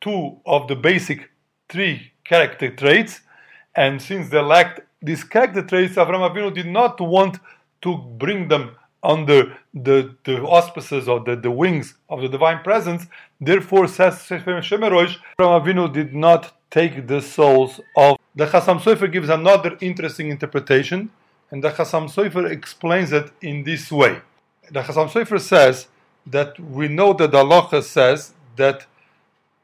two 0.00 0.38
of 0.46 0.68
the 0.68 0.76
basic 0.76 1.28
three 1.68 2.12
character 2.24 2.70
traits. 2.70 3.20
And 3.74 4.00
since 4.00 4.28
they 4.28 4.40
lacked 4.40 4.80
these 5.02 5.24
character 5.24 5.62
traits, 5.62 5.96
Avram 5.96 6.28
Avinu 6.28 6.54
did 6.54 6.66
not 6.66 7.00
want 7.00 7.38
to 7.82 7.96
bring 7.96 8.46
them 8.46 8.76
under 9.02 9.56
the, 9.72 10.14
the 10.24 10.40
auspices 10.42 11.08
or 11.08 11.20
the, 11.20 11.36
the 11.36 11.50
wings 11.50 11.94
of 12.08 12.20
the 12.20 12.28
divine 12.28 12.62
presence. 12.62 13.06
Therefore, 13.40 13.88
says 13.88 14.14
Shemerosh, 14.14 15.16
Avram 15.38 15.62
Avinu 15.62 15.92
did 15.92 16.14
not 16.14 16.56
take 16.70 17.06
the 17.06 17.20
souls 17.20 17.80
of. 17.96 18.16
The 18.34 18.46
Chasam 18.46 18.80
Sofer 18.80 19.10
gives 19.10 19.28
another 19.28 19.76
interesting 19.80 20.28
interpretation, 20.28 21.10
and 21.50 21.64
the 21.64 21.70
Chasam 21.70 22.10
Sofer 22.10 22.48
explains 22.50 23.12
it 23.12 23.32
in 23.42 23.64
this 23.64 23.90
way. 23.90 24.20
The 24.70 24.82
Chasam 24.82 25.08
Sofer 25.10 25.40
says 25.40 25.88
that 26.26 26.60
we 26.60 26.86
know 26.88 27.12
that 27.14 27.32
the 27.32 27.38
Allah 27.38 27.82
says 27.82 28.34
that 28.56 28.86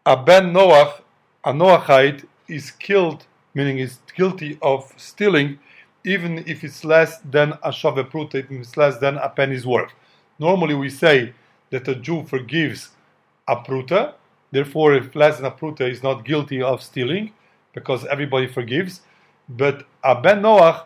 a 0.05 0.17
ben 0.17 0.53
Noach, 0.53 1.01
a 1.45 1.53
Noachite, 1.53 2.25
is 2.49 2.71
killed, 2.71 3.27
meaning 3.55 3.79
is 3.79 3.99
guilty 4.17 4.59
of 4.63 4.93
stealing, 4.97 5.59
even 6.07 6.45
if 6.47 6.63
it's 6.63 6.85
less 6.85 7.19
than 7.19 7.55
a 7.63 7.73
shave 7.73 8.07
pruta, 8.11 8.37
if 8.37 8.51
it's 8.51 8.77
less 8.77 8.97
than 8.99 9.17
a 9.19 9.29
penny's 9.29 9.67
worth. 9.67 9.93
Normally 10.39 10.75
we 10.75 10.89
say 10.89 11.35
that 11.71 11.89
a 11.89 11.97
Jew 11.97 12.25
forgives 12.25 12.91
a 13.49 13.57
pruta, 13.57 14.15
therefore 14.53 14.95
if 14.95 15.15
less 15.17 15.37
than 15.37 15.47
a 15.47 15.51
pruta 15.51 15.91
is 15.91 16.03
not 16.03 16.25
guilty 16.25 16.63
of 16.63 16.83
stealing, 16.83 17.33
because 17.75 18.07
everybody 18.07 18.47
forgives. 18.47 19.03
But 19.49 19.87
a 20.03 20.15
ben 20.21 20.43
Noach, 20.43 20.85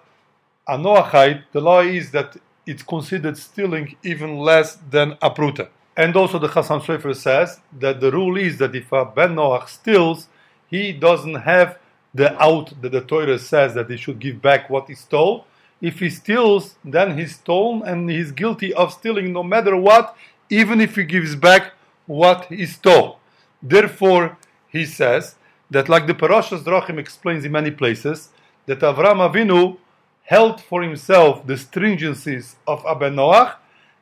a 0.67 0.77
Noachite, 0.77 1.45
the 1.53 1.61
law 1.61 1.81
is 1.81 2.11
that 2.13 2.37
it's 2.67 2.83
considered 2.83 3.37
stealing 3.37 3.97
even 4.03 4.39
less 4.39 4.77
than 4.91 5.19
a 5.21 5.31
pruta. 5.31 5.69
And 5.97 6.17
also 6.17 6.39
the 6.39 6.49
Chasam 6.49 6.81
Sofer 6.81 7.15
says 7.15 7.61
that 7.79 8.01
the 8.01 8.11
rule 8.11 8.39
is 8.39 8.57
that 8.59 8.75
if 8.75 8.91
a 8.93 9.05
Ben 9.05 9.35
Noach 9.35 9.69
steals, 9.69 10.29
he 10.69 10.93
doesn't 10.93 11.35
have 11.35 11.79
the 12.14 12.40
out 12.42 12.73
that 12.83 12.92
the 12.92 13.01
Torah 13.01 13.38
says 13.38 13.75
that 13.75 13.90
he 13.90 13.96
should 13.96 14.18
give 14.18 14.42
back 14.42 14.68
what 14.68 14.88
he 14.88 14.94
stole. 14.94 15.46
If 15.81 16.01
he 16.01 16.11
steals, 16.11 16.77
then 16.85 17.16
he's 17.16 17.37
stolen 17.37 17.83
and 17.87 18.11
he's 18.11 18.33
guilty 18.33 18.75
of 18.75 18.92
stealing 18.92 19.33
no 19.33 19.42
matter 19.42 19.77
what, 19.77 20.16
even 20.51 20.81
if 20.81 20.96
he 20.96 21.05
gives 21.05 21.35
back 21.37 21.73
what 22.07 22.46
he 22.46 22.66
stole. 22.66 23.18
Therefore, 23.62 24.37
he 24.68 24.85
says 24.85 25.37
that, 25.70 25.88
like 25.88 26.07
the 26.07 26.14
Parashas 26.14 26.62
Derachim 26.64 26.99
explains 26.99 27.44
in 27.44 27.53
many 27.53 27.70
places, 27.70 28.31
that 28.66 28.81
Avram 28.81 29.18
Avinu 29.29 29.79
held 30.25 30.61
for 30.61 30.83
himself 30.83 31.46
the 31.46 31.55
stringencies 31.55 32.57
of 32.66 32.85
Aben 32.87 33.16
Noach 33.16 33.57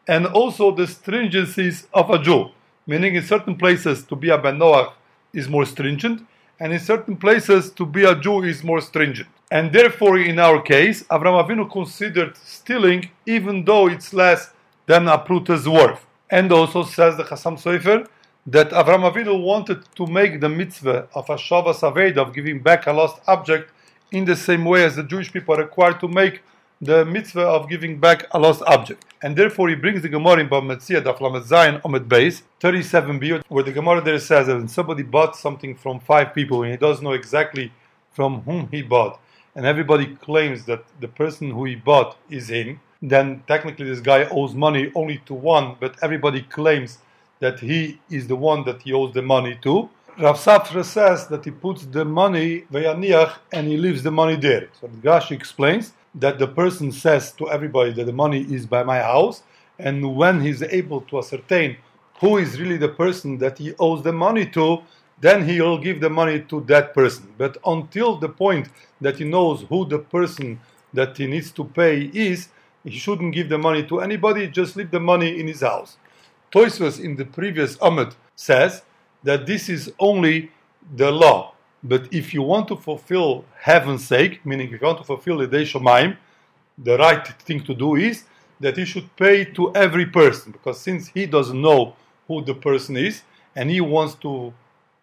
and 0.06 0.26
also 0.26 0.70
the 0.70 0.84
stringencies 0.84 1.86
of 1.92 2.10
a 2.10 2.18
Jew. 2.18 2.50
Meaning, 2.86 3.16
in 3.16 3.22
certain 3.22 3.56
places, 3.56 4.02
to 4.04 4.16
be 4.16 4.30
a 4.30 4.38
Ben 4.38 4.58
Noach 4.58 4.92
is 5.34 5.48
more 5.48 5.66
stringent, 5.66 6.26
and 6.60 6.72
in 6.72 6.80
certain 6.80 7.16
places, 7.16 7.70
to 7.70 7.86
be 7.86 8.04
a 8.04 8.14
Jew 8.14 8.42
is 8.42 8.64
more 8.64 8.80
stringent. 8.80 9.28
And 9.50 9.72
therefore, 9.72 10.18
in 10.18 10.38
our 10.38 10.60
case, 10.60 11.04
Avram 11.04 11.42
Avinu 11.42 11.70
considered 11.70 12.36
stealing 12.36 13.10
even 13.24 13.64
though 13.64 13.88
it's 13.88 14.12
less 14.12 14.50
than 14.86 15.08
a 15.08 15.18
pruta's 15.18 15.68
worth. 15.68 16.04
And 16.30 16.52
also 16.52 16.82
says 16.82 17.16
the 17.16 17.24
Chasam 17.24 17.56
Sofer 17.56 18.06
that 18.46 18.70
Avram 18.70 19.10
Avinu 19.10 19.42
wanted 19.42 19.84
to 19.94 20.06
make 20.06 20.40
the 20.40 20.48
mitzvah 20.48 21.08
of 21.14 21.30
a 21.30 21.36
Shavas 21.36 21.80
Aveda, 21.80 22.18
of 22.18 22.34
giving 22.34 22.60
back 22.60 22.86
a 22.86 22.92
lost 22.92 23.20
object, 23.26 23.70
in 24.10 24.24
the 24.24 24.36
same 24.36 24.64
way 24.64 24.84
as 24.84 24.96
the 24.96 25.02
Jewish 25.02 25.32
people 25.32 25.54
are 25.54 25.62
required 25.62 26.00
to 26.00 26.08
make 26.08 26.42
the 26.80 27.04
mitzvah 27.04 27.46
of 27.46 27.68
giving 27.68 27.98
back 27.98 28.26
a 28.30 28.38
lost 28.38 28.62
object. 28.66 29.04
And 29.20 29.36
therefore 29.36 29.68
he 29.68 29.74
brings 29.74 30.02
the 30.02 30.08
Gemara 30.08 30.40
in 30.40 30.48
Bava 30.48 30.62
Metzia, 30.62 31.02
the 31.02 31.12
Aflamet 31.12 31.44
Zion, 31.44 31.80
Omet 31.80 32.06
Beis, 32.06 32.42
37b, 32.60 33.42
where 33.48 33.64
the 33.64 33.72
Gemara 33.72 34.00
there 34.00 34.18
says 34.18 34.46
that 34.46 34.56
when 34.56 34.68
somebody 34.68 35.02
bought 35.02 35.34
something 35.34 35.74
from 35.74 35.98
five 35.98 36.32
people 36.34 36.62
and 36.62 36.70
he 36.70 36.76
doesn't 36.76 37.04
know 37.04 37.12
exactly 37.12 37.72
from 38.12 38.42
whom 38.42 38.68
he 38.70 38.82
bought, 38.82 39.20
and 39.56 39.66
everybody 39.66 40.06
claims 40.16 40.64
that 40.66 40.84
the 41.00 41.08
person 41.08 41.50
who 41.50 41.64
he 41.64 41.74
bought 41.74 42.16
is 42.30 42.48
him, 42.48 42.80
then 43.02 43.42
technically 43.48 43.86
this 43.86 44.00
guy 44.00 44.24
owes 44.30 44.54
money 44.54 44.92
only 44.94 45.18
to 45.26 45.34
one, 45.34 45.76
but 45.80 45.96
everybody 46.00 46.42
claims 46.42 46.98
that 47.40 47.58
he 47.58 48.00
is 48.10 48.28
the 48.28 48.36
one 48.36 48.64
that 48.64 48.82
he 48.82 48.92
owes 48.92 49.14
the 49.14 49.22
money 49.22 49.58
to. 49.62 49.88
Rav 50.18 50.36
Safra 50.36 50.84
says 50.84 51.28
that 51.28 51.44
he 51.44 51.50
puts 51.52 51.84
the 51.86 52.04
money 52.04 52.64
vayaniach 52.72 53.34
and 53.52 53.68
he 53.68 53.76
leaves 53.76 54.02
the 54.02 54.10
money 54.10 54.36
there. 54.36 54.68
So 54.80 54.88
the 54.88 55.08
Rashi 55.08 55.32
explains 55.32 55.92
that 56.18 56.38
the 56.38 56.48
person 56.48 56.92
says 56.92 57.32
to 57.32 57.50
everybody 57.50 57.92
that 57.92 58.04
the 58.04 58.12
money 58.12 58.42
is 58.42 58.66
by 58.66 58.82
my 58.82 58.98
house, 58.98 59.42
and 59.78 60.16
when 60.16 60.40
he's 60.40 60.62
able 60.62 61.00
to 61.02 61.18
ascertain 61.18 61.76
who 62.20 62.38
is 62.38 62.60
really 62.60 62.76
the 62.76 62.88
person 62.88 63.38
that 63.38 63.58
he 63.58 63.74
owes 63.78 64.02
the 64.02 64.12
money 64.12 64.44
to, 64.46 64.82
then 65.20 65.48
he 65.48 65.60
will 65.60 65.78
give 65.78 66.00
the 66.00 66.10
money 66.10 66.40
to 66.40 66.60
that 66.62 66.94
person. 66.94 67.32
But 67.38 67.56
until 67.64 68.16
the 68.16 68.28
point 68.28 68.68
that 69.00 69.18
he 69.18 69.24
knows 69.24 69.62
who 69.68 69.84
the 69.86 69.98
person 69.98 70.60
that 70.92 71.16
he 71.16 71.26
needs 71.26 71.50
to 71.52 71.64
pay 71.64 72.10
is, 72.12 72.48
he 72.84 72.90
shouldn't 72.90 73.34
give 73.34 73.48
the 73.48 73.58
money 73.58 73.84
to 73.84 74.00
anybody, 74.00 74.48
just 74.48 74.76
leave 74.76 74.90
the 74.90 75.00
money 75.00 75.38
in 75.38 75.46
his 75.46 75.60
house. 75.60 75.96
Toyswas 76.50 77.02
in 77.02 77.16
the 77.16 77.24
previous 77.24 77.76
Amud 77.76 78.14
says 78.34 78.82
that 79.22 79.46
this 79.46 79.68
is 79.68 79.92
only 79.98 80.50
the 80.96 81.10
law. 81.10 81.54
But 81.82 82.12
if 82.12 82.34
you 82.34 82.42
want 82.42 82.68
to 82.68 82.76
fulfill 82.76 83.44
heaven's 83.60 84.04
sake, 84.04 84.44
meaning 84.44 84.72
if 84.72 84.80
you 84.80 84.86
want 84.86 84.98
to 84.98 85.04
fulfill 85.04 85.38
the 85.38 85.46
Day 85.46 85.62
Shomaim, 85.62 86.16
the 86.76 86.98
right 86.98 87.26
thing 87.42 87.62
to 87.64 87.74
do 87.74 87.96
is 87.96 88.24
that 88.60 88.76
he 88.76 88.84
should 88.84 89.14
pay 89.16 89.44
to 89.44 89.74
every 89.74 90.06
person, 90.06 90.52
because 90.52 90.80
since 90.80 91.08
he 91.08 91.26
doesn't 91.26 91.60
know 91.60 91.94
who 92.26 92.44
the 92.44 92.54
person 92.54 92.96
is 92.96 93.22
and 93.54 93.70
he 93.70 93.80
wants 93.80 94.14
to 94.16 94.52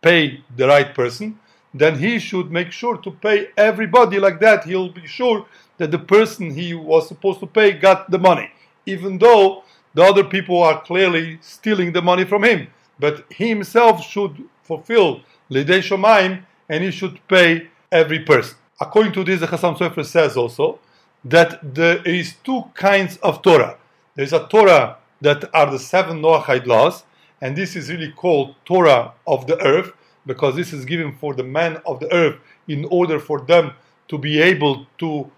pay 0.01 0.43
the 0.55 0.67
right 0.67 0.93
person, 0.93 1.39
then 1.73 1.97
he 1.97 2.19
should 2.19 2.51
make 2.51 2.71
sure 2.71 2.97
to 2.97 3.11
pay 3.11 3.49
everybody 3.57 4.19
like 4.19 4.39
that. 4.39 4.63
He'll 4.63 4.89
be 4.89 5.07
sure 5.07 5.45
that 5.77 5.91
the 5.91 5.99
person 5.99 6.51
he 6.51 6.73
was 6.73 7.07
supposed 7.07 7.39
to 7.41 7.47
pay 7.47 7.73
got 7.73 8.11
the 8.11 8.19
money, 8.19 8.49
even 8.85 9.17
though 9.17 9.63
the 9.93 10.03
other 10.03 10.23
people 10.23 10.61
are 10.61 10.81
clearly 10.81 11.37
stealing 11.41 11.91
the 11.91 12.01
money 12.01 12.25
from 12.25 12.43
him. 12.43 12.67
But 12.99 13.25
he 13.31 13.49
himself 13.49 14.05
should 14.05 14.43
fulfill 14.63 15.21
Lidei 15.49 15.81
Shomaim 15.81 16.43
and 16.69 16.83
he 16.83 16.91
should 16.91 17.19
pay 17.27 17.67
every 17.91 18.19
person. 18.19 18.57
According 18.79 19.13
to 19.13 19.23
this, 19.23 19.39
the 19.39 19.47
Chasam 19.47 19.77
Sofer 19.77 20.05
says 20.05 20.35
also 20.35 20.79
that 21.23 21.59
there 21.75 22.01
is 22.03 22.35
two 22.43 22.63
kinds 22.73 23.17
of 23.17 23.41
Torah. 23.41 23.77
There 24.15 24.25
is 24.25 24.33
a 24.33 24.47
Torah 24.47 24.97
that 25.21 25.43
are 25.53 25.71
the 25.71 25.79
seven 25.79 26.21
Noahide 26.21 26.65
laws, 26.65 27.03
and 27.41 27.55
this 27.55 27.75
is 27.75 27.89
really 27.89 28.11
called 28.11 28.55
Torah 28.65 29.13
of 29.25 29.47
the 29.47 29.59
earth 29.61 29.93
because 30.25 30.55
this 30.55 30.73
is 30.73 30.85
given 30.85 31.15
for 31.15 31.33
the 31.33 31.43
men 31.43 31.77
of 31.85 31.99
the 31.99 32.11
earth 32.13 32.37
in 32.67 32.85
order 32.85 33.19
for 33.19 33.41
them 33.41 33.71
to 34.07 34.17
be 34.17 34.39
able 34.41 34.87
to 34.97 35.29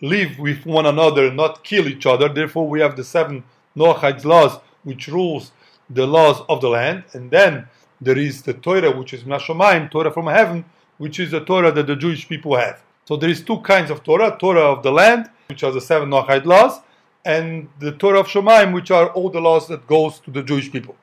live 0.00 0.38
with 0.38 0.66
one 0.66 0.86
another, 0.86 1.32
not 1.32 1.64
kill 1.64 1.88
each 1.88 2.06
other. 2.06 2.28
Therefore, 2.28 2.68
we 2.68 2.80
have 2.80 2.96
the 2.96 3.04
seven 3.04 3.44
Noahide 3.76 4.24
laws 4.24 4.60
which 4.82 5.08
rules 5.08 5.52
the 5.90 6.06
laws 6.06 6.42
of 6.48 6.60
the 6.60 6.68
land, 6.68 7.04
and 7.12 7.30
then 7.30 7.68
there 8.00 8.18
is 8.18 8.42
the 8.42 8.54
Torah, 8.54 8.96
which 8.96 9.14
is 9.14 9.24
Nashomaim, 9.24 9.90
Torah 9.90 10.10
from 10.10 10.26
heaven, 10.26 10.64
which 10.98 11.18
is 11.20 11.30
the 11.30 11.40
Torah 11.40 11.72
that 11.72 11.86
the 11.86 11.96
Jewish 11.96 12.28
people 12.28 12.56
have. 12.56 12.82
So 13.04 13.16
there 13.16 13.30
is 13.30 13.42
two 13.42 13.58
kinds 13.60 13.90
of 13.90 14.02
Torah: 14.02 14.36
Torah 14.38 14.72
of 14.72 14.82
the 14.82 14.92
land, 14.92 15.30
which 15.48 15.62
are 15.62 15.72
the 15.72 15.80
seven 15.80 16.10
Noachide 16.10 16.44
laws, 16.44 16.80
and 17.24 17.68
the 17.78 17.92
Torah 17.92 18.20
of 18.20 18.26
Shomaim, 18.26 18.72
which 18.72 18.90
are 18.90 19.08
all 19.10 19.30
the 19.30 19.40
laws 19.40 19.68
that 19.68 19.86
goes 19.86 20.20
to 20.20 20.30
the 20.30 20.42
Jewish 20.42 20.70
people. 20.70 20.96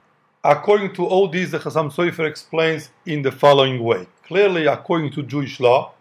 According 0.43 0.93
to 0.95 1.05
all 1.05 1.27
these, 1.27 1.51
the 1.51 1.59
Chasam 1.59 1.93
Sofer 1.93 2.27
explains 2.27 2.89
in 3.05 3.21
the 3.21 3.31
following 3.31 3.83
way. 3.83 4.07
Clearly, 4.25 4.65
according 4.65 5.11
to 5.11 5.21
Jewish 5.23 5.59
law, 5.59 5.93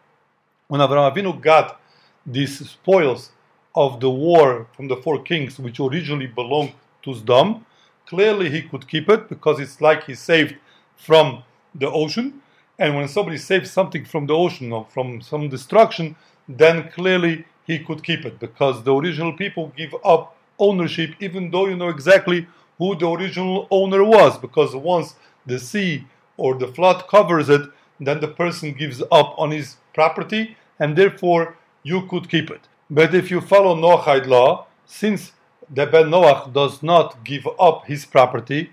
when 0.68 0.80
Avraham 0.80 1.12
Avinu 1.12 1.38
got 1.40 1.80
these 2.24 2.68
spoils 2.68 3.32
of 3.74 4.00
the 4.00 4.10
war 4.10 4.66
from 4.74 4.88
the 4.88 4.96
four 4.96 5.22
kings, 5.22 5.58
which 5.58 5.78
originally 5.80 6.26
belonged 6.26 6.72
to 7.02 7.10
Sdom, 7.10 7.62
clearly 8.06 8.50
he 8.50 8.62
could 8.62 8.88
keep 8.88 9.08
it 9.08 9.28
because 9.28 9.60
it's 9.60 9.80
like 9.80 10.04
he 10.04 10.14
saved 10.14 10.54
from 11.00 11.42
the 11.74 11.90
ocean. 11.90 12.42
And 12.78 12.96
when 12.96 13.08
somebody 13.08 13.38
saves 13.38 13.70
something 13.70 14.04
from 14.04 14.26
the 14.26 14.34
ocean 14.34 14.72
or 14.72 14.86
from 14.94 15.20
some 15.20 15.48
destruction, 15.48 16.16
then 16.48 16.90
clearly 16.90 17.44
he 17.66 17.78
could 17.78 18.02
keep 18.02 18.24
it 18.24 18.38
because 18.38 18.82
the 18.82 18.94
original 18.94 19.32
people 19.32 19.72
give 19.76 19.94
up 20.04 20.36
ownership, 20.58 21.14
even 21.20 21.50
though 21.50 21.66
you 21.66 21.76
know 21.76 21.88
exactly 21.88 22.46
who 22.78 22.96
the 22.96 23.08
original 23.08 23.66
owner 23.70 24.02
was. 24.04 24.38
Because 24.38 24.74
once 24.74 25.14
the 25.46 25.58
sea 25.58 26.06
or 26.36 26.54
the 26.54 26.68
flood 26.68 27.06
covers 27.08 27.48
it, 27.48 27.62
then 27.98 28.20
the 28.20 28.28
person 28.28 28.72
gives 28.72 29.02
up 29.02 29.34
on 29.38 29.50
his 29.50 29.76
property, 29.94 30.56
and 30.78 30.96
therefore 30.96 31.56
you 31.82 32.06
could 32.06 32.28
keep 32.28 32.50
it. 32.50 32.62
But 32.88 33.14
if 33.14 33.30
you 33.30 33.40
follow 33.40 33.76
Noachide 33.76 34.26
law, 34.26 34.66
since 34.86 35.32
the 35.72 35.86
Ben 35.86 36.06
Noach 36.06 36.52
does 36.52 36.82
not 36.82 37.22
give 37.24 37.46
up 37.58 37.86
his 37.86 38.04
property, 38.04 38.72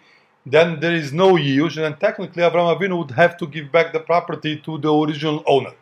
then 0.49 0.79
there 0.79 0.93
is 0.93 1.11
no 1.11 1.33
Yiush, 1.33 1.77
and 1.85 1.99
technically 1.99 2.41
Avram 2.41 2.73
Avinu 2.73 2.97
would 2.99 3.11
have 3.11 3.35
to 3.37 3.45
give 3.45 3.69
back 3.69 3.91
the 3.91 3.99
property 3.99 4.55
to 4.57 4.77
the 4.77 4.93
original 4.93 5.43
owner. 5.45 5.73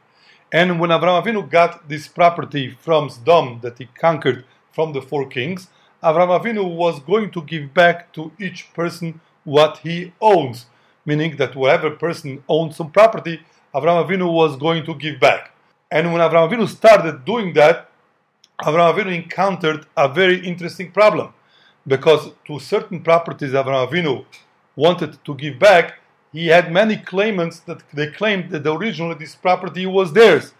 And 0.51 0.79
when 0.79 0.89
Avram 0.89 1.21
Avinu 1.21 1.47
got 1.47 1.87
this 1.87 2.07
property 2.07 2.75
from 2.79 3.09
Sdom 3.09 3.61
that 3.61 3.77
he 3.77 3.85
conquered 3.85 4.43
from 4.71 4.93
the 4.93 5.03
four 5.03 5.27
kings, 5.27 5.67
Avram 6.03 6.31
Avinu 6.39 6.75
was 6.75 6.99
going 6.99 7.29
to 7.31 7.43
give 7.43 7.75
back 7.75 8.11
to 8.13 8.31
each 8.39 8.73
person 8.73 9.21
what 9.43 9.77
he 9.79 10.13
owns, 10.19 10.65
meaning 11.05 11.37
that 11.37 11.53
whoever 11.53 11.91
person 11.91 12.43
owns 12.49 12.75
some 12.75 12.91
property, 12.91 13.41
Avram 13.73 14.03
Avinu 14.03 14.31
was 14.31 14.57
going 14.57 14.83
to 14.85 14.95
give 14.95 15.19
back. 15.19 15.51
And 15.91 16.11
when 16.11 16.21
Avram 16.21 16.49
Avinu 16.49 16.67
started 16.67 17.23
doing 17.23 17.53
that, 17.53 17.91
Avram 18.61 18.93
Avinu 18.93 19.13
encountered 19.13 19.85
a 19.95 20.07
very 20.07 20.43
interesting 20.43 20.91
problem 20.91 21.33
because 21.85 22.31
to 22.47 22.59
certain 22.59 23.01
properties 23.01 23.51
Avram 23.51 23.87
Avinu 23.87 24.25
wanted 24.75 25.23
to 25.23 25.35
give 25.35 25.59
back, 25.59 25.99
he 26.31 26.47
had 26.47 26.71
many 26.71 26.97
claimants 26.97 27.59
that 27.61 27.81
they 27.93 28.07
claimed 28.07 28.51
that 28.51 28.69
originally 28.69 29.15
this 29.15 29.35
property 29.35 29.85
was 29.85 30.11
theirs. 30.13 30.53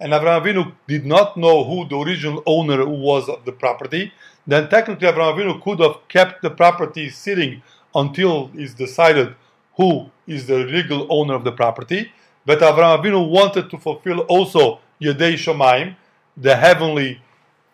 And 0.00 0.12
Avram 0.12 0.40
Avinu 0.40 0.72
did 0.86 1.04
not 1.04 1.36
know 1.36 1.64
who 1.64 1.86
the 1.86 1.96
original 1.96 2.42
owner 2.46 2.86
was 2.86 3.28
of 3.28 3.44
the 3.44 3.52
property. 3.52 4.12
Then 4.46 4.68
technically 4.68 5.08
Avram 5.08 5.34
Avinu 5.34 5.60
could 5.60 5.80
have 5.80 6.06
kept 6.08 6.40
the 6.40 6.50
property 6.50 7.10
sitting 7.10 7.62
until 7.94 8.50
it's 8.54 8.74
decided 8.74 9.34
who 9.76 10.10
is 10.26 10.46
the 10.46 10.58
legal 10.58 11.06
owner 11.10 11.34
of 11.34 11.44
the 11.44 11.52
property. 11.52 12.12
But 12.46 12.60
Avram 12.60 13.02
Avinu 13.02 13.28
wanted 13.28 13.68
to 13.70 13.76
fulfill 13.78 14.20
also 14.20 14.80
Yedei 15.00 15.34
Shomaim, 15.34 15.96
the 16.36 16.56
heavenly 16.56 17.20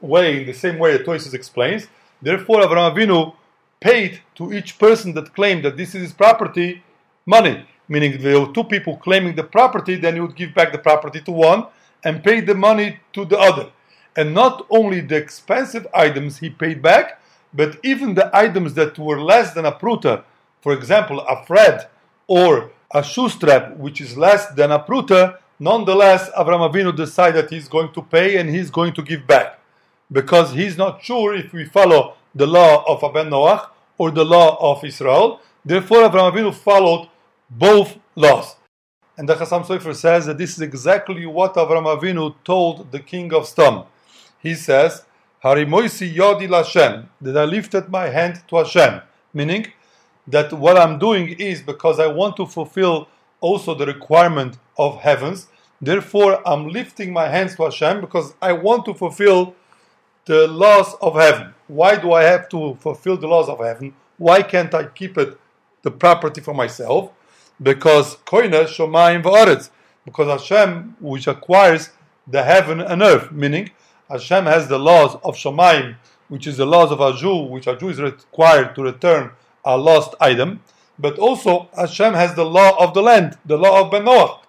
way, 0.00 0.40
in 0.40 0.46
the 0.46 0.52
same 0.54 0.78
way 0.78 0.96
that 0.96 1.06
Toysis 1.06 1.34
explains. 1.34 1.86
Therefore, 2.20 2.62
Avram 2.62 2.92
Avinu 2.92 3.34
paid 3.84 4.20
to 4.34 4.52
each 4.54 4.78
person 4.78 5.12
that 5.12 5.34
claimed 5.34 5.62
that 5.64 5.76
this 5.76 5.94
is 5.94 6.00
his 6.06 6.12
property 6.12 6.82
money. 7.26 7.66
Meaning, 7.86 8.16
there 8.22 8.40
were 8.40 8.52
two 8.52 8.64
people 8.64 8.96
claiming 8.96 9.34
the 9.36 9.44
property, 9.44 9.96
then 9.96 10.14
he 10.14 10.20
would 10.20 10.34
give 10.34 10.54
back 10.54 10.72
the 10.72 10.78
property 10.78 11.20
to 11.20 11.30
one 11.30 11.66
and 12.02 12.24
pay 12.24 12.40
the 12.40 12.54
money 12.54 12.98
to 13.12 13.26
the 13.26 13.38
other. 13.38 13.66
And 14.16 14.32
not 14.32 14.66
only 14.70 15.00
the 15.00 15.16
expensive 15.16 15.86
items 15.92 16.38
he 16.38 16.48
paid 16.48 16.80
back, 16.80 17.20
but 17.52 17.78
even 17.82 18.14
the 18.14 18.34
items 18.34 18.72
that 18.74 18.98
were 18.98 19.20
less 19.20 19.52
than 19.52 19.66
a 19.66 19.72
pruta, 19.72 20.24
for 20.62 20.72
example, 20.72 21.20
a 21.20 21.44
thread 21.44 21.88
or 22.26 22.70
a 22.90 23.02
shoe 23.04 23.28
strap, 23.28 23.76
which 23.76 24.00
is 24.00 24.16
less 24.16 24.46
than 24.54 24.70
a 24.72 24.78
pruta, 24.78 25.36
nonetheless, 25.60 26.30
Avram 26.30 26.64
Avinu 26.68 26.96
decided 26.96 27.50
he's 27.50 27.68
going 27.68 27.92
to 27.92 28.00
pay 28.00 28.38
and 28.38 28.48
he's 28.48 28.70
going 28.70 28.94
to 28.94 29.02
give 29.02 29.26
back 29.26 29.60
because 30.10 30.52
he's 30.52 30.78
not 30.78 31.02
sure 31.02 31.34
if 31.34 31.52
we 31.52 31.66
follow 31.66 32.14
the 32.34 32.46
law 32.46 32.82
of 32.88 33.04
Aben 33.04 33.28
Noach 33.30 33.68
or 33.98 34.10
the 34.10 34.24
law 34.24 34.56
of 34.60 34.84
Israel. 34.84 35.40
Therefore, 35.64 36.04
Abraham 36.04 36.32
Avinu 36.32 36.54
followed 36.54 37.08
both 37.50 37.98
laws. 38.14 38.56
And 39.16 39.28
the 39.28 39.34
Chasam 39.34 39.64
Sofer 39.64 39.94
says 39.94 40.26
that 40.26 40.38
this 40.38 40.50
is 40.54 40.60
exactly 40.60 41.24
what 41.26 41.56
Abraham 41.56 41.84
Avinu 41.84 42.34
told 42.44 42.90
the 42.90 43.00
king 43.00 43.32
of 43.32 43.44
Sdom. 43.44 43.86
He 44.40 44.54
says, 44.54 45.04
Harimoisi 45.42 46.12
Yodi 46.12 46.48
Lashem, 46.48 47.06
that 47.20 47.36
I 47.36 47.44
lifted 47.44 47.88
my 47.88 48.08
hand 48.08 48.42
to 48.48 48.56
Hashem, 48.56 49.00
meaning 49.32 49.66
that 50.26 50.52
what 50.52 50.76
I'm 50.76 50.98
doing 50.98 51.28
is 51.28 51.62
because 51.62 52.00
I 52.00 52.06
want 52.06 52.36
to 52.36 52.46
fulfill 52.46 53.08
also 53.40 53.74
the 53.74 53.86
requirement 53.86 54.58
of 54.78 55.00
heavens. 55.02 55.48
Therefore, 55.80 56.46
I'm 56.48 56.68
lifting 56.68 57.12
my 57.12 57.28
hands 57.28 57.54
to 57.56 57.64
Hashem 57.64 58.00
because 58.00 58.34
I 58.40 58.52
want 58.52 58.84
to 58.86 58.94
fulfill 58.94 59.54
the 60.26 60.46
laws 60.48 60.94
of 61.00 61.14
heaven. 61.14 61.54
Why 61.66 61.96
do 61.96 62.12
I 62.12 62.22
have 62.24 62.48
to 62.50 62.76
fulfill 62.80 63.16
the 63.16 63.26
laws 63.26 63.48
of 63.48 63.58
heaven? 63.58 63.94
Why 64.16 64.42
can't 64.42 64.74
I 64.74 64.86
keep 64.86 65.18
it 65.18 65.38
the 65.82 65.90
property 65.90 66.40
for 66.40 66.54
myself? 66.54 67.10
Because 67.62 68.16
koine 68.16 68.52
shomayim 68.66 69.22
va'aretz. 69.22 69.70
Because 70.04 70.40
Hashem, 70.40 70.96
which 71.00 71.26
acquires 71.26 71.90
the 72.26 72.42
heaven 72.42 72.80
and 72.80 73.02
earth, 73.02 73.32
meaning 73.32 73.70
Hashem 74.08 74.44
has 74.46 74.68
the 74.68 74.78
laws 74.78 75.16
of 75.24 75.36
shomayim, 75.36 75.96
which 76.28 76.46
is 76.46 76.56
the 76.56 76.66
laws 76.66 76.90
of 76.90 77.00
a 77.00 77.12
Jew, 77.14 77.36
which 77.44 77.66
a 77.66 77.76
Jew 77.76 77.88
is 77.88 78.00
required 78.00 78.74
to 78.74 78.82
return 78.82 79.30
a 79.64 79.76
lost 79.76 80.14
item. 80.20 80.62
But 80.98 81.18
also 81.18 81.68
Hashem 81.76 82.14
has 82.14 82.34
the 82.34 82.44
law 82.44 82.76
of 82.82 82.94
the 82.94 83.02
land, 83.02 83.36
the 83.44 83.56
law 83.56 83.82
of 83.82 83.90
Ben 83.90 84.04
Noach. 84.04 84.40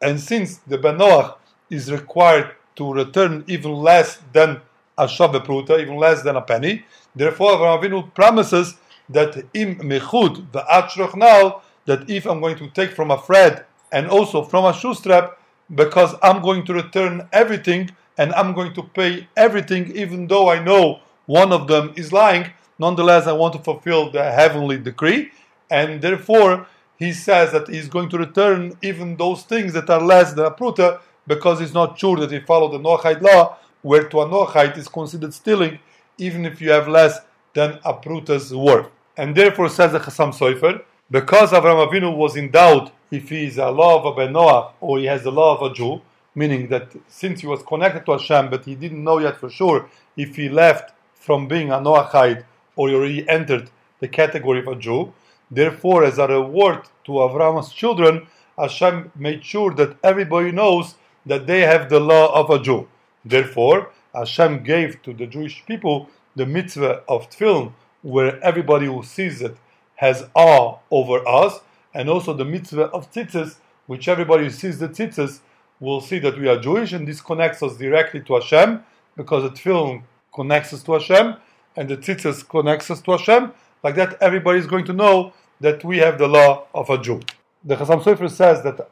And 0.00 0.20
since 0.20 0.58
the 0.58 0.78
Ben 0.78 0.98
Noach 0.98 1.36
is 1.70 1.90
required 1.90 2.54
to 2.76 2.92
return 2.92 3.44
even 3.46 3.72
less 3.72 4.20
than 4.32 4.60
a 4.98 5.06
shabe 5.06 5.44
pruta, 5.46 5.80
even 5.80 5.96
less 5.96 6.22
than 6.22 6.36
a 6.36 6.42
penny. 6.42 6.84
Therefore, 7.14 7.52
Avraham 7.52 7.82
Avinu 7.82 8.14
promises 8.14 8.74
that 9.08 9.36
im 9.54 9.76
mechud 9.76 11.16
now 11.16 11.62
that 11.86 12.10
if 12.10 12.26
I'm 12.26 12.40
going 12.40 12.56
to 12.58 12.68
take 12.70 12.90
from 12.90 13.10
a 13.10 13.20
thread 13.22 13.64
and 13.90 14.08
also 14.08 14.42
from 14.42 14.66
a 14.66 14.74
shoe 14.74 14.94
strap, 14.94 15.38
because 15.74 16.14
I'm 16.22 16.42
going 16.42 16.64
to 16.66 16.74
return 16.74 17.28
everything 17.32 17.90
and 18.18 18.32
I'm 18.34 18.52
going 18.52 18.74
to 18.74 18.82
pay 18.82 19.28
everything, 19.36 19.96
even 19.96 20.26
though 20.26 20.50
I 20.50 20.62
know 20.62 21.00
one 21.26 21.52
of 21.52 21.68
them 21.68 21.92
is 21.96 22.12
lying. 22.12 22.50
Nonetheless, 22.78 23.26
I 23.26 23.32
want 23.32 23.54
to 23.54 23.60
fulfill 23.60 24.10
the 24.10 24.30
heavenly 24.30 24.78
decree, 24.78 25.30
and 25.70 26.00
therefore 26.00 26.66
he 26.96 27.12
says 27.12 27.52
that 27.52 27.68
he's 27.68 27.88
going 27.88 28.08
to 28.10 28.18
return 28.18 28.76
even 28.82 29.16
those 29.16 29.42
things 29.44 29.72
that 29.72 29.88
are 29.88 30.00
less 30.00 30.32
than 30.32 30.46
a 30.46 30.50
pruta, 30.50 31.00
because 31.26 31.60
he's 31.60 31.74
not 31.74 31.98
sure 31.98 32.16
that 32.16 32.32
he 32.32 32.40
followed 32.40 32.72
the 32.72 32.78
Noachide 32.78 33.20
law 33.20 33.56
where 33.82 34.08
to 34.08 34.20
a 34.20 34.26
Noachite 34.26 34.76
is 34.76 34.88
considered 34.88 35.34
stealing, 35.34 35.78
even 36.18 36.44
if 36.44 36.60
you 36.60 36.70
have 36.70 36.88
less 36.88 37.20
than 37.54 37.78
a 37.84 37.94
pruta's 37.94 38.54
worth. 38.54 38.88
And 39.16 39.34
therefore, 39.34 39.68
says 39.68 39.92
the 39.92 40.00
Chasam 40.00 40.32
Sofer, 40.32 40.82
because 41.10 41.52
Avram 41.52 41.86
Avinu 41.86 42.14
was 42.16 42.36
in 42.36 42.50
doubt 42.50 42.92
if 43.10 43.30
he 43.30 43.46
is 43.46 43.58
a 43.58 43.70
law 43.70 44.02
of 44.02 44.18
a 44.18 44.30
Noah 44.30 44.72
or 44.80 44.98
he 44.98 45.06
has 45.06 45.22
the 45.22 45.32
law 45.32 45.56
of 45.56 45.70
a 45.70 45.74
Jew, 45.74 46.02
meaning 46.34 46.68
that 46.68 46.94
since 47.08 47.40
he 47.40 47.46
was 47.46 47.62
connected 47.62 48.04
to 48.06 48.12
Hashem, 48.12 48.50
but 48.50 48.64
he 48.64 48.74
didn't 48.74 49.02
know 49.02 49.18
yet 49.18 49.38
for 49.38 49.48
sure 49.48 49.88
if 50.16 50.36
he 50.36 50.48
left 50.48 50.92
from 51.14 51.48
being 51.48 51.70
a 51.70 51.78
Noachite 51.78 52.44
or 52.76 53.04
he 53.04 53.28
entered 53.28 53.70
the 54.00 54.08
category 54.08 54.60
of 54.60 54.68
a 54.68 54.76
Jew. 54.76 55.12
Therefore, 55.50 56.04
as 56.04 56.18
a 56.18 56.28
reward 56.28 56.82
to 57.04 57.12
Avram's 57.12 57.72
children, 57.72 58.26
Hashem 58.58 59.12
made 59.16 59.44
sure 59.44 59.72
that 59.74 59.96
everybody 60.02 60.52
knows 60.52 60.94
that 61.24 61.46
they 61.46 61.62
have 61.62 61.88
the 61.88 62.00
law 62.00 62.32
of 62.38 62.50
a 62.50 62.62
Jew. 62.62 62.86
Therefore, 63.28 63.90
Hashem 64.14 64.62
gave 64.62 65.02
to 65.02 65.12
the 65.12 65.26
Jewish 65.26 65.64
people 65.66 66.08
the 66.34 66.46
mitzvah 66.46 67.02
of 67.08 67.28
tefillin, 67.28 67.72
where 68.00 68.42
everybody 68.42 68.86
who 68.86 69.02
sees 69.02 69.42
it 69.42 69.56
has 69.96 70.28
awe 70.34 70.78
over 70.90 71.26
us, 71.28 71.60
and 71.92 72.08
also 72.08 72.32
the 72.32 72.44
mitzvah 72.44 72.84
of 72.96 73.12
tzitzis, 73.12 73.56
which 73.86 74.08
everybody 74.08 74.44
who 74.44 74.50
sees 74.50 74.78
the 74.78 74.88
tzitzis 74.88 75.40
will 75.78 76.00
see 76.00 76.18
that 76.18 76.38
we 76.38 76.48
are 76.48 76.58
Jewish, 76.58 76.92
and 76.92 77.06
this 77.06 77.20
connects 77.20 77.62
us 77.62 77.76
directly 77.76 78.20
to 78.22 78.34
Hashem, 78.34 78.82
because 79.14 79.42
the 79.42 79.50
tefillin 79.50 80.04
connects 80.34 80.72
us 80.72 80.82
to 80.84 80.92
Hashem, 80.92 81.34
and 81.76 81.88
the 81.88 81.98
tzitzis 81.98 82.48
connects 82.48 82.90
us 82.90 83.02
to 83.02 83.10
Hashem. 83.12 83.52
Like 83.82 83.96
that, 83.96 84.16
everybody 84.22 84.58
is 84.58 84.66
going 84.66 84.86
to 84.86 84.94
know 84.94 85.34
that 85.60 85.84
we 85.84 85.98
have 85.98 86.18
the 86.18 86.28
law 86.28 86.66
of 86.74 86.88
a 86.88 86.96
Jew. 86.96 87.20
The 87.62 87.76
Chasam 87.76 88.02
Sofer 88.02 88.30
says 88.30 88.62
that 88.62 88.88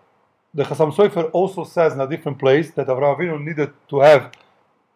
the 0.57 0.65
Chasam 0.65 0.91
Sofer 0.91 1.29
also 1.35 1.65
says 1.65 1.93
in 1.93 2.01
a 2.01 2.09
different 2.09 2.39
place 2.39 2.71
that 2.71 2.87
Avraham 2.87 3.19
Avinu 3.19 3.45
needed 3.45 3.73
to 3.91 4.01
have 4.01 4.33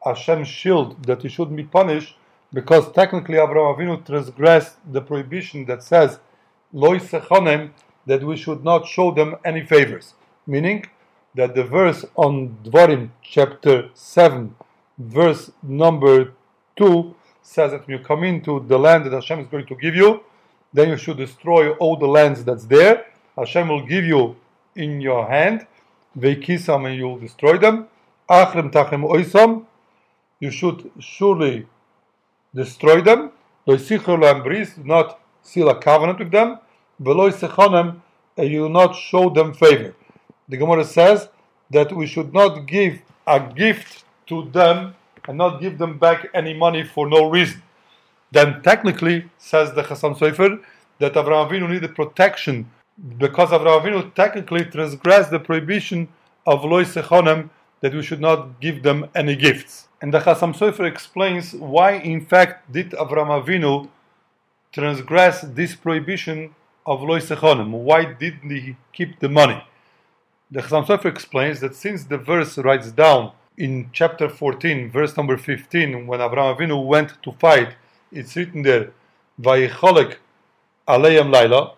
Hashem's 0.02 0.48
shield 0.48 1.04
that 1.04 1.20
he 1.20 1.28
shouldn't 1.28 1.56
be 1.58 1.64
punished 1.64 2.16
because 2.50 2.90
technically 2.92 3.36
Avraham 3.36 3.76
Avinu 3.76 4.06
transgressed 4.06 4.76
the 4.90 5.02
prohibition 5.02 5.66
that 5.66 5.82
says 5.82 6.18
Loi 6.72 6.98
Sechonem 6.98 7.72
that 8.06 8.24
we 8.24 8.38
should 8.38 8.64
not 8.64 8.88
show 8.88 9.12
them 9.12 9.36
any 9.44 9.62
favors. 9.66 10.14
Meaning 10.46 10.86
that 11.34 11.54
the 11.54 11.64
verse 11.64 12.06
on 12.16 12.56
Dvarim 12.64 13.10
chapter 13.22 13.90
7 13.92 14.54
verse 14.98 15.50
number 15.62 16.32
2 16.76 17.14
says 17.42 17.72
that 17.72 17.86
when 17.86 17.98
you 17.98 18.02
come 18.02 18.24
into 18.24 18.64
the 18.66 18.78
land 18.78 19.04
that 19.04 19.12
Hashem 19.12 19.40
is 19.40 19.46
going 19.48 19.66
to 19.66 19.74
give 19.74 19.94
you, 19.94 20.24
then 20.72 20.88
you 20.88 20.96
should 20.96 21.18
destroy 21.18 21.72
all 21.72 21.96
the 21.98 22.08
lands 22.08 22.44
that's 22.44 22.64
there. 22.64 23.04
Hashem 23.36 23.68
will 23.68 23.84
give 23.84 24.06
you 24.06 24.36
in 24.74 25.00
your 25.00 25.28
hand, 25.28 25.66
veikisam, 26.18 26.88
and 26.88 26.96
you 26.96 27.08
will 27.08 27.18
destroy 27.18 27.58
them. 27.58 27.86
Achrim 28.28 28.70
tachem 28.70 29.08
oisam, 29.08 29.64
you 30.38 30.50
should 30.50 30.90
surely 30.98 31.66
destroy 32.54 33.00
them. 33.00 33.30
Loisichol 33.66 34.74
do 34.74 34.84
not 34.84 35.20
seal 35.42 35.68
a 35.68 35.80
covenant 35.80 36.18
with 36.18 36.30
them. 36.30 36.58
Veloisechonem, 37.02 38.00
and 38.36 38.48
you 38.48 38.62
will 38.62 38.70
not 38.70 38.94
show 38.94 39.30
them 39.30 39.52
favor. 39.52 39.94
The 40.48 40.56
Gemara 40.56 40.84
says 40.84 41.28
that 41.70 41.92
we 41.92 42.06
should 42.06 42.32
not 42.32 42.66
give 42.66 43.00
a 43.26 43.40
gift 43.40 44.04
to 44.26 44.48
them 44.50 44.94
and 45.28 45.38
not 45.38 45.60
give 45.60 45.78
them 45.78 45.98
back 45.98 46.26
any 46.34 46.54
money 46.54 46.82
for 46.82 47.06
no 47.08 47.30
reason. 47.30 47.62
Then 48.32 48.62
technically, 48.62 49.28
says 49.38 49.72
the 49.74 49.82
Chasam 49.82 50.16
Sofer, 50.16 50.60
that 50.98 51.14
Avraham 51.14 51.50
Avinu 51.50 51.70
needed 51.70 51.94
protection 51.94 52.70
because 53.18 53.50
Avraham 53.50 53.82
Avinu 53.82 54.14
technically 54.14 54.64
transgressed 54.64 55.30
the 55.30 55.40
prohibition 55.40 56.08
of 56.46 56.64
loy 56.64 56.84
sechonem 56.84 57.50
that 57.80 57.94
we 57.94 58.02
should 58.02 58.20
not 58.20 58.60
give 58.60 58.82
them 58.82 59.08
any 59.14 59.36
gifts. 59.36 59.88
And 60.02 60.12
the 60.12 60.20
Chasam 60.20 60.54
Sofer 60.56 60.86
explains 60.86 61.52
why, 61.54 61.92
in 61.92 62.24
fact, 62.24 62.70
did 62.72 62.90
Avram 62.92 63.28
Avinu 63.42 63.88
transgress 64.72 65.42
this 65.42 65.74
prohibition 65.74 66.54
of 66.86 67.02
Lois 67.02 67.28
Sechonim? 67.28 67.70
Why 67.70 68.04
didn't 68.04 68.50
he 68.50 68.76
keep 68.92 69.18
the 69.20 69.28
money? 69.28 69.62
The 70.50 70.60
Chasam 70.60 70.86
Sofer 70.86 71.06
explains 71.06 71.60
that 71.60 71.74
since 71.74 72.04
the 72.04 72.18
verse 72.18 72.58
writes 72.58 72.90
down 72.90 73.32
in 73.56 73.90
chapter 73.92 74.28
14, 74.28 74.90
verse 74.90 75.16
number 75.16 75.36
15, 75.36 76.06
when 76.06 76.20
Avram 76.20 76.56
Avinu 76.56 76.86
went 76.86 77.22
to 77.22 77.32
fight, 77.32 77.74
it's 78.10 78.36
written 78.36 78.62
there, 78.62 78.92
Vayicholek 79.40 80.16
Aleyam 80.88 81.30
Laila, 81.32 81.74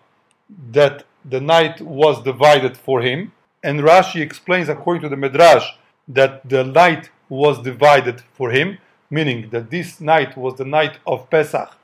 that 0.71 1.05
the 1.25 1.41
night 1.41 1.81
was 1.81 2.21
divided 2.23 2.77
for 2.77 3.01
him. 3.01 3.31
And 3.63 3.79
Rashi 3.79 4.21
explains, 4.21 4.69
according 4.69 5.03
to 5.03 5.09
the 5.09 5.15
Midrash, 5.15 5.67
that 6.07 6.47
the 6.47 6.63
night 6.63 7.09
was 7.29 7.61
divided 7.61 8.21
for 8.33 8.51
him, 8.51 8.77
meaning 9.09 9.49
that 9.51 9.71
this 9.71 10.01
night 10.01 10.35
was 10.37 10.57
the 10.57 10.65
night 10.65 10.97
of 11.07 11.29
Pesach, 11.29 11.77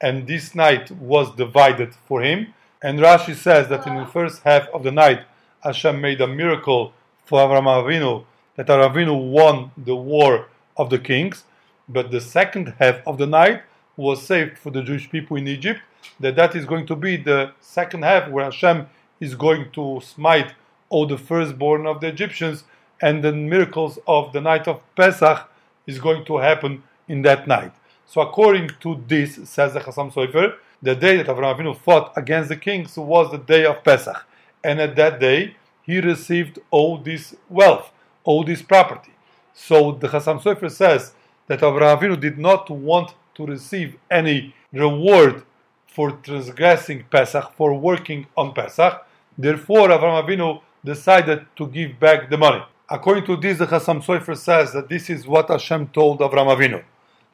and 0.00 0.26
this 0.26 0.54
night 0.54 0.90
was 0.90 1.34
divided 1.36 1.94
for 2.06 2.22
him. 2.22 2.54
And 2.82 2.98
Rashi 2.98 3.34
says 3.34 3.68
that 3.68 3.86
in 3.86 3.96
the 3.96 4.06
first 4.06 4.42
half 4.42 4.68
of 4.74 4.82
the 4.82 4.90
night, 4.90 5.22
Hashem 5.60 6.00
made 6.00 6.20
a 6.20 6.26
miracle 6.26 6.92
for 7.24 7.38
Avram 7.38 7.64
Avinu, 7.64 8.24
that 8.56 8.66
Avram 8.66 8.92
Avinu 8.92 9.30
won 9.30 9.70
the 9.76 9.96
war 9.96 10.48
of 10.76 10.90
the 10.90 10.98
kings, 10.98 11.44
but 11.88 12.10
the 12.10 12.20
second 12.20 12.74
half 12.78 12.96
of 13.06 13.18
the 13.18 13.26
night 13.26 13.62
was 13.96 14.26
saved 14.26 14.58
for 14.58 14.70
the 14.70 14.82
Jewish 14.82 15.10
people 15.10 15.36
in 15.36 15.46
Egypt, 15.46 15.80
that 16.20 16.36
that 16.36 16.54
is 16.54 16.64
going 16.64 16.86
to 16.86 16.96
be 16.96 17.16
the 17.16 17.52
second 17.60 18.02
half 18.04 18.28
where 18.30 18.44
Hashem 18.44 18.88
is 19.20 19.34
going 19.34 19.70
to 19.72 20.00
smite 20.04 20.54
all 20.88 21.06
the 21.06 21.18
firstborn 21.18 21.86
of 21.86 22.00
the 22.00 22.08
Egyptians, 22.08 22.64
and 23.00 23.22
the 23.22 23.32
miracles 23.32 23.98
of 24.06 24.32
the 24.32 24.40
night 24.40 24.68
of 24.68 24.80
Pesach 24.94 25.48
is 25.86 25.98
going 25.98 26.24
to 26.24 26.38
happen 26.38 26.82
in 27.08 27.22
that 27.22 27.48
night. 27.48 27.72
So 28.06 28.20
according 28.20 28.70
to 28.80 29.02
this, 29.06 29.36
says 29.48 29.72
the 29.72 29.80
Chasam 29.80 30.12
Sofer, 30.12 30.54
the 30.82 30.94
day 30.94 31.16
that 31.16 31.26
Avraham 31.26 31.56
Avinu 31.56 31.76
fought 31.76 32.12
against 32.16 32.48
the 32.48 32.56
kings 32.56 32.96
was 32.96 33.30
the 33.30 33.38
day 33.38 33.64
of 33.64 33.82
Pesach. 33.82 34.26
And 34.62 34.80
at 34.80 34.96
that 34.96 35.18
day, 35.18 35.56
he 35.82 36.00
received 36.00 36.58
all 36.70 36.98
this 36.98 37.34
wealth, 37.48 37.90
all 38.24 38.44
this 38.44 38.62
property. 38.62 39.12
So 39.54 39.92
the 39.92 40.08
Chasam 40.08 40.40
Sofer 40.42 40.70
says 40.70 41.14
that 41.46 41.60
Avraham 41.60 41.98
Avinu 41.98 42.20
did 42.20 42.38
not 42.38 42.70
want 42.70 43.14
to 43.34 43.46
receive 43.46 43.96
any 44.10 44.54
reward 44.72 45.42
for 45.86 46.12
transgressing 46.12 47.04
Pesach, 47.10 47.52
for 47.56 47.74
working 47.74 48.26
on 48.36 48.54
Pesach. 48.54 49.06
Therefore, 49.36 49.88
Avraham 49.88 50.24
Avinu 50.24 50.60
decided 50.84 51.46
to 51.56 51.66
give 51.66 51.98
back 52.00 52.30
the 52.30 52.36
money. 52.36 52.62
According 52.88 53.26
to 53.26 53.36
this, 53.36 53.58
the 53.58 53.66
Chasam 53.66 54.04
Sofer 54.04 54.36
says 54.36 54.72
that 54.72 54.88
this 54.88 55.08
is 55.10 55.26
what 55.26 55.48
Hashem 55.48 55.88
told 55.88 56.20
Avraham 56.20 56.56
Avinu, 56.56 56.82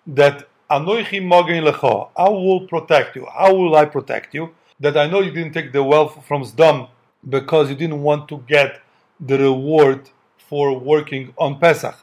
that 0.06 0.48
Anoichi 0.70 1.20
Mogen 1.22 1.68
Lecho, 1.68 2.10
I 2.16 2.28
will 2.28 2.66
protect 2.66 3.16
you. 3.16 3.26
How 3.26 3.54
will 3.54 3.74
I 3.74 3.84
protect 3.84 4.34
you? 4.34 4.54
That 4.80 4.96
I 4.96 5.06
know 5.06 5.20
you 5.20 5.30
didn't 5.30 5.52
take 5.52 5.72
the 5.72 5.82
wealth 5.82 6.24
from 6.26 6.44
Sdom 6.44 6.88
because 7.28 7.70
you 7.70 7.74
didn't 7.74 8.02
want 8.02 8.28
to 8.28 8.44
get 8.46 8.80
the 9.18 9.38
reward 9.38 10.10
for 10.36 10.78
working 10.78 11.34
on 11.36 11.58
Pesach. 11.58 11.96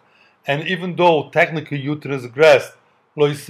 And 0.47 0.67
even 0.67 0.95
though 0.95 1.29
technically 1.29 1.79
you 1.79 1.95
transgressed 1.95 2.73
Lois 3.16 3.45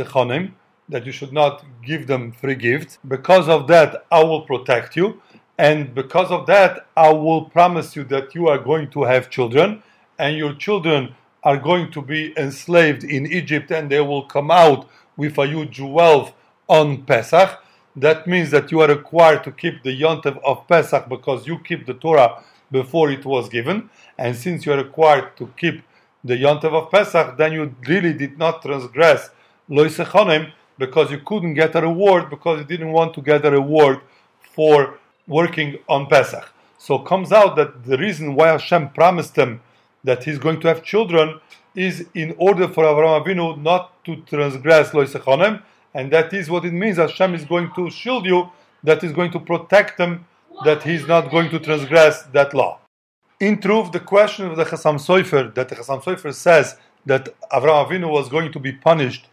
that 0.88 1.06
you 1.06 1.12
should 1.12 1.34
not 1.34 1.66
give 1.84 2.06
them 2.06 2.32
free 2.32 2.56
gifts, 2.56 3.00
because 3.08 3.50
of 3.50 3.68
that 3.68 4.06
I 4.12 4.24
will 4.24 4.42
protect 4.42 4.96
you. 4.96 5.22
And 5.58 5.96
because 5.96 6.32
of 6.32 6.46
that, 6.48 6.88
I 6.96 7.12
will 7.12 7.46
promise 7.46 7.96
you 7.96 8.04
that 8.06 8.36
you 8.36 8.48
are 8.48 8.60
going 8.60 8.90
to 8.92 9.04
have 9.04 9.30
children, 9.30 9.82
and 10.20 10.38
your 10.38 10.54
children 10.54 11.16
are 11.44 11.58
going 11.58 11.92
to 11.92 12.02
be 12.02 12.34
enslaved 12.38 13.04
in 13.04 13.26
Egypt, 13.26 13.72
and 13.72 13.90
they 13.90 14.02
will 14.02 14.24
come 14.24 14.52
out 14.52 14.88
with 15.18 15.38
a 15.38 15.48
huge 15.48 15.80
wealth 15.80 16.34
on 16.68 17.04
Pesach. 17.04 17.64
That 17.96 18.28
means 18.28 18.52
that 18.52 18.72
you 18.72 18.82
are 18.82 18.88
required 18.88 19.44
to 19.46 19.52
keep 19.52 19.82
the 19.82 20.00
Yontev 20.00 20.38
of 20.44 20.68
Pesach 20.68 21.08
because 21.08 21.48
you 21.48 21.60
keep 21.60 21.86
the 21.86 21.94
Torah 21.94 22.44
before 22.72 23.10
it 23.10 23.24
was 23.26 23.48
given. 23.48 23.90
And 24.18 24.36
since 24.36 24.66
you 24.66 24.74
are 24.74 24.78
required 24.78 25.38
to 25.38 25.48
keep 25.58 25.82
the 26.24 26.36
Yontev 26.36 26.74
of 26.74 26.92
Pesach, 26.92 27.38
then 27.38 27.54
you 27.54 27.76
really 27.88 28.14
did 28.14 28.38
not 28.38 28.62
transgress 28.62 29.30
Loisechonim 29.70 30.52
because 30.78 31.12
you 31.12 31.20
couldn't 31.20 31.54
get 31.54 31.76
a 31.76 31.82
reward 31.82 32.30
because 32.30 32.60
you 32.60 32.66
didn't 32.66 32.92
want 32.92 33.14
to 33.14 33.22
get 33.22 33.46
a 33.46 33.52
reward 33.52 34.02
for 34.54 35.00
working 35.28 35.78
on 35.88 36.08
Pesach. 36.08 36.52
So 36.78 36.96
it 36.96 37.06
comes 37.06 37.32
out 37.32 37.56
that 37.56 37.86
the 37.86 37.98
reason 37.98 38.36
why 38.36 38.50
Hashem 38.50 38.90
promised 38.90 39.36
them 39.36 39.62
that 40.04 40.24
he's 40.24 40.38
going 40.38 40.60
to 40.62 40.68
have 40.68 40.84
children 40.84 41.40
is 41.74 42.06
in 42.14 42.36
order 42.38 42.68
for 42.68 42.84
Avraham 42.84 43.26
Avinu 43.26 43.62
not 43.62 44.04
to 44.06 44.18
transgress 44.18 44.92
Loisechonim, 44.92 45.62
and 45.94 46.12
that 46.12 46.32
is 46.34 46.50
what 46.50 46.64
it 46.64 46.74
means. 46.74 46.98
Hashem 46.98 47.34
is 47.34 47.44
going 47.44 47.72
to 47.76 47.90
shield 47.90 48.26
you, 48.26 48.50
that 48.84 49.04
is 49.04 49.12
going 49.12 49.32
to 49.32 49.40
protect 49.40 49.98
them, 49.98 50.26
that 50.64 50.84
he's 50.84 51.08
not 51.08 51.32
going 51.32 51.50
to 51.50 51.60
transgress 51.60 52.24
that 52.34 52.54
law. 52.54 52.80
In 53.40 53.60
truth, 53.60 53.92
the 53.92 54.00
question 54.00 54.46
of 54.46 54.56
the 54.56 54.64
Chasam 54.64 54.96
Sofer, 54.96 55.54
that 55.56 55.68
the 55.70 55.76
Chasam 55.76 56.02
Sofer 56.02 56.34
says 56.34 56.78
that 57.06 57.34
Avraham 57.52 57.88
Avinu 57.88 58.10
was 58.10 58.30
going 58.30 58.52
to 58.52 58.60
be 58.60 58.72
punished 58.72 59.28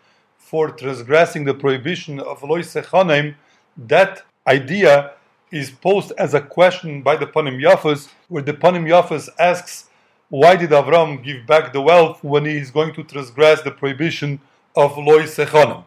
for 0.52 0.70
transgressing 0.70 1.44
the 1.44 1.54
prohibition 1.54 2.20
of 2.20 2.40
Loisechonim, 2.40 3.34
that 3.74 4.20
idea 4.46 5.12
is 5.50 5.70
posed 5.70 6.12
as 6.18 6.34
a 6.34 6.42
question 6.42 7.00
by 7.00 7.16
the 7.16 7.26
Panim 7.26 7.58
Yafas, 7.58 8.10
where 8.28 8.42
the 8.42 8.52
Panim 8.52 8.86
Yafas 8.86 9.30
asks, 9.38 9.88
why 10.28 10.54
did 10.54 10.68
Avram 10.68 11.24
give 11.24 11.46
back 11.46 11.72
the 11.72 11.80
wealth 11.80 12.22
when 12.22 12.44
he 12.44 12.58
is 12.58 12.70
going 12.70 12.92
to 12.92 13.02
transgress 13.02 13.62
the 13.62 13.70
prohibition 13.70 14.40
of 14.76 14.98
Loi 14.98 15.22
Sechonim? 15.22 15.84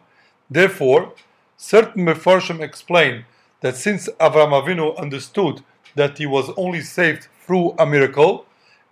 Therefore, 0.50 1.12
certain 1.56 2.04
Mefarshim 2.04 2.60
explain 2.60 3.24
that 3.60 3.76
since 3.76 4.08
Avram 4.18 4.50
Avinu 4.50 4.98
understood 4.98 5.62
that 5.94 6.18
he 6.18 6.26
was 6.26 6.50
only 6.56 6.80
saved 6.80 7.28
through 7.46 7.76
a 7.78 7.86
miracle, 7.86 8.46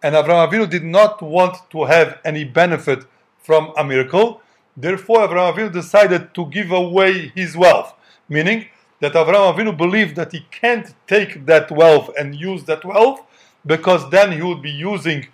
and 0.05 0.15
Avram 0.15 0.49
Avinu 0.49 0.71
did 0.71 0.85
not 0.85 1.21
want 1.21 1.69
to 1.71 1.87
have 1.87 2.21
any 2.25 2.45
benefit 2.45 3.05
from 3.43 3.73
a 3.77 3.83
miracle, 3.83 4.41
therefore 4.77 5.29
Avram 5.29 5.55
Avinu 5.55 5.73
decided 5.73 6.35
to 6.35 6.47
give 6.47 6.71
away 6.71 7.33
his 7.35 7.57
wealth, 7.57 7.95
meaning 8.29 8.67
that 9.01 9.13
Avram 9.13 9.55
Avinu 9.55 9.77
believed 9.77 10.17
that 10.17 10.33
he 10.33 10.47
can't 10.51 10.95
take 11.07 11.47
that 11.47 11.71
wealth 11.71 12.11
and 12.19 12.35
use 12.35 12.65
that 12.65 12.85
wealth 12.85 13.21
because 13.67 14.09
then 14.11 14.33
he 14.33 14.43
would 14.43 14.63
be 14.63 14.71
using 14.71 15.27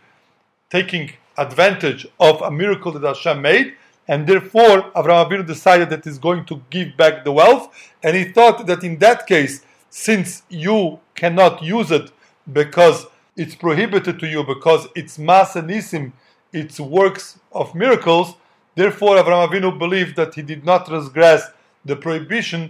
taking 0.71 1.13
advantage 1.37 2.07
of 2.19 2.41
a 2.43 2.51
miracle 2.51 2.93
that 2.93 3.07
Hashem 3.07 3.43
made, 3.43 3.75
and 4.07 4.27
therefore 4.27 4.91
Avraham 4.93 5.29
Avinu 5.29 5.47
decided 5.47 5.91
that 5.91 6.05
he's 6.05 6.19
going 6.19 6.45
to 6.47 6.63
give 6.71 6.97
back 6.97 7.25
the 7.25 7.33
wealth, 7.33 7.75
and 8.03 8.17
he 8.17 8.25
thought 8.25 8.67
that 8.67 8.85
in 8.85 8.99
that 8.99 9.27
case, 9.27 9.65
since 9.89 10.43
you 10.49 11.01
cannot 11.15 11.63
use 11.63 11.91
it 11.91 12.13
because 12.53 13.07
it's 13.37 13.55
prohibited 13.55 14.19
to 14.21 14.27
you 14.29 14.45
because 14.45 14.87
it's 14.95 15.19
masanisim, 15.19 16.13
it's 16.53 16.79
works 16.79 17.39
of 17.53 17.75
miracles, 17.75 18.35
therefore 18.81 19.17
Avraham 19.17 19.47
Avinu 19.47 19.79
believed 19.85 20.17
that 20.17 20.35
he 20.37 20.43
did 20.53 20.65
not 20.65 20.87
transgress 20.87 21.43
the 21.85 21.97
prohibition 22.05 22.63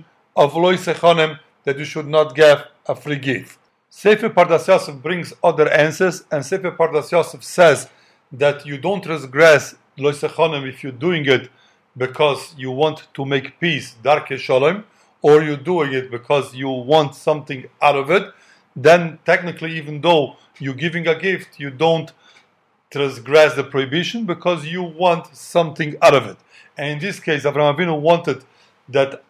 of 0.42 0.56
loy 0.64 0.76
sechonem 0.86 1.38
that 1.64 1.78
you 1.78 1.84
should 1.92 2.08
not 2.16 2.34
give 2.34 2.58
a 2.92 2.94
free 3.02 3.20
gift. 3.30 3.58
Sefer 3.88 4.30
Pardes 4.30 4.66
Yosef 4.66 4.96
brings 5.06 5.32
other 5.48 5.68
answers, 5.84 6.16
and 6.32 6.44
Sefer 6.44 6.72
Pardes 6.72 7.12
Yosef 7.12 7.42
says 7.44 7.88
that 8.42 8.66
you 8.66 8.76
don't 8.86 9.04
transgress 9.04 9.76
Loisechonim 9.98 10.68
if 10.68 10.82
you're 10.82 11.00
doing 11.08 11.24
it 11.26 11.48
because 11.96 12.40
you 12.56 12.70
want 12.82 12.98
to 13.14 13.24
make 13.24 13.60
peace, 13.60 13.94
Darchei 14.02 14.38
Shalom, 14.38 14.82
or 15.22 15.42
you're 15.44 15.64
doing 15.72 15.92
it 15.92 16.10
because 16.10 16.54
you 16.54 16.68
want 16.92 17.14
something 17.14 17.60
out 17.80 17.96
of 17.96 18.10
it, 18.10 18.24
then 18.74 19.18
technically, 19.24 19.76
even 19.76 20.00
though 20.00 20.36
you're 20.58 20.82
giving 20.86 21.06
a 21.06 21.16
gift, 21.28 21.60
you 21.60 21.70
don't 21.70 22.10
transgress 22.90 23.54
the 23.54 23.64
prohibition 23.64 24.26
because 24.26 24.66
you 24.66 24.82
want 24.82 25.34
something 25.36 25.96
out 26.02 26.14
of 26.14 26.26
it. 26.26 26.36
And 26.76 26.90
in 26.92 26.98
this 26.98 27.20
case, 27.20 27.44
Avraham 27.44 27.76
Avinu 27.76 28.00
wanted 28.00 28.44
that 28.88 29.22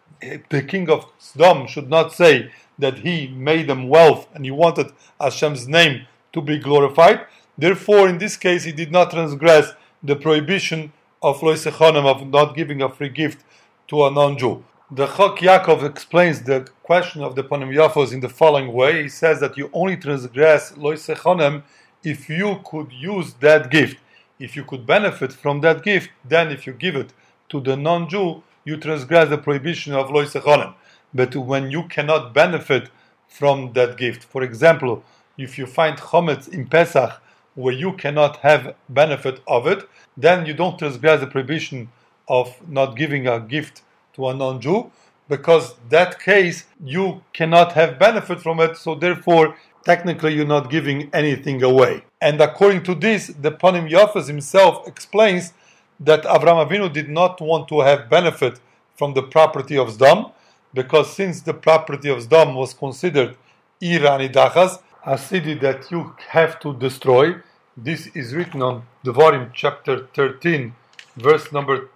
the 0.49 0.63
king 0.63 0.89
of 0.89 1.07
Sodom 1.19 1.67
should 1.67 1.89
not 1.89 2.13
say 2.13 2.51
that 2.79 2.99
he 2.99 3.29
made 3.29 3.69
them 3.69 3.89
wealth 3.89 4.29
and 4.35 4.45
he 4.45 4.51
wanted 4.51 4.93
Hashem's 5.21 5.69
name 5.69 6.07
to 6.33 6.41
be 6.41 6.59
glorified. 6.59 7.27
Therefore, 7.59 8.09
in 8.09 8.19
this 8.19 8.37
case, 8.37 8.65
he 8.65 8.73
did 8.73 8.91
not 8.91 9.11
transgress 9.11 9.73
the 10.03 10.17
prohibition 10.17 10.93
of 11.23 11.41
Loisechonim 11.41 12.07
of 12.07 12.27
not 12.27 12.57
giving 12.57 12.81
a 12.81 12.89
free 12.89 13.11
gift 13.11 13.45
to 13.89 14.07
a 14.07 14.11
non-Jew. 14.11 14.65
The 14.91 15.07
Chok 15.07 15.39
Yaakov 15.39 15.85
explains 15.85 16.43
the 16.43 16.67
question 16.83 17.23
of 17.23 17.37
the 17.37 17.45
Panim 17.45 17.73
Yafos 17.75 18.13
in 18.13 18.21
the 18.21 18.29
following 18.29 18.73
way. 18.73 19.03
He 19.03 19.09
says 19.09 19.41
that 19.41 19.57
you 19.57 19.71
only 19.73 19.97
transgress 19.97 20.73
Loisechonim 20.73 21.63
if 22.03 22.29
you 22.29 22.61
could 22.65 22.93
use 22.93 23.35
that 23.35 23.71
gift. 23.71 23.99
If 24.39 24.57
you 24.57 24.65
could 24.65 24.87
benefit 24.87 25.33
from 25.33 25.61
that 25.61 25.83
gift, 25.83 26.11
then 26.27 26.51
if 26.51 26.67
you 26.67 26.73
give 26.73 26.97
it 26.97 27.13
to 27.51 27.61
the 27.61 27.77
non-Jew, 27.77 28.43
you 28.65 28.77
transgress 28.79 29.29
the 29.29 29.39
prohibition 29.39 29.93
of 29.95 30.09
Loisechonim 30.09 30.75
but 31.13 31.35
when 31.37 31.71
you 31.71 31.85
cannot 31.85 32.33
benefit 32.33 32.89
from 33.29 33.73
that 33.73 33.97
gift. 33.97 34.25
For 34.25 34.43
example, 34.43 35.05
if 35.39 35.59
you 35.59 35.67
find 35.67 35.97
chometz 35.97 36.49
in 36.49 36.67
Pesach 36.67 37.21
where 37.55 37.75
you 37.75 37.93
cannot 37.95 38.37
have 38.39 38.75
benefit 38.89 39.41
of 39.47 39.67
it, 39.67 39.89
then 40.17 40.47
you 40.47 40.55
don't 40.55 40.79
transgress 40.79 41.21
the 41.21 41.27
prohibition 41.27 41.91
of 42.29 42.57
not 42.69 42.97
giving 42.97 43.27
a 43.27 43.41
gift 43.41 43.83
to 44.15 44.29
a 44.29 44.35
non-Jew, 44.35 44.91
because 45.29 45.75
that 45.89 46.21
case 46.21 46.65
you 46.85 47.23
cannot 47.33 47.73
have 47.73 47.99
benefit 47.99 48.41
from 48.41 48.61
it, 48.61 48.77
so 48.77 48.95
therefore 48.95 49.57
technically 49.85 50.35
you're 50.35 50.47
not 50.47 50.71
giving 50.71 51.11
anything 51.13 51.63
away. 51.63 52.05
And 52.21 52.41
according 52.41 52.83
to 52.85 52.95
this, 52.95 53.29
the 53.29 53.53
Panim 53.53 53.91
Yafas 53.91 54.27
himself 54.27 54.87
explains 54.87 55.53
that 55.99 56.23
Avram 56.25 56.67
Avinu 56.67 56.93
did 56.93 57.09
not 57.09 57.41
want 57.41 57.69
to 57.69 57.81
have 57.81 58.11
benefit 58.11 58.61
from 58.97 59.15
the 59.15 59.23
property 59.23 59.79
of 59.79 59.89
Zdam, 59.89 60.33
because 60.75 61.13
since 61.13 61.41
the 61.41 61.55
property 61.55 62.11
of 62.11 62.19
Zdam 62.19 62.55
was 62.55 62.75
considered 62.75 63.37
Ir 63.81 64.01
HaNidachas, 64.01 64.83
a 65.07 65.17
city 65.17 65.55
that 65.55 65.91
you 65.91 66.15
have 66.29 66.61
to 66.61 66.75
destroy. 66.75 67.35
This 67.77 68.09
is 68.09 68.35
written 68.35 68.61
on 68.63 68.83
Devarim 69.05 69.51
chapter 69.55 70.07
13, 70.15 70.75
verse 71.17 71.51
number 71.53 71.89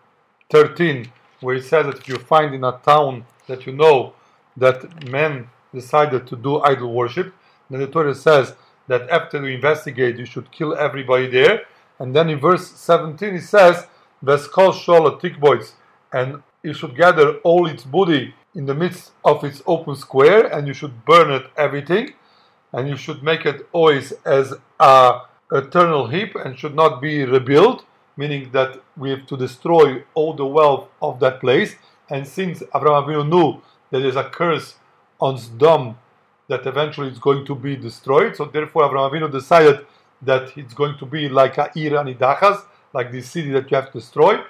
13, 0.50 1.12
where 1.40 1.56
it 1.56 1.64
says 1.64 1.86
that 1.86 1.98
if 1.98 2.08
you 2.08 2.16
find 2.16 2.54
in 2.54 2.64
a 2.64 2.80
town 2.84 3.26
that 3.46 3.66
you 3.66 3.72
know 3.72 4.14
that 4.56 5.10
men 5.10 5.50
decided 5.74 6.26
to 6.26 6.36
do 6.36 6.60
idol 6.60 6.94
worship, 6.94 7.34
then 7.70 7.80
the 7.80 7.86
Torah 7.86 8.14
says 8.14 8.54
that 8.88 9.08
after 9.10 9.38
you 9.46 9.54
investigate, 9.54 10.18
you 10.18 10.26
should 10.26 10.50
kill 10.52 10.74
everybody 10.74 11.26
there. 11.26 11.62
And 11.98 12.14
then 12.14 12.28
in 12.28 12.38
verse 12.38 12.70
17 12.70 13.34
it 13.34 13.42
says, 13.42 13.86
Veskol 14.24 14.72
Shola 14.72 15.20
Tikboits, 15.20 15.72
and 16.12 16.42
you 16.62 16.74
should 16.74 16.96
gather 16.96 17.38
all 17.38 17.66
its 17.66 17.84
booty 17.84 18.34
in 18.54 18.66
the 18.66 18.74
midst 18.74 19.12
of 19.24 19.44
its 19.44 19.62
open 19.66 19.96
square, 19.96 20.46
and 20.46 20.66
you 20.66 20.74
should 20.74 21.04
burn 21.04 21.30
it 21.30 21.46
everything 21.56 22.14
and 22.74 22.88
you 22.88 22.96
should 22.96 23.22
make 23.22 23.46
it 23.46 23.66
always 23.72 24.12
as 24.26 24.52
a 24.80 25.20
eternal 25.52 26.08
heap 26.08 26.34
and 26.34 26.58
should 26.58 26.74
not 26.74 27.00
be 27.00 27.24
rebuilt, 27.24 27.84
meaning 28.16 28.50
that 28.50 28.82
we 28.96 29.10
have 29.10 29.24
to 29.26 29.36
destroy 29.36 30.02
all 30.14 30.34
the 30.34 30.44
wealth 30.44 30.88
of 31.00 31.20
that 31.20 31.40
place. 31.40 31.76
And 32.10 32.26
since 32.26 32.62
Abraham 32.74 33.04
Avinu 33.04 33.28
knew 33.28 33.62
that 33.90 34.00
there's 34.00 34.16
a 34.16 34.24
curse 34.24 34.74
on 35.20 35.38
Sodom 35.38 35.96
that 36.48 36.66
eventually 36.66 37.08
is 37.08 37.18
going 37.18 37.44
to 37.46 37.54
be 37.54 37.76
destroyed, 37.76 38.36
so 38.36 38.44
therefore 38.44 38.88
Avraham 38.88 39.10
Avinu 39.10 39.32
decided 39.32 39.86
that 40.22 40.56
it's 40.56 40.74
going 40.74 40.96
to 40.98 41.06
be 41.06 41.28
like 41.28 41.58
a 41.58 41.68
Anidachas, 41.74 42.64
like 42.92 43.10
this 43.10 43.30
city 43.30 43.50
that 43.50 43.70
you 43.70 43.76
have 43.76 43.92
to 43.92 43.98
destroy. 43.98 44.40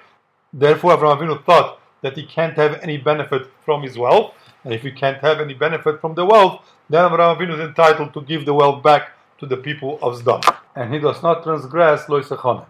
Therefore, 0.52 0.96
Avraham 0.96 1.18
Avinu 1.18 1.44
thought 1.44 1.80
that 2.02 2.16
he 2.16 2.24
can't 2.26 2.54
have 2.54 2.80
any 2.82 2.98
benefit 2.98 3.46
from 3.64 3.82
his 3.82 3.96
wealth, 3.96 4.34
and 4.64 4.72
if 4.74 4.82
he 4.82 4.90
can't 4.90 5.18
have 5.18 5.40
any 5.40 5.54
benefit 5.54 6.00
from 6.00 6.14
the 6.14 6.24
wealth, 6.24 6.60
then 6.90 7.08
Avraham 7.08 7.36
Avinu 7.36 7.54
is 7.54 7.60
entitled 7.60 8.12
to 8.14 8.22
give 8.22 8.44
the 8.44 8.54
wealth 8.54 8.82
back 8.82 9.12
to 9.38 9.46
the 9.46 9.56
people 9.56 9.98
of 10.02 10.20
Zdom. 10.20 10.42
And 10.76 10.92
he 10.92 11.00
does 11.00 11.22
not 11.22 11.42
transgress 11.42 12.08
Lo 12.08 12.20
Yisachonim. 12.20 12.66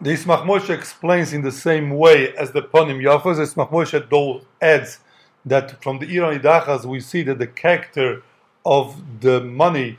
The 0.00 0.10
Yismach 0.10 0.44
Moshe 0.44 0.70
explains 0.70 1.32
in 1.32 1.42
the 1.42 1.52
same 1.52 1.90
way 1.90 2.34
as 2.36 2.52
the 2.52 2.62
Ponim 2.62 3.02
Yafas. 3.02 3.36
Yismach 3.36 3.70
Moshe 3.70 4.44
adds 4.60 5.00
that 5.44 5.82
from 5.82 5.98
the 5.98 6.06
Ir 6.06 6.22
HaNidachas 6.22 6.84
we 6.84 7.00
see 7.00 7.22
that 7.22 7.38
the 7.38 7.46
character 7.46 8.22
of 8.68 9.20
the 9.20 9.40
money 9.40 9.98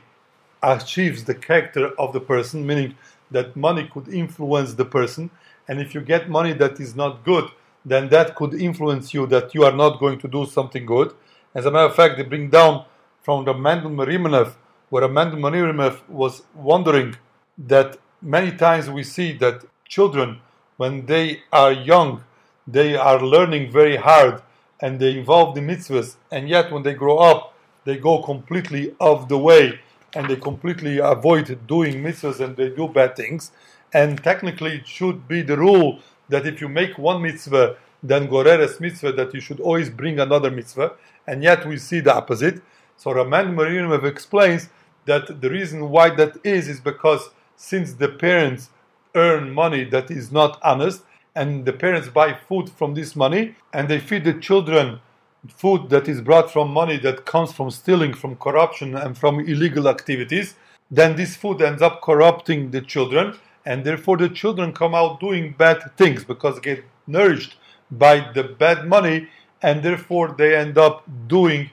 achieves 0.62 1.24
the 1.24 1.34
character 1.34 1.90
of 1.98 2.12
the 2.12 2.20
person, 2.20 2.64
meaning 2.64 2.94
that 3.32 3.56
money 3.56 3.90
could 3.92 4.06
influence 4.08 4.74
the 4.74 4.84
person. 4.84 5.28
And 5.66 5.80
if 5.80 5.92
you 5.94 6.00
get 6.00 6.30
money 6.30 6.52
that 6.52 6.78
is 6.78 6.94
not 6.94 7.24
good, 7.24 7.46
then 7.84 8.08
that 8.10 8.36
could 8.36 8.54
influence 8.54 9.12
you 9.12 9.26
that 9.26 9.54
you 9.54 9.64
are 9.64 9.76
not 9.82 9.98
going 9.98 10.18
to 10.20 10.28
do 10.28 10.46
something 10.46 10.86
good. 10.86 11.12
As 11.52 11.66
a 11.66 11.70
matter 11.70 11.86
of 11.86 11.96
fact, 11.96 12.16
they 12.16 12.22
bring 12.22 12.48
down 12.48 12.84
from 13.22 13.44
the 13.44 13.54
Mendel 13.54 13.90
Marimenev, 13.90 14.54
where 14.88 15.08
Mendel 15.08 15.40
Marimenev 15.40 16.08
was 16.08 16.42
wondering 16.54 17.16
that 17.58 17.98
many 18.22 18.52
times 18.56 18.88
we 18.88 19.02
see 19.02 19.32
that 19.38 19.64
children, 19.88 20.38
when 20.76 21.06
they 21.06 21.40
are 21.52 21.72
young, 21.72 22.22
they 22.68 22.94
are 22.94 23.20
learning 23.20 23.72
very 23.72 23.96
hard 23.96 24.42
and 24.80 25.00
they 25.00 25.18
involve 25.18 25.54
the 25.56 25.60
mitzvahs, 25.60 26.16
and 26.30 26.48
yet 26.48 26.70
when 26.72 26.82
they 26.84 26.94
grow 26.94 27.18
up, 27.18 27.54
they 27.90 27.96
go 27.96 28.22
completely 28.22 28.94
off 29.00 29.26
the 29.26 29.36
way 29.36 29.80
and 30.14 30.30
they 30.30 30.36
completely 30.36 30.98
avoid 30.98 31.66
doing 31.66 31.94
mitzvahs 32.04 32.38
and 32.38 32.56
they 32.56 32.68
do 32.68 32.86
bad 32.86 33.16
things. 33.16 33.50
And 33.92 34.22
technically, 34.22 34.76
it 34.76 34.86
should 34.86 35.26
be 35.26 35.42
the 35.42 35.56
rule 35.56 35.98
that 36.28 36.46
if 36.46 36.60
you 36.60 36.68
make 36.68 36.98
one 36.98 37.20
mitzvah, 37.20 37.76
then 38.00 38.28
goreres 38.28 38.78
mitzvah, 38.78 39.10
that 39.14 39.34
you 39.34 39.40
should 39.40 39.58
always 39.58 39.90
bring 39.90 40.20
another 40.20 40.52
mitzvah. 40.52 40.92
And 41.26 41.42
yet 41.42 41.66
we 41.66 41.78
see 41.78 41.98
the 41.98 42.14
opposite. 42.14 42.62
So 42.96 43.10
Raman 43.10 43.56
Marinev 43.56 44.04
explains 44.04 44.68
that 45.06 45.40
the 45.40 45.50
reason 45.50 45.90
why 45.90 46.10
that 46.10 46.34
is 46.44 46.68
is 46.68 46.78
because 46.80 47.30
since 47.56 47.94
the 47.94 48.08
parents 48.08 48.70
earn 49.16 49.50
money 49.50 49.82
that 49.82 50.12
is 50.12 50.30
not 50.30 50.60
honest, 50.62 51.02
and 51.34 51.64
the 51.64 51.72
parents 51.72 52.08
buy 52.08 52.34
food 52.34 52.70
from 52.70 52.94
this 52.94 53.16
money, 53.16 53.56
and 53.72 53.88
they 53.88 53.98
feed 53.98 54.22
the 54.22 54.34
children 54.34 55.00
food 55.48 55.88
that 55.90 56.08
is 56.08 56.20
brought 56.20 56.50
from 56.50 56.70
money 56.70 56.96
that 56.98 57.24
comes 57.24 57.52
from 57.52 57.70
stealing, 57.70 58.14
from 58.14 58.36
corruption, 58.36 58.94
and 58.94 59.16
from 59.16 59.40
illegal 59.40 59.88
activities, 59.88 60.54
then 60.90 61.16
this 61.16 61.36
food 61.36 61.62
ends 61.62 61.82
up 61.82 62.02
corrupting 62.02 62.70
the 62.70 62.80
children, 62.80 63.36
and 63.64 63.84
therefore 63.84 64.16
the 64.16 64.28
children 64.28 64.72
come 64.72 64.94
out 64.94 65.20
doing 65.20 65.54
bad 65.56 65.96
things 65.96 66.24
because 66.24 66.56
they 66.56 66.74
get 66.74 66.84
nourished 67.06 67.56
by 67.90 68.32
the 68.34 68.44
bad 68.44 68.86
money, 68.86 69.28
and 69.62 69.82
therefore 69.82 70.34
they 70.36 70.56
end 70.56 70.78
up 70.78 71.04
doing 71.26 71.70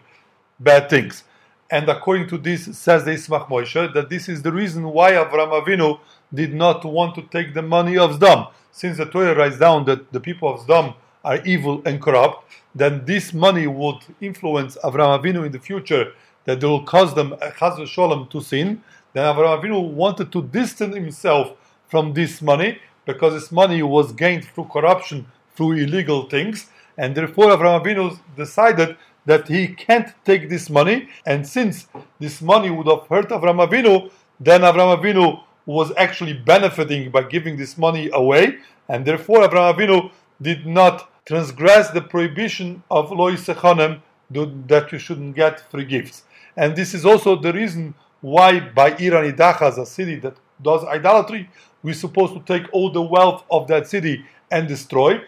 bad 0.60 0.90
things. 0.90 1.24
And 1.70 1.90
according 1.90 2.30
to 2.30 2.38
this, 2.38 2.78
says 2.78 3.04
the 3.04 3.12
Yismach 3.12 3.48
Moshe, 3.48 3.94
that 3.94 4.10
this 4.10 4.30
is 4.30 4.42
the 4.42 4.52
reason 4.52 4.84
why 4.90 5.12
Avram 5.12 5.52
Avinu 5.62 6.00
did 6.34 6.54
not 6.54 6.86
want 6.86 7.16
to 7.16 7.22
take 7.24 7.54
the 7.54 7.62
money 7.62 7.98
of 7.98 8.20
Zdom. 8.20 8.52
Since 8.72 8.98
the 8.98 9.06
Torah 9.06 9.36
writes 9.36 9.58
down 9.58 9.86
that 9.86 10.14
the 10.14 10.20
people 10.20 10.54
of 10.54 10.62
Zdom 10.62 10.96
are 11.28 11.40
evil 11.46 11.82
and 11.86 12.02
corrupt, 12.02 12.38
then 12.74 12.94
this 13.06 13.34
money 13.34 13.68
would 13.68 14.02
influence 14.22 14.78
Avram 14.88 15.12
Avinu 15.18 15.46
in 15.46 15.52
the 15.52 15.60
future, 15.60 16.06
that 16.46 16.60
they 16.60 16.68
will 16.68 16.86
cause 16.96 17.14
them, 17.14 17.34
uh, 17.34 17.52
Chaz 17.60 17.86
Shalom, 17.86 18.28
to 18.30 18.40
sin. 18.42 18.82
Then 19.14 19.26
Avram 19.34 19.52
Avinu 19.58 19.80
wanted 20.04 20.32
to 20.32 20.42
distance 20.44 20.96
himself 20.96 21.46
from 21.92 22.14
this 22.14 22.42
money, 22.42 22.80
because 23.06 23.34
this 23.34 23.52
money 23.52 23.82
was 23.84 24.12
gained 24.24 24.46
through 24.46 24.70
corruption, 24.76 25.26
through 25.56 25.74
illegal 25.74 26.30
things, 26.34 26.58
and 26.98 27.16
therefore 27.16 27.48
Avram 27.56 27.76
Avinu 27.82 28.18
decided 28.36 28.96
that 29.26 29.48
he 29.48 29.68
can't 29.68 30.10
take 30.24 30.50
this 30.50 30.70
money, 30.70 31.10
and 31.26 31.46
since 31.46 31.88
this 32.20 32.42
money 32.42 32.70
would 32.70 32.88
have 32.88 33.06
hurt 33.12 33.30
Avram 33.38 33.60
Avinu, 33.68 34.10
then 34.40 34.62
Avram 34.62 34.90
Avinu 34.98 35.44
was 35.66 35.92
actually 35.98 36.34
benefiting 36.34 37.12
by 37.12 37.24
giving 37.24 37.58
this 37.58 37.78
money 37.78 38.10
away, 38.14 38.44
and 38.88 39.06
therefore 39.06 39.40
Avram 39.48 39.68
Avinu 39.74 40.12
did 40.42 40.66
not 40.66 41.10
transgress 41.28 41.90
the 41.90 42.02
prohibition 42.02 42.82
of 42.90 43.12
Lo 43.12 43.32
Yisechonem 43.32 44.02
that 44.30 44.92
you 44.92 44.98
shouldn't 44.98 45.36
get 45.36 45.60
free 45.70 45.86
gifts. 45.86 46.24
And 46.56 46.76
this 46.76 46.94
is 46.94 47.06
also 47.06 47.36
the 47.36 47.54
reason 47.54 47.94
why 48.22 48.60
by 48.60 48.90
Ir 48.92 49.12
HaNidachas, 49.12 49.78
a 49.78 49.86
city 49.86 50.16
that 50.16 50.36
does 50.62 50.84
idolatry, 50.86 51.50
we're 51.84 51.94
supposed 51.94 52.34
to 52.34 52.42
take 52.42 52.68
all 52.74 52.92
the 52.92 53.02
wealth 53.02 53.44
of 53.52 53.68
that 53.68 53.88
city 53.88 54.26
and 54.50 54.68
destroy. 54.68 55.22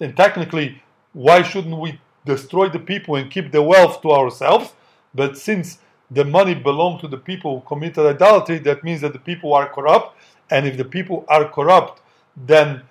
And 0.00 0.16
technically, 0.16 0.82
why 1.12 1.42
shouldn't 1.42 1.78
we 1.78 2.00
destroy 2.24 2.68
the 2.68 2.78
people 2.78 3.16
and 3.16 3.30
keep 3.30 3.52
the 3.52 3.62
wealth 3.62 4.02
to 4.02 4.10
ourselves. 4.10 4.72
But 5.14 5.36
since 5.36 5.78
the 6.10 6.24
money 6.24 6.54
belonged 6.54 7.00
to 7.00 7.08
the 7.08 7.16
people 7.16 7.60
who 7.60 7.66
committed 7.66 8.06
idolatry, 8.06 8.58
that 8.60 8.84
means 8.84 9.00
that 9.00 9.12
the 9.12 9.18
people 9.18 9.54
are 9.54 9.68
corrupt. 9.68 10.16
And 10.50 10.66
if 10.66 10.76
the 10.76 10.84
people 10.84 11.24
are 11.28 11.48
corrupt, 11.48 12.00
then 12.36 12.82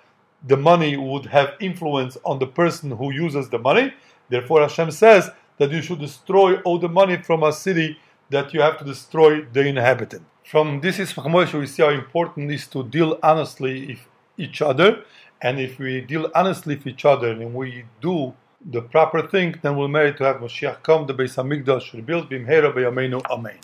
the 0.46 0.56
money 0.56 0.96
would 0.96 1.26
have 1.26 1.54
influence 1.60 2.16
on 2.24 2.38
the 2.38 2.46
person 2.46 2.90
who 2.90 3.12
uses 3.12 3.48
the 3.48 3.58
money. 3.58 3.92
Therefore, 4.28 4.62
Hashem 4.62 4.90
says 4.90 5.30
that 5.58 5.70
you 5.70 5.82
should 5.82 6.00
destroy 6.00 6.56
all 6.60 6.78
the 6.78 6.88
money 6.88 7.16
from 7.16 7.42
a 7.42 7.52
city 7.52 7.98
that 8.30 8.52
you 8.52 8.60
have 8.60 8.78
to 8.78 8.84
destroy 8.84 9.42
the 9.44 9.60
inhabitant. 9.66 10.24
From 10.44 10.80
this 10.80 10.98
is 10.98 11.16
we 11.16 11.66
see 11.66 11.82
how 11.82 11.90
important 11.90 12.50
it 12.50 12.54
is 12.54 12.66
to 12.68 12.82
deal 12.84 13.18
honestly 13.22 13.86
with 13.86 14.08
each 14.36 14.60
other. 14.60 15.04
And 15.40 15.60
if 15.60 15.78
we 15.78 16.00
deal 16.00 16.30
honestly 16.34 16.76
with 16.76 16.86
each 16.86 17.04
other 17.04 17.30
and 17.30 17.54
we 17.54 17.84
do 18.00 18.34
the 18.64 18.80
proper 18.80 19.26
thing, 19.26 19.56
then 19.62 19.76
we'll 19.76 19.88
merit 19.88 20.16
to 20.18 20.24
have 20.24 20.36
Moshiach 20.36 20.82
come, 20.82 21.06
the 21.06 21.14
Beis 21.14 21.36
Hamikdash 21.36 21.92
rebuilt, 21.92 22.30
Bimhera 22.30 22.72
B'Yameinu, 22.72 23.22
Amen. 23.30 23.58